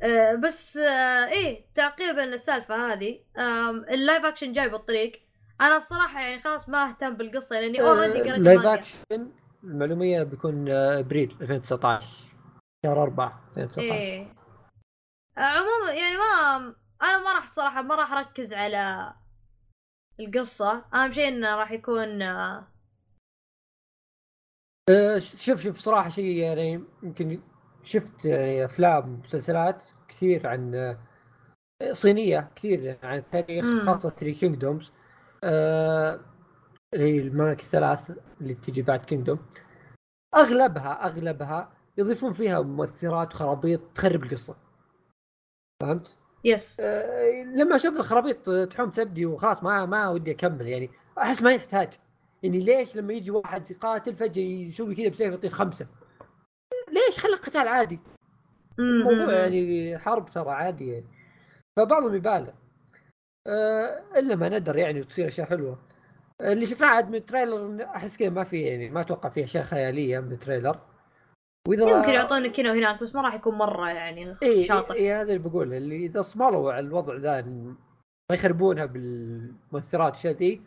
آه 0.02 0.34
بس 0.34 0.76
آه 0.76 1.26
إيه 1.28 1.66
تعقيبا 1.74 2.20
للسالفة 2.20 2.92
هذه. 2.92 3.18
ال 3.94 4.00
live 4.00 4.24
action 4.24 4.52
جاي 4.52 4.68
بالطريق. 4.68 5.12
أنا 5.60 5.76
الصراحة 5.76 6.20
يعني 6.20 6.40
خلاص 6.40 6.68
ما 6.68 6.88
أهتم 6.88 7.16
بالقصة 7.16 7.60
لأني 7.60 7.80
already 7.80 8.20
قريت 8.20 8.38
live. 8.38 8.66
action 8.66 9.32
للمعلومية 9.64 10.22
بيكون 10.22 10.68
آه، 10.68 10.98
أبريل 10.98 11.36
2019 11.40 12.06
شهر 12.86 13.02
4 13.02 13.42
2019 13.56 13.82
إيه. 13.82 14.34
عموما 15.38 15.92
يعني 15.92 16.16
ما 16.16 16.74
أنا 17.02 17.18
ما 17.18 17.32
راح 17.32 17.42
الصراحه 17.42 17.82
ما 17.82 17.94
راح 17.94 18.12
أركز 18.12 18.54
على 18.54 19.14
القصة 20.20 20.84
أهم 20.94 21.12
شيء 21.12 21.28
إنه 21.28 21.56
راح 21.56 21.72
يكون 21.72 22.22
آه، 24.88 25.18
شوف 25.18 25.62
شوف 25.62 25.78
صراحة 25.78 26.08
شيء 26.08 26.36
يعني 26.36 26.84
يمكن 27.02 27.40
شفت 27.84 28.24
يعني 28.24 28.64
أفلام 28.64 29.14
ومسلسلات 29.14 29.84
كثير 30.08 30.46
عن 30.46 30.74
آه، 30.74 31.92
صينية 31.92 32.50
كثير 32.56 32.98
عن 33.02 33.18
التاريخ 33.18 33.64
مم. 33.64 33.86
خاصة 33.86 34.08
Three 34.10 34.34
Kingdoms 34.34 34.92
اللي 36.94 37.04
هي 37.14 37.18
الممالك 37.20 37.60
الثلاث 37.60 38.12
اللي 38.40 38.54
تجي 38.54 38.82
بعد 38.82 39.04
Kingdom 39.04 39.38
أغلبها 40.34 41.06
أغلبها 41.06 41.72
يضيفون 41.98 42.32
فيها 42.32 42.60
مؤثرات 42.60 43.34
وخرابيط 43.34 43.80
تخرب 43.94 44.22
القصة 44.22 44.56
فهمت؟ 45.82 46.21
yes 46.44 46.80
آه، 46.80 47.42
لما 47.42 47.78
شفت 47.78 47.96
الخرابيط 47.96 48.50
تحوم 48.50 48.90
تبدي 48.90 49.26
وخلاص 49.26 49.62
ما 49.62 49.86
ما 49.86 50.08
ودي 50.08 50.30
أكمل 50.30 50.68
يعني. 50.68 50.90
أحس 51.18 51.42
ما 51.42 51.52
يحتاج. 51.52 51.92
يعني 52.42 52.58
ليش 52.58 52.96
لما 52.96 53.12
يجي 53.12 53.30
واحد 53.30 53.70
يقاتل 53.70 54.14
فجأة 54.14 54.42
يسوي 54.42 54.94
كذا 54.94 55.08
بسيف 55.08 55.34
يطير 55.34 55.50
خمسة؟ 55.50 55.86
ليش؟ 56.88 57.18
خلي 57.18 57.34
القتال 57.34 57.68
عادي. 57.68 58.00
الموضوع 58.78 59.32
يعني 59.34 59.98
حرب 59.98 60.30
ترى 60.30 60.50
عادي 60.50 60.88
يعني. 60.92 61.06
فبعضهم 61.76 62.14
يبالغ. 62.14 62.50
أه 63.46 64.02
إلا 64.16 64.36
ما 64.36 64.48
ندر 64.48 64.76
يعني 64.76 65.00
وتصير 65.00 65.28
أشياء 65.28 65.46
حلوة. 65.46 65.78
اللي 66.40 66.66
شفناه 66.66 66.88
عاد 66.88 67.08
من 67.08 67.14
التريلر 67.14 67.84
أحس 67.84 68.16
كذا 68.16 68.30
ما 68.30 68.44
في 68.44 68.62
يعني 68.62 68.90
ما 68.90 69.00
أتوقع 69.00 69.28
فيه 69.28 69.44
أشياء 69.44 69.64
خيالية 69.64 70.20
من 70.20 70.32
التريلر. 70.32 70.78
وإذا 71.68 71.90
يمكن 71.90 72.10
يعطونك 72.10 72.60
هنا 72.60 72.72
وهناك 72.72 73.02
بس 73.02 73.14
ما 73.14 73.22
راح 73.22 73.34
يكون 73.34 73.54
مرة 73.54 73.90
يعني 73.90 74.32
اي 74.42 74.62
شاطر 74.62 74.94
اي 74.94 75.12
هذا 75.12 75.32
اللي 75.32 75.48
بقوله 75.48 75.76
اللي 75.76 75.96
إذا 76.06 76.22
صملوا 76.22 76.72
على 76.72 76.86
الوضع 76.86 77.16
ذا 77.16 77.42
ما 77.42 77.76
يخربونها 78.32 78.84
بالمؤثرات 78.86 80.12
والاشياء 80.12 80.34
ذي 80.34 80.62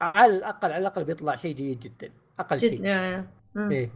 على 0.00 0.36
الأقل 0.36 0.72
على 0.72 0.78
الأقل 0.78 1.04
بيطلع 1.04 1.36
شيء 1.36 1.54
جيد 1.54 1.80
جدا 1.80 2.12
أقل 2.38 2.56
جد 2.56 2.70
شيء. 2.70 2.82
آه. 2.86 3.24
مم. 3.54 3.70
إيه. 3.70 3.90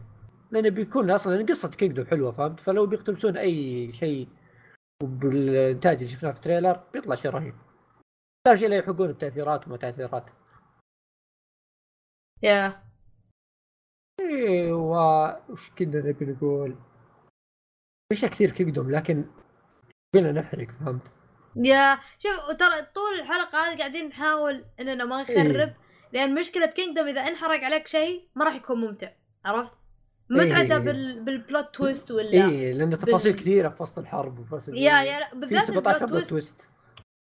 لأنه 0.51 0.69
بيكون 0.69 1.11
أصلا 1.11 1.45
قصة 1.45 1.69
Kingdom 1.69 2.05
حلوة 2.05 2.31
فهمت؟ 2.31 2.59
فلو 2.59 2.85
بيقتبسون 2.85 3.37
أي 3.37 3.93
شيء 3.93 4.27
بالانتاج 5.03 5.95
اللي 5.97 6.07
شفناه 6.07 6.31
في 6.31 6.41
trailer 6.41 6.79
بيطلع 6.93 7.15
شيء 7.15 7.31
رهيب. 7.31 7.55
ثاني 8.47 8.59
شيء 8.59 8.69
لا 8.69 8.75
يحطون 8.75 9.11
تأثيرات 9.11 9.67
وما 9.67 9.77
تأثيرات. 9.77 10.29
yeah. 12.43 12.83
و 14.71 14.95
وش 15.49 15.69
كنا 15.77 15.99
نبي 15.99 16.25
نقول 16.25 16.75
أشياء 18.11 18.31
كثير 18.31 18.51
Kingdom 18.51 18.91
لكن 18.91 19.25
بينا 20.13 20.31
نحرق 20.31 20.67
فهمت 20.71 21.01
yeah 21.55 21.99
شوف 22.19 22.51
ترى 22.51 22.81
طول 22.81 23.19
الحلقة 23.19 23.57
هذه 23.57 23.77
قاعدين 23.77 24.07
نحاول 24.07 24.65
إننا 24.79 25.05
ما 25.05 25.21
نخرب 25.21 25.37
إيه. 25.37 25.77
لأن 26.13 26.35
مشكلة 26.35 26.65
Kingdom 26.65 27.07
إذا 27.07 27.21
انحرق 27.21 27.63
عليك 27.63 27.87
شيء 27.87 28.27
ما 28.35 28.45
راح 28.45 28.55
يكون 28.55 28.81
ممتع 28.81 29.09
عرفت؟ 29.45 29.73
متعته 30.29 30.73
إيه. 30.73 30.77
بال... 30.77 31.23
بال 31.23 31.40
plot 31.40 31.75
twist 31.75 32.11
ولا 32.11 32.31
إيه 32.49 32.73
لأن 32.73 32.99
تفاصيل 32.99 33.31
بال- 33.33 33.41
كثيرة 33.41 33.69
في 33.69 33.83
وسط 33.83 33.99
الحرب 33.99 34.39
وفي 34.39 34.55
وسط 34.55 34.69
yeah 34.69 35.01
yeah 35.03 35.33
بالذات 35.33 35.63
17 35.63 35.95
ال 36.01 36.03
plot 36.03 36.09
plot 36.11 36.29
twist 36.29 36.29
twist 36.29 36.69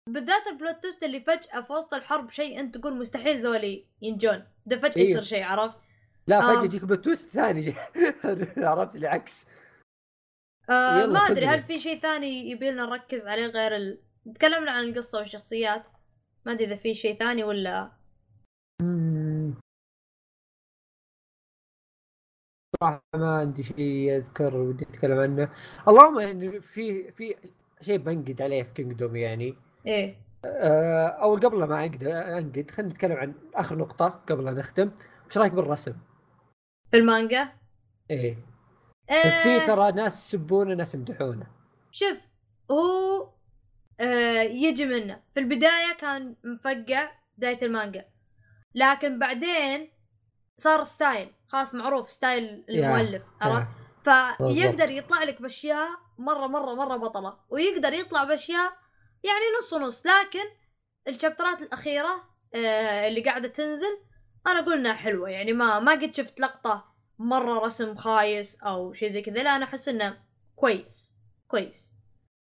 بالذات 0.09 0.47
ال 0.47 0.54
plot 0.54 0.83
twist 0.83 1.03
اللي 1.05 1.21
فجأة 1.21 1.61
في 1.61 1.73
وسط 1.73 1.95
الحرب 1.95 2.31
شيء 2.31 2.61
أنت 2.61 2.79
تقول 2.79 2.97
مستحيل 2.99 3.43
ذولي 3.47 3.87
ينجون 4.03 4.45
ده 4.67 4.77
فجأة 4.79 4.97
إيه. 4.97 5.03
يصير 5.11 5.23
شيء 5.23 5.43
عرفت؟ 5.43 5.79
لا 6.27 6.39
آه. 6.39 6.55
فجأة 6.55 6.65
يجيك 6.65 6.85
plot 6.85 7.05
twist 7.05 7.29
ثاني 7.29 7.75
عرفت 8.69 8.95
اللي 8.97 9.07
عكس 9.07 9.49
آه 10.71 11.07
ما 11.07 11.19
أدري. 11.19 11.47
هل 11.47 11.63
في 11.63 11.79
شيء 11.79 11.99
ثاني 11.99 12.51
يبي 12.51 12.71
لنا 12.71 12.87
نركز 12.87 13.27
عليه 13.27 13.47
غير 13.47 13.77
ال... 13.77 13.99
تكلمنا 14.35 14.71
عن 14.71 14.85
القصة 14.85 15.19
والشخصيات 15.19 15.85
ما 16.47 16.53
أدري 16.53 16.65
إذا 16.65 16.75
في 16.75 16.95
شيء 16.95 17.19
ثاني 17.19 17.45
ولا. 17.45 17.91
صراحة 22.81 23.03
ما 23.15 23.37
عندي 23.39 23.63
شيء 23.63 24.17
أذكر 24.17 24.57
ودي 24.57 24.85
أتكلم 24.85 25.19
عنه 25.19 25.49
اللهم 25.89 26.21
يعني 26.21 26.61
في 26.61 27.11
في 27.11 27.37
شيء 27.81 27.99
بنقد 27.99 28.43
عليه 28.43 28.63
في 28.63 28.73
كينجدوم 28.73 29.17
يعني 29.17 29.55
إيه 29.87 30.17
آه، 30.45 31.07
أو 31.07 31.35
قبل 31.35 31.65
ما 31.65 31.81
أقدر 31.81 32.39
أنقد 32.39 32.71
خلينا 32.71 32.93
نتكلم 32.93 33.17
عن 33.17 33.35
آخر 33.55 33.79
نقطة 33.79 34.09
قبل 34.09 34.45
لا 34.45 34.51
نختم 34.51 34.91
وش 35.27 35.39
رأيك 35.39 35.53
بالرسم؟ 35.53 35.95
في 36.91 36.97
المانجا؟ 36.97 37.53
إيه. 38.11 38.37
آه. 39.11 39.43
في 39.43 39.67
ترى 39.67 39.93
ناس 39.93 40.27
يسبونه 40.35 40.75
ناس 40.75 40.95
يمدحونه. 40.95 41.47
شوف 41.91 42.29
هو 42.71 43.29
آه 44.01 44.43
يجي 44.43 44.87
منه. 44.87 45.23
في 45.31 45.41
البداية 45.41 45.93
كان 45.99 46.37
مفقع 46.45 47.11
بداية 47.39 47.59
المانجا. 47.63 48.05
لكن 48.75 49.19
بعدين 49.19 49.91
صار 50.57 50.85
style. 50.85 51.33
خلاص 51.49 51.75
معروف 51.75 52.11
style 52.11 52.65
المؤلف 52.69 53.23
عرفت؟ 53.41 53.69
فيقدر 54.05 54.91
يطلع 54.91 55.23
لك 55.23 55.43
بأشياء 55.43 55.89
مرة 56.19 56.47
مرة 56.47 56.75
مرة 56.75 56.97
بطلة. 56.97 57.39
ويقدر 57.51 57.93
يطلع 57.93 58.25
بأشياء 58.25 58.73
يعني 59.25 59.45
نص 59.59 59.73
ونص. 59.73 60.07
لكن 60.07 60.45
الشابترات 61.09 61.63
الأخيرة 61.63 62.25
آه 62.55 63.09
اللي 63.09 63.21
قاعدة 63.21 63.49
تنزل 63.49 63.99
أنا 64.47 64.59
أقول 64.59 64.79
إنها 64.79 64.93
حلوة 64.95 65.31
يعني 65.31 65.53
ما 65.53 65.81
ما 65.81 65.93
قد 65.93 66.15
شفت 66.15 66.41
لقطة 66.41 66.85
مرة 67.19 67.59
رسم 67.59 67.95
خايس 67.95 68.63
أو 68.63 68.93
شيء 68.93 69.09
زي 69.09 69.23
كذا 69.23 69.43
لا 69.43 69.57
أنا 69.57 69.65
أحس 69.65 69.89
إنه 69.89 70.17
كويس 70.57 71.15
كويس. 71.49 71.93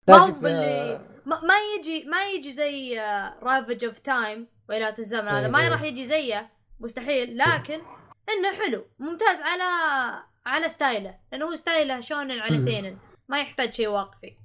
ما 0.08 0.16
هو 0.16 0.32
باللي 0.32 1.00
ما, 1.26 1.40
ما 1.40 1.54
يجي 1.78 2.04
ما 2.04 2.24
يجي 2.24 2.52
زي 2.52 3.00
Ravages 3.42 3.84
of 3.84 3.98
Time 3.98 4.46
ويلات 4.68 4.98
الزمن 4.98 5.28
هذا 5.28 5.48
ما 5.48 5.68
راح 5.68 5.82
يجي 5.82 6.04
زيه 6.04 6.50
مستحيل 6.80 7.38
لكن 7.38 7.80
إنه 8.30 8.52
حلو 8.64 8.84
ممتاز 8.98 9.40
على 9.40 9.62
على 10.46 10.68
ستايله 10.68 11.18
لأنه 11.32 11.46
هو 11.46 11.54
ستايله 11.54 12.00
شونن 12.00 12.38
على 12.38 12.58
سينن 12.58 12.98
ما 13.28 13.40
يحتاج 13.40 13.72
شيء 13.72 13.88
واقعي. 13.88 14.36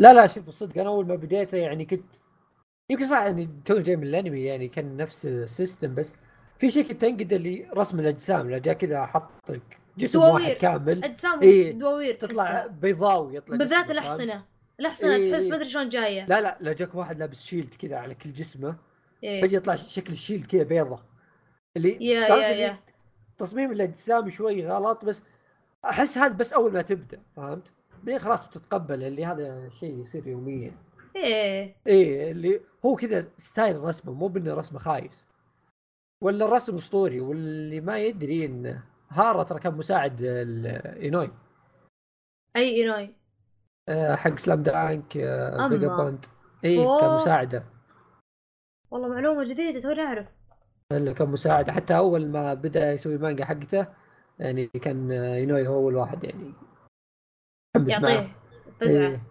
لا 0.00 0.12
لا 0.12 0.26
شوف 0.26 0.48
الصدق 0.48 0.80
أنا 0.80 0.88
أول 0.88 1.06
ما 1.06 1.14
بديته 1.14 1.56
يعني 1.56 1.84
كنت 1.84 2.14
يمكن 2.90 3.04
صح 3.04 3.18
يعني 3.18 3.62
تو 3.64 3.78
جاي 3.78 3.96
من 3.96 4.06
الأنمي 4.06 4.44
يعني 4.44 4.68
كان 4.68 4.96
نفس 4.96 5.26
ال 5.26 5.36
system 5.36 5.94
بس 5.94 6.14
في 6.62 6.70
شيء 6.70 6.88
كنت 6.88 7.04
انقد 7.04 7.32
اللي 7.32 7.68
رسم 7.74 8.00
الاجسام 8.00 8.50
لا 8.50 8.58
جاء 8.58 8.74
كذا 8.74 9.06
حط 9.06 9.50
لك 9.50 9.78
جسم 9.98 10.18
دووير. 10.18 10.34
واحد 10.34 10.52
كامل. 10.52 11.04
اجسام 11.04 11.40
إيه 11.40 11.72
دواوير 11.72 12.14
تطلع 12.14 12.66
بيضاوي 12.66 13.36
يطلع 13.36 13.56
بالذات 13.56 13.90
الأحصنة. 13.90 14.44
الأحصنة 14.80 15.14
إيه 15.14 15.32
تحس 15.32 15.46
ما 15.46 15.56
ادري 15.56 15.68
شلون 15.68 15.88
جاية. 15.88 16.26
لا 16.26 16.40
لا 16.40 16.58
لا 16.60 16.72
جاك 16.72 16.94
واحد 16.94 17.18
لابس 17.18 17.42
shield 17.42 17.74
كذا 17.74 17.96
على 17.96 18.14
كل 18.14 18.32
جسمه. 18.32 18.76
إيه؟ 19.24 19.42
فجأة 19.42 19.56
يطلع 19.56 19.74
شكل 19.74 20.12
ال 20.12 20.17
shield 20.17 20.46
كذا 20.46 20.62
بيضة. 20.62 21.02
اللي 21.76 22.06
yeah 22.06 22.28
yeah 22.28 22.48
yeah. 22.48 22.78
تصميم 23.38 23.72
الاجسام 23.72 24.30
شوي 24.30 24.66
غلط 24.66 25.04
بس 25.04 25.22
أحس 25.84 26.18
هذا 26.18 26.34
بس 26.34 26.52
أول 26.52 26.72
ما 26.72 26.82
تبدأ 26.82 27.20
فهمت؟ 27.36 27.72
بعدين 27.98 28.18
خلاص 28.18 28.46
بتتقبل 28.46 29.02
اللي 29.02 29.26
هذا 29.26 29.70
شيء 29.80 30.02
يصير 30.02 30.26
يوميا. 30.26 30.72
إيه 31.16 31.76
إيه 31.86 32.30
اللي 32.30 32.60
هو 32.86 32.96
كذا 32.96 33.26
style 33.38 33.80
رسمه 33.80 34.12
مو 34.12 34.28
بإنه 34.28 34.54
رسمه 34.54 34.78
خايس. 34.78 35.24
ولا 36.22 36.44
الرسم 36.44 36.74
أسطوري 36.74 37.20
واللي 37.20 37.80
ما 37.80 37.98
يدري 37.98 38.46
انه 38.46 38.82
هارا 39.10 39.42
ترى 39.42 39.58
كان 39.58 39.74
مساعد 39.74 40.16
لاينوي 40.20 41.30
أي 42.56 42.76
إينوي؟ 42.76 43.14
أه 43.88 44.14
حق 44.14 44.38
Slam 44.38 44.62
Dunk 44.62 45.16
Vagabond 45.70 46.26
اي 46.64 46.76
كان 46.76 47.16
مساعده. 47.16 47.64
والله 48.90 49.08
معلومة 49.08 49.44
جديدة 49.44 49.80
توني 49.80 50.00
أعرف. 50.00 50.26
اللي 50.92 51.14
كان 51.14 51.28
مساعد. 51.28 51.70
حتى 51.70 51.96
أول 51.96 52.28
ما 52.28 52.54
بدأ 52.54 52.92
يسوي 52.92 53.18
مانجا 53.18 53.44
حقته 53.44 53.86
يعني 54.38 54.66
كان 54.66 55.12
إينوي 55.12 55.68
هو 55.68 55.74
أول 55.74 55.96
واحد 55.96 56.24
يعني. 56.24 56.54
يعطيه. 57.88 58.36
فزعه 58.80 59.08
إيه. 59.08 59.22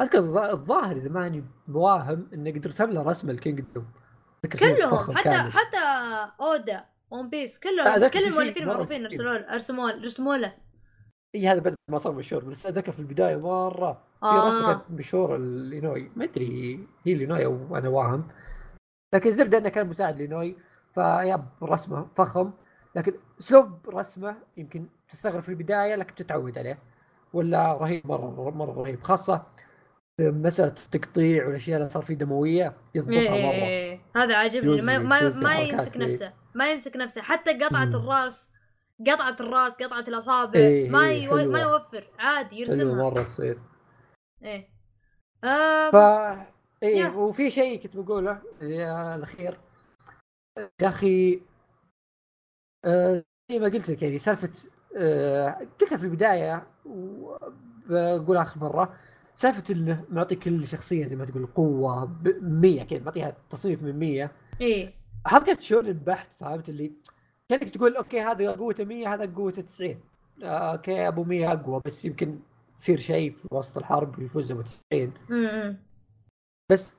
أذكر 0.00 0.18
الظاهر 0.50 0.96
إذا 0.96 1.08
ماني 1.08 1.44
بواهم 1.68 2.30
انه 2.34 2.50
قد 2.50 2.66
رسم 2.66 2.90
له 2.90 3.02
رسم 3.02 3.30
ال 3.30 3.36
Kingdom. 3.36 3.86
كلهم 4.46 4.96
حتى 4.96 5.22
كامل. 5.22 5.52
حتى 5.52 5.78
أودا 6.40 6.84
One 7.10 7.30
Piece 7.30 7.58
كلهم 7.58 8.08
كل 8.08 8.24
المؤلفين 8.24 8.62
المعروفين 8.62 9.04
ارسلوا 9.04 9.38
له 9.88 10.02
رسموا 10.02 10.36
له. 10.36 10.54
إي 11.34 11.48
هذا 11.48 11.60
بعد 11.60 11.74
ما 11.90 11.98
صار 11.98 12.12
مشهور 12.12 12.44
بس 12.44 12.66
اتذكر 12.66 12.92
في 12.92 13.00
البداية 13.00 13.36
مرة. 13.36 13.92
في 14.20 14.26
آه. 14.26 14.48
رسمة 14.48 14.72
كانت 14.72 14.90
مشهورة 14.90 15.36
لينوي 15.36 16.12
ما 16.16 16.24
أدري 16.24 16.88
هي 17.04 17.14
لينوي 17.14 17.44
أو 17.44 17.76
أنا 17.76 17.88
واهم. 17.88 18.28
لكن 19.14 19.28
الزبدة 19.28 19.58
إنه 19.58 19.68
كان 19.68 19.86
مساعد 19.86 20.18
لينوي 20.18 20.56
فياب 20.94 21.48
رسمة 21.62 22.04
فخم. 22.04 22.52
لكن 22.94 23.14
أسلوب 23.40 23.88
رسمة 23.88 24.36
يمكن 24.56 24.86
تستغرب 25.08 25.42
في 25.42 25.48
البداية 25.48 25.94
لكن 25.94 26.14
تتعود 26.14 26.58
عليه. 26.58 26.78
ولا 27.32 27.72
رهيب 27.72 28.06
مرة 28.06 28.50
مرة 28.50 28.82
رهيب. 28.82 29.02
خاصة 29.02 29.46
مساله 30.20 30.68
التقطيع 30.68 31.46
والأشياء 31.46 31.78
اللي 31.78 31.90
صار 31.90 32.02
فيه 32.02 32.14
دموية 32.14 32.76
يضبطها 32.94 33.18
إيه 33.18 33.30
مرة. 33.30 33.52
إيه. 33.52 33.92
إيه. 33.92 34.00
هذا 34.16 34.36
عاجبني. 34.36 34.82
ما 34.82 34.98
ما, 34.98 35.28
ما 35.28 35.58
يمسك 35.60 35.96
نفسه 35.96 36.32
ما 36.54 36.70
يمسك 36.70 36.96
نفسه. 36.96 37.22
حتى 37.22 37.64
قطعة 37.64 37.84
مم. 37.84 37.94
الراس 37.94 38.52
قطعة 39.06 39.36
الراس 39.40 39.72
قطعة 39.72 40.04
الأصابع 40.08 40.60
إيه 40.60 40.90
ما 40.90 41.08
إيه 41.08 41.24
يو... 41.24 41.50
ما 41.50 41.60
يوفر 41.60 42.10
عادي 42.18 42.56
يرسمها. 42.60 42.94
مرة 42.94 43.22
تصير. 43.22 43.58
إيه. 44.42 44.68
ف 45.92 45.96
إيه 46.82 47.16
وفي 47.16 47.50
شيء 47.50 47.80
كنت 47.82 47.96
بقوله 47.96 48.42
الأخير. 48.62 49.60
يا 50.58 50.88
أخي 50.88 51.42
آه 52.84 53.24
زي 53.50 53.58
ما 53.58 53.68
قلت 53.68 53.90
لك 53.90 54.02
يعني 54.02 54.18
سالفة 54.18 54.50
آه 54.96 55.68
قلتها 55.80 55.98
في 55.98 56.04
البداية 56.04 56.66
وبقول 56.84 58.36
آخر 58.36 58.60
مرة. 58.60 58.96
سالفة 59.40 59.74
إنه 59.74 60.04
معطي 60.08 60.36
كل 60.36 60.66
شخصية 60.66 61.06
زي 61.06 61.16
ما 61.16 61.24
تقول 61.24 61.46
قوة 61.46 62.18
100 62.40 62.82
كذا 62.82 63.02
معطيها 63.04 63.36
تصنيف 63.50 63.82
من 63.82 63.98
100 63.98 64.30
إيه. 64.60 64.94
كانت 65.46 65.60
شلون 65.60 65.86
البحث 65.86 66.34
فهمت 66.40 66.68
اللي؟ 66.68 66.92
كأنك 67.48 67.70
تقول 67.70 67.96
okay 67.96 68.20
هذا 68.20 68.52
قوته 68.52 68.84
100 68.84 69.14
هذا 69.14 69.34
قوته 69.34 69.62
90 69.62 70.00
آه 70.42 70.72
okay 70.72 71.08
أبو 71.08 71.24
100 71.24 71.52
أقوى 71.52 71.80
بس 71.86 72.04
يمكن 72.04 72.40
تصير 72.76 72.98
شيء 72.98 73.32
في 73.32 73.48
وسط 73.50 73.78
الحرب 73.78 74.18
ويفوز 74.18 74.52
أبو 74.52 74.62
90 74.62 75.12
بس 76.72 76.96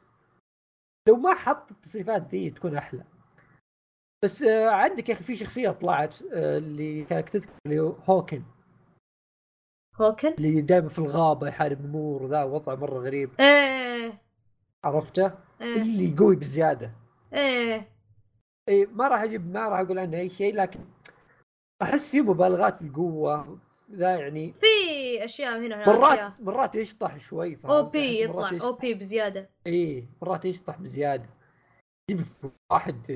لو 1.08 1.16
ما 1.16 1.34
حط 1.34 1.72
التصريفات 1.72 2.22
دي 2.22 2.50
تكون 2.50 2.76
أحلى. 2.78 3.04
بس 4.24 4.44
آه 4.44 4.70
عندك 4.70 5.10
يا 5.10 5.14
أخي 5.14 5.24
في 5.24 5.36
شخصية 5.36 5.70
طلعت 5.70 6.22
آه 6.22 6.58
اللي 6.58 7.06
كانت 7.06 7.30
تذكر 7.30 7.54
اللي 7.66 7.80
هو 7.80 7.92
هوكن. 7.92 8.44
هوكن؟ 9.96 10.34
اللي 10.34 10.62
دائما 10.62 10.90
في 10.90 11.00
الغابة 11.00 11.48
يحارب 11.48 11.82
نمور 11.86 12.24
وذا 12.24 12.44
وضع 12.44 12.76
مرة 12.76 13.00
غريب. 13.00 13.30
إيه. 13.40 14.22
عرفته؟ 14.84 15.32
إيه. 15.62 15.82
اللي 15.82 16.16
قوي 16.18 16.36
بزيادة. 16.36 16.92
إيه. 17.34 17.88
إي 18.70 18.86
ما 18.86 19.08
راح 19.08 19.22
أجيب 19.22 19.54
ما 19.54 19.70
راح 19.70 19.80
أقول 19.80 20.00
عنه 20.00 20.18
أي 20.18 20.30
شيء 20.30 20.56
لكن 20.56 20.80
أحس 21.82 22.10
في 22.10 22.22
مبالغات 22.22 22.76
في 22.76 22.82
القوة 22.82 23.60
ذا 23.92 24.16
يعني. 24.16 24.54
في 24.54 25.26
أشياء 25.26 25.60
هنا 25.60 25.78
مرات 25.88 26.20
أشياء. 26.20 26.34
مرات 26.40 26.76
يشطح 26.76 27.18
شوي 27.18 27.58
أو 27.66 27.84
بي 27.90 28.24
يطلع 28.24 28.52
أو 28.62 28.74
بي 28.74 28.94
بزيادة. 28.94 29.50
إي 29.68 30.08
مرات 30.22 30.46
يشطح 30.46 30.78
بزيادة. 30.78 31.30
يجيب 32.12 32.26
واحد 32.72 33.12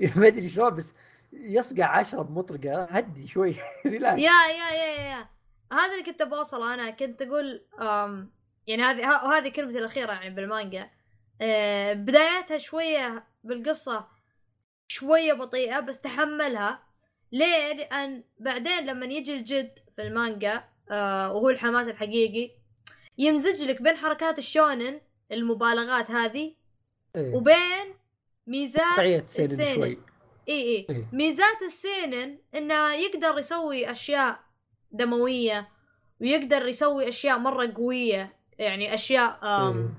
ما 0.16 0.26
أدري 0.26 0.48
شلون 0.48 0.70
بس 0.70 0.94
يصقع 1.34 1.84
عشرة 1.84 2.22
بمطرقة. 2.22 2.84
هدي 2.84 3.26
شوي. 3.26 3.50
يا 3.84 3.90
يا 3.92 4.70
يا 4.70 5.10
يا 5.10 5.28
هذا 5.72 5.92
اللي 5.92 6.04
كنت 6.04 6.22
بوصل 6.22 6.72
أنا. 6.72 6.90
كنت 6.90 7.22
أقول 7.22 7.66
أم 7.80 8.32
يعني 8.66 8.82
هذه 8.82 9.08
وهذه 9.08 9.48
كلمتي 9.48 9.78
الأخيرة 9.78 10.12
يعني 10.12 10.30
بالمانجا. 10.34 10.90
أه 11.40 11.92
بداياتها 11.92 12.58
شوية 12.58 13.26
بالقصة 13.44 14.06
شوية 14.88 15.32
بطيئة 15.32 15.80
بس 15.80 16.00
تحملها. 16.00 16.82
ليه؟ 17.32 17.72
لأن 17.72 18.24
بعدين 18.38 18.86
لما 18.86 19.06
يجي 19.06 19.36
الجد 19.36 19.78
في 19.96 20.02
المانجا 20.02 20.64
أه 20.90 21.32
وهو 21.32 21.50
الحماس 21.50 21.88
الحقيقي 21.88 22.50
يمزج 23.18 23.68
لك 23.68 23.82
بين 23.82 23.96
حركات 23.96 24.38
الشونن 24.38 25.00
المبالغات 25.32 26.10
هذه 26.10 26.54
إيه. 27.16 27.34
وبين 27.34 27.94
ميزات 28.46 28.98
السينن. 28.98 29.74
شوي. 29.74 29.98
إي 30.48 30.86
إي؟ 30.90 31.06
ميزات 31.12 31.62
السينن 31.62 32.38
إنه 32.54 32.94
يقدر 32.94 33.38
يسوي 33.38 33.90
أشياء 33.90 34.38
دموية 34.92 35.68
ويقدر 36.20 36.66
يسوي 36.66 37.08
أشياء 37.08 37.38
مرة 37.38 37.72
قوية 37.76 38.36
يعني 38.58 38.94
أشياء 38.94 39.38
أم؟ 39.42 39.94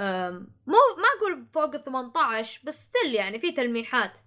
أم 0.00 0.48
مو 0.66 0.74
ما 0.96 1.04
أقول 1.18 1.46
فوق 1.52 1.74
ال 1.74 1.82
18 1.82 2.60
بس 2.64 2.84
still 2.84 3.14
يعني 3.14 3.38
في 3.38 3.52
تلميحات 3.52 4.18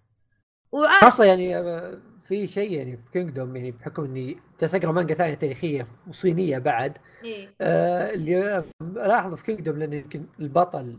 وعاد 0.72 1.02
خاصة 1.02 1.24
يعني 1.24 1.58
آه، 1.58 2.00
في 2.28 2.48
شيء 2.48 2.72
يعني 2.72 2.98
في 2.98 3.12
Kingdom 3.12 3.56
يعني 3.56 3.72
بحكم 3.72 4.04
إني 4.04 4.40
جالس 4.62 4.76
أقرأ 4.76 4.92
مانجا 4.92 5.16
ثانية 5.16 5.34
تاريخية 5.34 5.88
وصينية 6.10 6.58
بعد 6.58 6.98
إيه؟ 7.24 7.54
آه 7.62 8.14
اللي 8.14 8.64
الاحظه 8.82 9.36
في 9.36 9.44
Kingdom 9.44 9.80
لأن 9.80 9.94
يمكن 9.94 10.26
البطل 10.40 10.98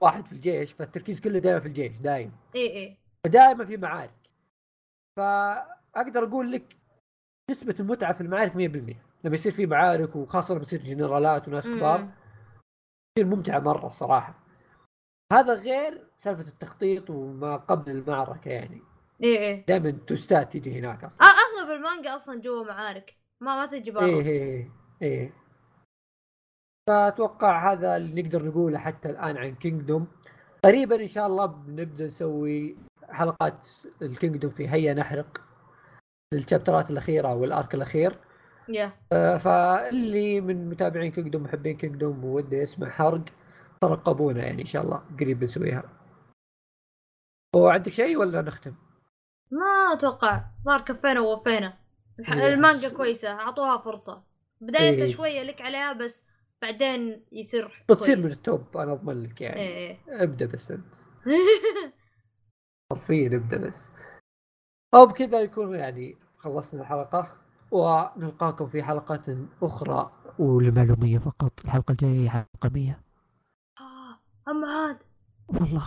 واحد 0.00 0.26
في 0.26 0.32
الجيش 0.32 0.72
فالتركيز 0.72 1.20
كله 1.20 1.38
دائما 1.38 1.60
في 1.60 1.66
الجيش 1.66 1.98
دايم 1.98 2.32
إي 2.56 2.76
إي 2.76 2.96
فدائما 3.26 3.64
في 3.64 3.76
معارك. 3.76 4.30
فأقدر 5.16 6.24
أقول 6.24 6.52
لك 6.52 6.76
نسبة 7.50 7.74
المتعة 7.80 8.12
في 8.12 8.20
المعارك 8.20 8.52
100% 8.52 8.56
لما 9.24 9.34
يصير 9.34 9.52
في 9.52 9.66
معارك 9.66 10.16
وخاصة 10.16 10.54
لما 10.54 10.62
يصير 10.62 10.82
جنرالات 10.82 11.48
وناس 11.48 11.68
كبار. 11.68 12.08
تصير 13.14 13.26
ممتعة 13.26 13.58
مرة 13.58 13.88
صراحة. 13.88 14.34
هذا 15.32 15.54
غير 15.54 16.06
سالفة 16.18 16.48
التخطيط 16.48 17.10
وما 17.10 17.56
قبل 17.56 17.90
المعركة 17.90 18.48
يعني. 18.48 18.82
إيه 19.22 19.38
إيه. 19.38 19.66
دائما 19.66 19.90
توستات 19.90 20.52
تجي 20.52 20.78
هناك 20.78 21.04
أصلا. 21.04 21.26
أغلب 21.26 21.70
المانجا 21.70 22.16
أصلا 22.16 22.40
جوا 22.40 22.64
معارك. 22.64 23.16
ما 23.40 23.56
ما 23.56 23.66
تجي 23.66 23.90
برا. 23.90 24.04
إيه 24.04 24.22
إيه 24.22 24.70
إيه 25.02 25.32
فأتوقع 26.88 27.72
هذا 27.72 27.96
اللي 27.96 28.22
نقدر 28.22 28.44
نقوله 28.44 28.78
حتى 28.78 29.10
الآن 29.10 29.36
عن 29.36 29.54
كينجدوم 29.54 30.06
قريبا 30.64 30.96
إن 31.02 31.08
شاء 31.08 31.26
الله 31.26 31.46
بنبدأ 31.46 32.06
نسوي 32.06 32.76
حلقات 33.12 33.68
ال 34.02 34.08
Kingdom 34.08 34.50
في 34.50 34.68
هيا 34.68 34.94
نحرق 34.94 35.42
ال 36.34 36.40
chapter 36.40 36.84
ات 36.84 36.90
الأخيرة 36.90 37.34
وال 37.34 37.50
arc 37.50 37.74
الأخير. 37.74 38.18
يا 38.68 38.92
آه، 39.12 39.36
فاللي 39.36 40.40
من 40.40 40.68
متابعين 40.70 41.12
Kingdom 41.12 41.42
محبين 41.42 41.76
كينجدوم 41.76 42.24
ووده 42.24 42.56
يسمع 42.56 42.90
حرق 42.90 43.24
ترقبونا 43.80 44.44
يعني 44.44 44.62
إن 44.62 44.66
شاء 44.66 44.82
الله 44.82 45.02
قريب 45.20 45.40
بنسويها. 45.40 45.82
وعندك 47.56 47.92
شيء 47.92 48.16
ولا 48.16 48.42
نختم؟ 48.42 48.74
ما 49.50 49.92
أتوقع. 49.92 50.44
ظهر 50.64 50.80
كفينا 50.80 51.20
ووفينا. 51.20 51.78
الح- 52.20 52.32
إيه، 52.32 52.54
المانجا 52.54 52.88
كويسة 52.96 53.28
أعطوها 53.32 53.78
فرصة. 53.78 54.22
بدايتها 54.60 55.04
إيه. 55.04 55.12
شوية 55.12 55.42
لك 55.42 55.60
عليها 55.62 55.92
بس 55.92 56.26
بعدين 56.62 57.24
يصير 57.32 57.84
بتصير 57.88 58.16
من. 58.18 58.24
التوب 58.24 58.76
أنا 58.76 58.92
أضمن 58.92 59.22
لك 59.22 59.40
يعني. 59.40 59.60
إيه. 59.60 59.98
ابدأ 60.08 60.46
بس 60.46 60.70
أنت. 60.70 60.94
حرفيا 62.90 63.36
ابدا 63.36 63.56
بس. 63.68 63.90
وبكذا 64.94 65.40
يكون 65.40 65.74
يعني 65.74 66.16
خلصنا 66.38 66.80
الحلقة 66.80 67.36
ونلقاكم 67.70 68.66
في 68.68 68.82
حلقة 68.82 69.46
أخرى. 69.62 70.12
ولمعلوميه 70.38 71.18
فقط. 71.18 71.52
الحلقة 71.64 71.92
الجاية 71.92 72.20
هي 72.24 72.30
حلقة 72.30 72.68
100 72.74 73.00
آه، 73.80 74.18
أما 74.50 74.68
هاد 74.68 74.98
والله. 75.48 75.84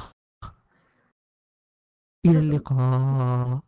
إلى 2.25 2.39
اللقاء. 2.39 3.59